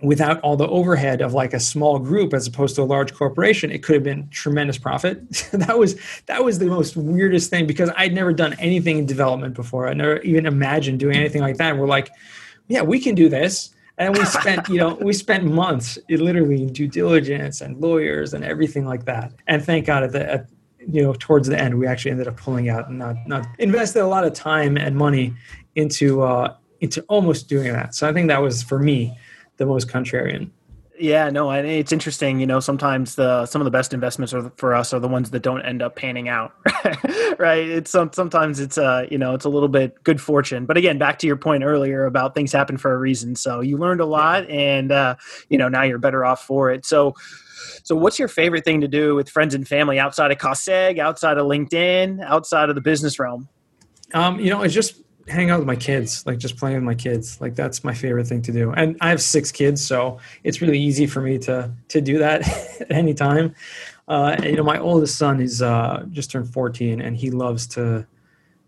without 0.00 0.40
all 0.40 0.56
the 0.56 0.68
overhead 0.68 1.20
of 1.20 1.34
like 1.34 1.52
a 1.52 1.58
small 1.58 1.98
group 1.98 2.32
as 2.32 2.46
opposed 2.46 2.76
to 2.76 2.82
a 2.82 2.84
large 2.84 3.12
corporation 3.12 3.72
it 3.72 3.82
could 3.82 3.94
have 3.94 4.04
been 4.04 4.28
tremendous 4.28 4.78
profit 4.78 5.28
that 5.52 5.76
was 5.76 5.96
that 6.26 6.44
was 6.44 6.60
the 6.60 6.66
most 6.66 6.96
weirdest 6.96 7.50
thing 7.50 7.66
because 7.66 7.90
i'd 7.96 8.14
never 8.14 8.32
done 8.32 8.54
anything 8.60 8.98
in 8.98 9.06
development 9.06 9.54
before 9.54 9.88
i 9.88 9.92
never 9.92 10.20
even 10.20 10.46
imagined 10.46 11.00
doing 11.00 11.16
anything 11.16 11.42
like 11.42 11.56
that 11.56 11.70
and 11.70 11.80
we're 11.80 11.86
like 11.88 12.10
yeah 12.68 12.80
we 12.80 13.00
can 13.00 13.16
do 13.16 13.28
this 13.28 13.74
and 13.98 14.16
we 14.16 14.24
spent 14.38 14.68
you 14.68 14.78
know 14.78 14.94
we 15.00 15.12
spent 15.12 15.44
months 15.44 15.98
literally 16.08 16.62
in 16.62 16.72
due 16.72 16.88
diligence 16.88 17.60
and 17.60 17.80
lawyers 17.80 18.34
and 18.34 18.44
everything 18.44 18.86
like 18.86 19.04
that 19.04 19.32
and 19.46 19.64
thank 19.64 19.86
god 19.86 20.02
at 20.02 20.12
the 20.12 20.30
at, 20.30 20.48
you 20.86 21.02
know 21.02 21.12
towards 21.18 21.48
the 21.48 21.58
end 21.58 21.78
we 21.78 21.86
actually 21.86 22.10
ended 22.10 22.28
up 22.28 22.36
pulling 22.36 22.68
out 22.68 22.88
and 22.88 22.98
not 22.98 23.16
not 23.26 23.46
invested 23.58 24.00
a 24.00 24.06
lot 24.06 24.24
of 24.24 24.32
time 24.32 24.76
and 24.76 24.96
money 24.96 25.34
into 25.74 26.22
uh 26.22 26.54
into 26.80 27.02
almost 27.08 27.48
doing 27.48 27.72
that 27.72 27.94
so 27.94 28.08
i 28.08 28.12
think 28.12 28.28
that 28.28 28.40
was 28.40 28.62
for 28.62 28.78
me 28.78 29.16
the 29.58 29.66
most 29.66 29.88
contrarian. 29.88 30.50
Yeah, 31.00 31.30
no, 31.30 31.50
and 31.50 31.66
it's 31.66 31.92
interesting. 31.92 32.40
You 32.40 32.46
know, 32.46 32.60
sometimes 32.60 33.14
the 33.14 33.46
some 33.46 33.60
of 33.60 33.64
the 33.64 33.70
best 33.70 33.94
investments 33.94 34.34
are 34.34 34.50
for 34.56 34.74
us 34.74 34.92
are 34.92 34.98
the 34.98 35.08
ones 35.08 35.30
that 35.30 35.42
don't 35.42 35.62
end 35.62 35.80
up 35.80 35.94
panning 35.94 36.28
out, 36.28 36.52
right? 37.38 37.68
It's 37.68 37.90
some 37.90 38.12
sometimes 38.12 38.58
it's 38.58 38.78
uh 38.78 39.06
you 39.10 39.16
know 39.16 39.34
it's 39.34 39.44
a 39.44 39.48
little 39.48 39.68
bit 39.68 40.02
good 40.02 40.20
fortune, 40.20 40.66
but 40.66 40.76
again, 40.76 40.98
back 40.98 41.18
to 41.20 41.26
your 41.26 41.36
point 41.36 41.62
earlier 41.62 42.06
about 42.06 42.34
things 42.34 42.52
happen 42.52 42.78
for 42.78 42.92
a 42.92 42.98
reason. 42.98 43.36
So 43.36 43.60
you 43.60 43.78
learned 43.78 44.00
a 44.00 44.06
lot, 44.06 44.48
and 44.50 44.90
uh, 44.90 45.14
you 45.48 45.58
know 45.58 45.68
now 45.68 45.82
you're 45.82 45.98
better 45.98 46.24
off 46.24 46.42
for 46.42 46.70
it. 46.70 46.84
So. 46.84 47.14
So, 47.82 47.96
what's 47.96 48.18
your 48.18 48.28
favorite 48.28 48.64
thing 48.64 48.80
to 48.82 48.88
do 48.88 49.14
with 49.14 49.28
friends 49.28 49.54
and 49.54 49.66
family 49.66 49.98
outside 49.98 50.30
of 50.30 50.38
COSEG, 50.38 50.98
outside 50.98 51.38
of 51.38 51.46
LinkedIn, 51.46 52.22
outside 52.24 52.68
of 52.68 52.76
the 52.76 52.80
business 52.80 53.18
realm? 53.18 53.48
Um, 54.14 54.38
you 54.38 54.48
know, 54.48 54.62
it's 54.62 54.74
just 54.74 55.02
hang 55.28 55.50
out 55.50 55.58
with 55.58 55.66
my 55.66 55.76
kids, 55.76 56.24
like 56.26 56.38
just 56.38 56.56
playing 56.56 56.76
with 56.76 56.84
my 56.84 56.94
kids. 56.94 57.40
Like 57.40 57.54
that's 57.54 57.84
my 57.84 57.94
favorite 57.94 58.26
thing 58.26 58.42
to 58.42 58.52
do. 58.52 58.72
And 58.72 58.96
I 59.00 59.10
have 59.10 59.22
six 59.22 59.52
kids, 59.52 59.84
so 59.84 60.18
it's 60.44 60.60
really 60.60 60.78
easy 60.78 61.06
for 61.06 61.20
me 61.20 61.38
to 61.38 61.70
to 61.88 62.00
do 62.00 62.18
that 62.18 62.48
at 62.80 62.90
any 62.90 63.14
time. 63.14 63.54
Uh, 64.08 64.34
and, 64.36 64.46
you 64.46 64.56
know, 64.56 64.62
my 64.62 64.78
oldest 64.78 65.18
son 65.18 65.40
is 65.40 65.60
uh, 65.60 66.02
just 66.10 66.30
turned 66.30 66.48
14, 66.48 67.00
and 67.00 67.16
he 67.16 67.30
loves 67.30 67.66
to 67.68 68.06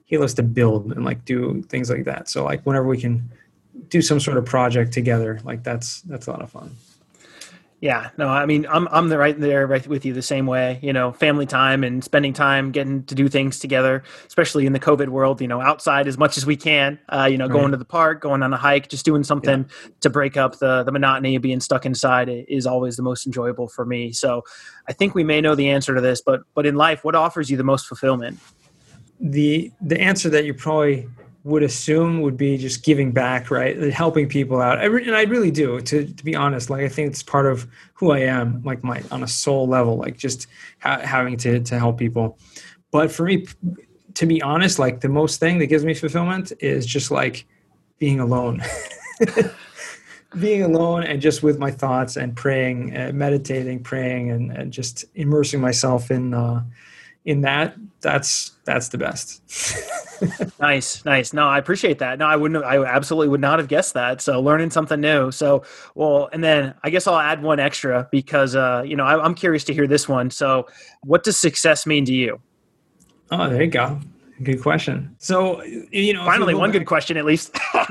he 0.04 0.18
loves 0.18 0.34
to 0.34 0.42
build 0.42 0.92
and 0.92 1.04
like 1.04 1.24
do 1.24 1.62
things 1.62 1.88
like 1.88 2.04
that. 2.04 2.28
So 2.28 2.44
like 2.44 2.66
whenever 2.66 2.86
we 2.86 3.00
can 3.00 3.30
do 3.88 4.02
some 4.02 4.20
sort 4.20 4.36
of 4.36 4.44
project 4.44 4.92
together, 4.92 5.40
like 5.44 5.62
that's 5.62 6.02
that's 6.02 6.26
a 6.26 6.30
lot 6.30 6.42
of 6.42 6.50
fun. 6.50 6.74
Yeah, 7.80 8.10
no, 8.18 8.28
I 8.28 8.44
mean, 8.44 8.66
I'm 8.68 8.86
I'm 8.88 9.08
the 9.08 9.16
right 9.16 9.38
there 9.38 9.66
right 9.66 9.86
with 9.86 10.04
you 10.04 10.12
the 10.12 10.20
same 10.20 10.44
way. 10.44 10.78
You 10.82 10.92
know, 10.92 11.12
family 11.12 11.46
time 11.46 11.82
and 11.82 12.04
spending 12.04 12.34
time, 12.34 12.72
getting 12.72 13.04
to 13.04 13.14
do 13.14 13.26
things 13.26 13.58
together, 13.58 14.02
especially 14.26 14.66
in 14.66 14.74
the 14.74 14.78
COVID 14.78 15.08
world. 15.08 15.40
You 15.40 15.48
know, 15.48 15.62
outside 15.62 16.06
as 16.06 16.18
much 16.18 16.36
as 16.36 16.44
we 16.44 16.56
can. 16.56 16.98
Uh, 17.08 17.26
you 17.30 17.38
know, 17.38 17.46
right. 17.46 17.52
going 17.52 17.70
to 17.70 17.78
the 17.78 17.86
park, 17.86 18.20
going 18.20 18.42
on 18.42 18.52
a 18.52 18.58
hike, 18.58 18.90
just 18.90 19.06
doing 19.06 19.24
something 19.24 19.60
yeah. 19.60 19.90
to 20.02 20.10
break 20.10 20.36
up 20.36 20.58
the 20.58 20.82
the 20.82 20.92
monotony 20.92 21.36
of 21.36 21.42
being 21.42 21.60
stuck 21.60 21.86
inside 21.86 22.28
is 22.28 22.66
always 22.66 22.96
the 22.96 23.02
most 23.02 23.24
enjoyable 23.24 23.66
for 23.66 23.86
me. 23.86 24.12
So, 24.12 24.44
I 24.86 24.92
think 24.92 25.14
we 25.14 25.24
may 25.24 25.40
know 25.40 25.54
the 25.54 25.70
answer 25.70 25.94
to 25.94 26.02
this, 26.02 26.20
but 26.20 26.42
but 26.52 26.66
in 26.66 26.74
life, 26.74 27.02
what 27.02 27.14
offers 27.14 27.48
you 27.48 27.56
the 27.56 27.64
most 27.64 27.86
fulfillment? 27.86 28.38
The 29.20 29.72
the 29.80 29.98
answer 29.98 30.28
that 30.28 30.44
you 30.44 30.52
probably 30.52 31.08
would 31.42 31.62
assume 31.62 32.20
would 32.20 32.36
be 32.36 32.58
just 32.58 32.84
giving 32.84 33.12
back, 33.12 33.50
right? 33.50 33.76
Helping 33.92 34.28
people 34.28 34.60
out. 34.60 34.78
I 34.78 34.84
re- 34.84 35.06
and 35.06 35.16
I 35.16 35.22
really 35.22 35.50
do, 35.50 35.80
to, 35.80 36.04
to 36.04 36.24
be 36.24 36.36
honest. 36.36 36.68
Like, 36.68 36.82
I 36.82 36.88
think 36.88 37.08
it's 37.08 37.22
part 37.22 37.46
of 37.46 37.66
who 37.94 38.10
I 38.10 38.20
am, 38.20 38.62
like 38.62 38.84
my, 38.84 39.02
on 39.10 39.22
a 39.22 39.28
soul 39.28 39.66
level, 39.66 39.96
like 39.96 40.18
just 40.18 40.46
ha- 40.80 41.00
having 41.00 41.36
to, 41.38 41.60
to 41.60 41.78
help 41.78 41.98
people. 41.98 42.38
But 42.90 43.10
for 43.10 43.24
me, 43.24 43.46
to 44.14 44.26
be 44.26 44.42
honest, 44.42 44.78
like 44.78 45.00
the 45.00 45.08
most 45.08 45.40
thing 45.40 45.58
that 45.58 45.66
gives 45.66 45.84
me 45.84 45.94
fulfillment 45.94 46.52
is 46.60 46.84
just 46.84 47.10
like 47.10 47.46
being 47.98 48.20
alone. 48.20 48.62
being 50.38 50.62
alone 50.62 51.04
and 51.04 51.20
just 51.22 51.42
with 51.42 51.58
my 51.58 51.70
thoughts 51.70 52.16
and 52.16 52.36
praying, 52.36 52.94
and 52.94 53.16
meditating, 53.16 53.82
praying, 53.82 54.30
and, 54.30 54.52
and 54.52 54.72
just 54.72 55.06
immersing 55.14 55.60
myself 55.60 56.10
in, 56.10 56.34
uh, 56.34 56.62
in 57.24 57.42
that, 57.42 57.76
that's, 58.00 58.52
that's 58.64 58.88
the 58.88 58.98
best. 58.98 59.42
nice, 60.60 61.04
nice. 61.04 61.32
No, 61.32 61.46
I 61.46 61.58
appreciate 61.58 61.98
that. 61.98 62.18
No, 62.18 62.26
I 62.26 62.36
wouldn't. 62.36 62.64
I 62.64 62.84
absolutely 62.84 63.28
would 63.28 63.40
not 63.40 63.58
have 63.58 63.68
guessed 63.68 63.94
that. 63.94 64.20
So 64.20 64.40
learning 64.40 64.70
something 64.70 65.00
new. 65.00 65.30
So 65.30 65.64
well, 65.94 66.28
and 66.32 66.42
then 66.44 66.74
I 66.82 66.90
guess 66.90 67.06
I'll 67.06 67.18
add 67.18 67.42
one 67.42 67.58
extra 67.58 68.08
because 68.10 68.54
uh, 68.54 68.82
you 68.84 68.96
know 68.96 69.04
I, 69.04 69.22
I'm 69.22 69.34
curious 69.34 69.64
to 69.64 69.74
hear 69.74 69.86
this 69.86 70.08
one. 70.08 70.30
So, 70.30 70.66
what 71.02 71.24
does 71.24 71.38
success 71.38 71.86
mean 71.86 72.04
to 72.06 72.12
you? 72.12 72.40
Oh, 73.30 73.48
there 73.48 73.62
you 73.62 73.70
go. 73.70 74.00
Good 74.42 74.62
question. 74.62 75.14
So, 75.18 75.62
you 75.64 76.14
know, 76.14 76.24
finally, 76.24 76.54
one 76.54 76.70
back, 76.70 76.78
good 76.78 76.86
question 76.86 77.18
at 77.18 77.26
least. 77.26 77.54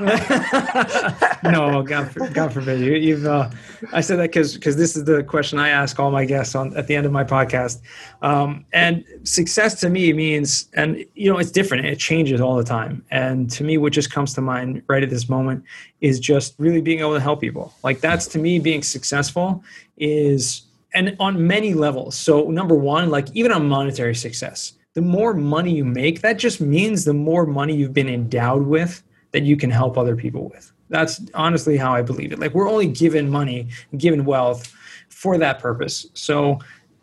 no, 1.44 1.80
God, 1.82 2.12
God 2.34 2.52
forbid. 2.52 2.80
You, 2.80 3.16
have 3.18 3.26
uh, 3.26 3.50
I 3.92 4.00
said 4.00 4.18
that 4.18 4.32
because 4.32 4.54
because 4.54 4.76
this 4.76 4.96
is 4.96 5.04
the 5.04 5.22
question 5.22 5.60
I 5.60 5.68
ask 5.68 6.00
all 6.00 6.10
my 6.10 6.24
guests 6.24 6.56
on 6.56 6.76
at 6.76 6.88
the 6.88 6.96
end 6.96 7.06
of 7.06 7.12
my 7.12 7.22
podcast. 7.22 7.82
Um, 8.22 8.64
and 8.72 9.04
success 9.22 9.78
to 9.80 9.90
me 9.90 10.12
means, 10.12 10.68
and 10.74 11.04
you 11.14 11.30
know, 11.30 11.38
it's 11.38 11.52
different. 11.52 11.86
It 11.86 12.00
changes 12.00 12.40
all 12.40 12.56
the 12.56 12.64
time. 12.64 13.04
And 13.12 13.48
to 13.52 13.62
me, 13.62 13.78
what 13.78 13.92
just 13.92 14.10
comes 14.10 14.34
to 14.34 14.40
mind 14.40 14.82
right 14.88 15.04
at 15.04 15.10
this 15.10 15.28
moment 15.28 15.62
is 16.00 16.18
just 16.18 16.56
really 16.58 16.80
being 16.80 16.98
able 16.98 17.14
to 17.14 17.20
help 17.20 17.40
people. 17.40 17.74
Like 17.84 18.00
that's 18.00 18.26
to 18.28 18.40
me 18.40 18.58
being 18.58 18.82
successful 18.82 19.62
is, 19.98 20.62
and 20.94 21.16
on 21.20 21.46
many 21.46 21.74
levels. 21.74 22.16
So 22.16 22.50
number 22.50 22.74
one, 22.74 23.08
like 23.08 23.28
even 23.34 23.52
on 23.52 23.68
monetary 23.68 24.16
success 24.16 24.72
the 24.94 25.02
more 25.02 25.34
money 25.34 25.72
you 25.72 25.84
make, 25.84 26.20
that 26.22 26.38
just 26.38 26.60
means 26.60 27.04
the 27.04 27.14
more 27.14 27.46
money 27.46 27.74
you've 27.74 27.94
been 27.94 28.08
endowed 28.08 28.66
with 28.66 29.02
that 29.32 29.42
you 29.42 29.56
can 29.56 29.70
help 29.70 29.96
other 29.96 30.16
people 30.16 30.48
with. 30.48 30.72
That's 30.88 31.20
honestly 31.34 31.76
how 31.76 31.94
I 31.94 32.02
believe 32.02 32.32
it. 32.32 32.40
Like 32.40 32.54
we're 32.54 32.68
only 32.68 32.88
given 32.88 33.30
money, 33.30 33.68
given 33.96 34.24
wealth 34.24 34.74
for 35.08 35.38
that 35.38 35.60
purpose. 35.60 36.06
So 36.14 36.58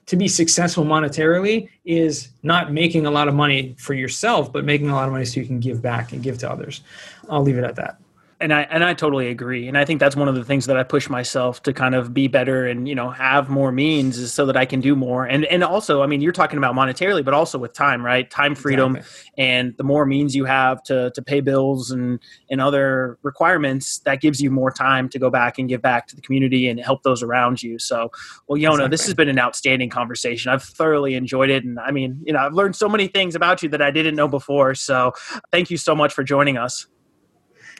to 0.07 0.17
be 0.17 0.27
successful 0.27 0.83
monetarily 0.83 1.69
is 1.85 2.29
not 2.43 2.73
making 2.73 3.05
a 3.05 3.11
lot 3.11 3.27
of 3.27 3.33
money 3.33 3.75
for 3.79 3.93
yourself, 3.93 4.51
but 4.51 4.65
making 4.65 4.89
a 4.89 4.95
lot 4.95 5.05
of 5.05 5.13
money 5.13 5.25
so 5.25 5.39
you 5.39 5.45
can 5.45 5.59
give 5.59 5.81
back 5.81 6.11
and 6.11 6.21
give 6.21 6.37
to 6.39 6.51
others. 6.51 6.81
I'll 7.29 7.43
leave 7.43 7.57
it 7.57 7.63
at 7.63 7.75
that 7.75 7.99
and 8.39 8.53
I 8.53 8.61
and 8.63 8.83
I 8.83 8.93
totally 8.93 9.29
agree. 9.29 9.67
And 9.67 9.77
I 9.77 9.83
think 9.83 9.99
that's 9.99 10.15
one 10.15 10.27
of 10.27 10.35
the 10.35 10.43
things 10.43 10.67
that 10.67 10.77
I 10.77 10.83
push 10.83 11.09
myself 11.09 11.63
to 11.63 11.73
kind 11.73 11.95
of 11.95 12.13
be 12.13 12.27
better 12.27 12.67
and 12.67 12.87
you 12.87 12.93
know 12.93 13.09
have 13.09 13.49
more 13.49 13.71
means 13.71 14.17
is 14.19 14.31
so 14.31 14.45
that 14.45 14.55
I 14.55 14.65
can 14.65 14.79
do 14.79 14.95
more. 14.95 15.25
And 15.25 15.45
and 15.45 15.63
also, 15.63 16.03
I 16.03 16.07
mean, 16.07 16.21
you're 16.21 16.31
talking 16.31 16.57
about 16.57 16.75
monetarily, 16.75 17.25
but 17.25 17.33
also 17.33 17.57
with 17.57 17.73
time, 17.73 18.05
right? 18.05 18.29
Time 18.29 18.53
freedom, 18.53 18.97
exactly. 18.97 19.43
and 19.43 19.77
the 19.77 19.83
more 19.83 20.05
means 20.05 20.35
you 20.35 20.45
have 20.45 20.83
to 20.83 21.11
to 21.11 21.21
pay 21.21 21.41
bills 21.41 21.89
and 21.89 22.19
and 22.49 22.61
other 22.61 23.17
requirements, 23.23 23.99
that 23.99 24.21
gives 24.21 24.39
you 24.39 24.51
more 24.51 24.71
time 24.71 25.09
to 25.09 25.19
go 25.19 25.31
back 25.31 25.57
and 25.57 25.67
give 25.67 25.81
back 25.81 26.07
to 26.07 26.15
the 26.15 26.21
community 26.21 26.67
and 26.67 26.79
help 26.79 27.01
those 27.01 27.23
around 27.23 27.63
you. 27.63 27.79
So, 27.79 28.11
well, 28.47 28.57
Yonah, 28.57 28.75
exactly. 28.75 28.89
this 28.91 29.05
has 29.05 29.13
been 29.15 29.29
an 29.29 29.39
outstanding 29.39 29.89
conversation. 29.89 30.51
I've 30.51 30.63
thoroughly 30.63 31.15
enjoyed 31.15 31.49
it, 31.49 31.63
and 31.63 31.79
I 31.79 31.89
mean, 31.89 32.21
you 32.23 32.33
know, 32.33 32.39
I've 32.39 32.53
learned 32.53 32.75
so 32.75 32.87
many 32.87 33.07
things 33.07 33.33
about 33.33 33.63
you 33.63 33.69
that 33.69 33.81
I 33.81 33.89
didn't 33.89 34.15
know 34.15 34.27
before. 34.27 34.75
So, 34.75 35.13
thank 35.51 35.71
you 35.71 35.77
so 35.77 35.95
much 35.95 36.13
for 36.13 36.23
joining 36.23 36.57
us. 36.57 36.85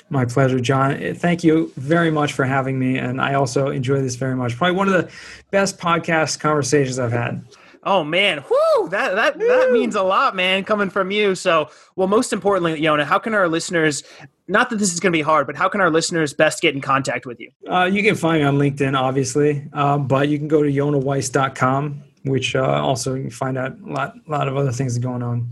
My 0.09 0.25
pleasure, 0.25 0.59
John. 0.59 1.15
Thank 1.15 1.43
you 1.43 1.71
very 1.75 2.11
much 2.11 2.33
for 2.33 2.45
having 2.45 2.79
me. 2.79 2.97
And 2.97 3.21
I 3.21 3.33
also 3.33 3.69
enjoy 3.69 4.01
this 4.01 4.15
very 4.15 4.35
much. 4.35 4.55
Probably 4.55 4.75
one 4.75 4.87
of 4.87 4.93
the 4.93 5.11
best 5.51 5.77
podcast 5.77 6.39
conversations 6.39 6.97
I've 6.97 7.11
had. 7.11 7.43
Oh 7.83 8.03
man, 8.03 8.43
whoo! 8.49 8.89
That 8.89 9.15
that 9.15 9.37
Woo. 9.37 9.47
that 9.47 9.71
means 9.71 9.95
a 9.95 10.03
lot, 10.03 10.35
man, 10.35 10.65
coming 10.65 10.89
from 10.89 11.09
you. 11.09 11.35
So, 11.35 11.69
well, 11.95 12.09
most 12.09 12.33
importantly, 12.33 12.81
Yonah, 12.81 13.05
how 13.05 13.17
can 13.17 13.33
our 13.33 13.47
listeners? 13.47 14.03
Not 14.49 14.69
that 14.71 14.75
this 14.75 14.93
is 14.93 14.99
going 14.99 15.13
to 15.13 15.17
be 15.17 15.21
hard, 15.21 15.47
but 15.47 15.55
how 15.55 15.69
can 15.69 15.79
our 15.79 15.89
listeners 15.89 16.33
best 16.33 16.61
get 16.61 16.75
in 16.75 16.81
contact 16.81 17.25
with 17.25 17.39
you? 17.39 17.49
Uh, 17.69 17.85
you 17.85 18.03
can 18.03 18.15
find 18.15 18.41
me 18.41 18.45
on 18.45 18.57
LinkedIn, 18.57 18.97
obviously, 18.97 19.69
um, 19.71 20.05
but 20.05 20.27
you 20.27 20.37
can 20.37 20.49
go 20.49 20.63
to 20.63 20.69
yonahweiss.com, 20.69 22.03
which 22.25 22.55
uh, 22.57 22.61
also 22.61 23.13
you 23.13 23.23
can 23.23 23.31
find 23.31 23.57
out 23.57 23.79
a 23.79 23.91
lot, 23.91 24.15
lot 24.27 24.47
of 24.49 24.57
other 24.57 24.71
things 24.71 24.97
going 24.97 25.23
on 25.23 25.49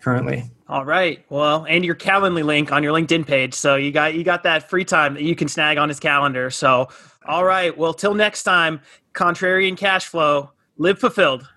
currently. 0.00 0.44
All 0.70 0.84
right. 0.84 1.24
Well, 1.30 1.66
and 1.68 1.84
your 1.84 1.96
Calendly 1.96 2.44
link 2.44 2.70
on 2.70 2.84
your 2.84 2.92
LinkedIn 2.92 3.26
page. 3.26 3.54
So 3.54 3.74
you 3.74 3.90
got 3.90 4.14
you 4.14 4.22
got 4.22 4.44
that 4.44 4.70
free 4.70 4.84
time 4.84 5.14
that 5.14 5.24
you 5.24 5.34
can 5.34 5.48
snag 5.48 5.78
on 5.78 5.88
his 5.88 5.98
calendar. 5.98 6.48
So 6.48 6.88
all 7.26 7.44
right. 7.44 7.76
Well, 7.76 7.92
till 7.92 8.14
next 8.14 8.44
time, 8.44 8.80
contrarian 9.12 9.76
cash 9.76 10.06
flow, 10.06 10.52
live 10.78 11.00
fulfilled. 11.00 11.48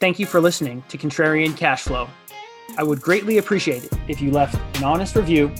Thank 0.00 0.18
you 0.18 0.26
for 0.26 0.40
listening 0.40 0.82
to 0.88 0.98
Contrarian 0.98 1.56
Cash 1.56 1.82
Flow. 1.82 2.08
I 2.76 2.82
would 2.82 3.00
greatly 3.00 3.38
appreciate 3.38 3.84
it 3.84 3.92
if 4.08 4.20
you 4.20 4.32
left 4.32 4.56
an 4.76 4.82
honest 4.82 5.14
review, 5.14 5.54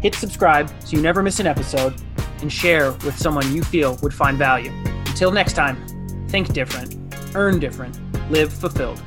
hit 0.00 0.14
subscribe 0.14 0.70
so 0.82 0.96
you 0.96 1.02
never 1.02 1.22
miss 1.22 1.40
an 1.40 1.46
episode, 1.46 1.94
and 2.40 2.50
share 2.50 2.92
with 2.92 3.18
someone 3.18 3.54
you 3.54 3.62
feel 3.62 3.98
would 4.02 4.14
find 4.14 4.38
value. 4.38 4.72
Until 5.04 5.30
next 5.30 5.52
time, 5.52 5.76
think 6.28 6.54
different, 6.54 6.96
earn 7.34 7.58
different, 7.58 8.00
live 8.30 8.50
fulfilled. 8.50 9.02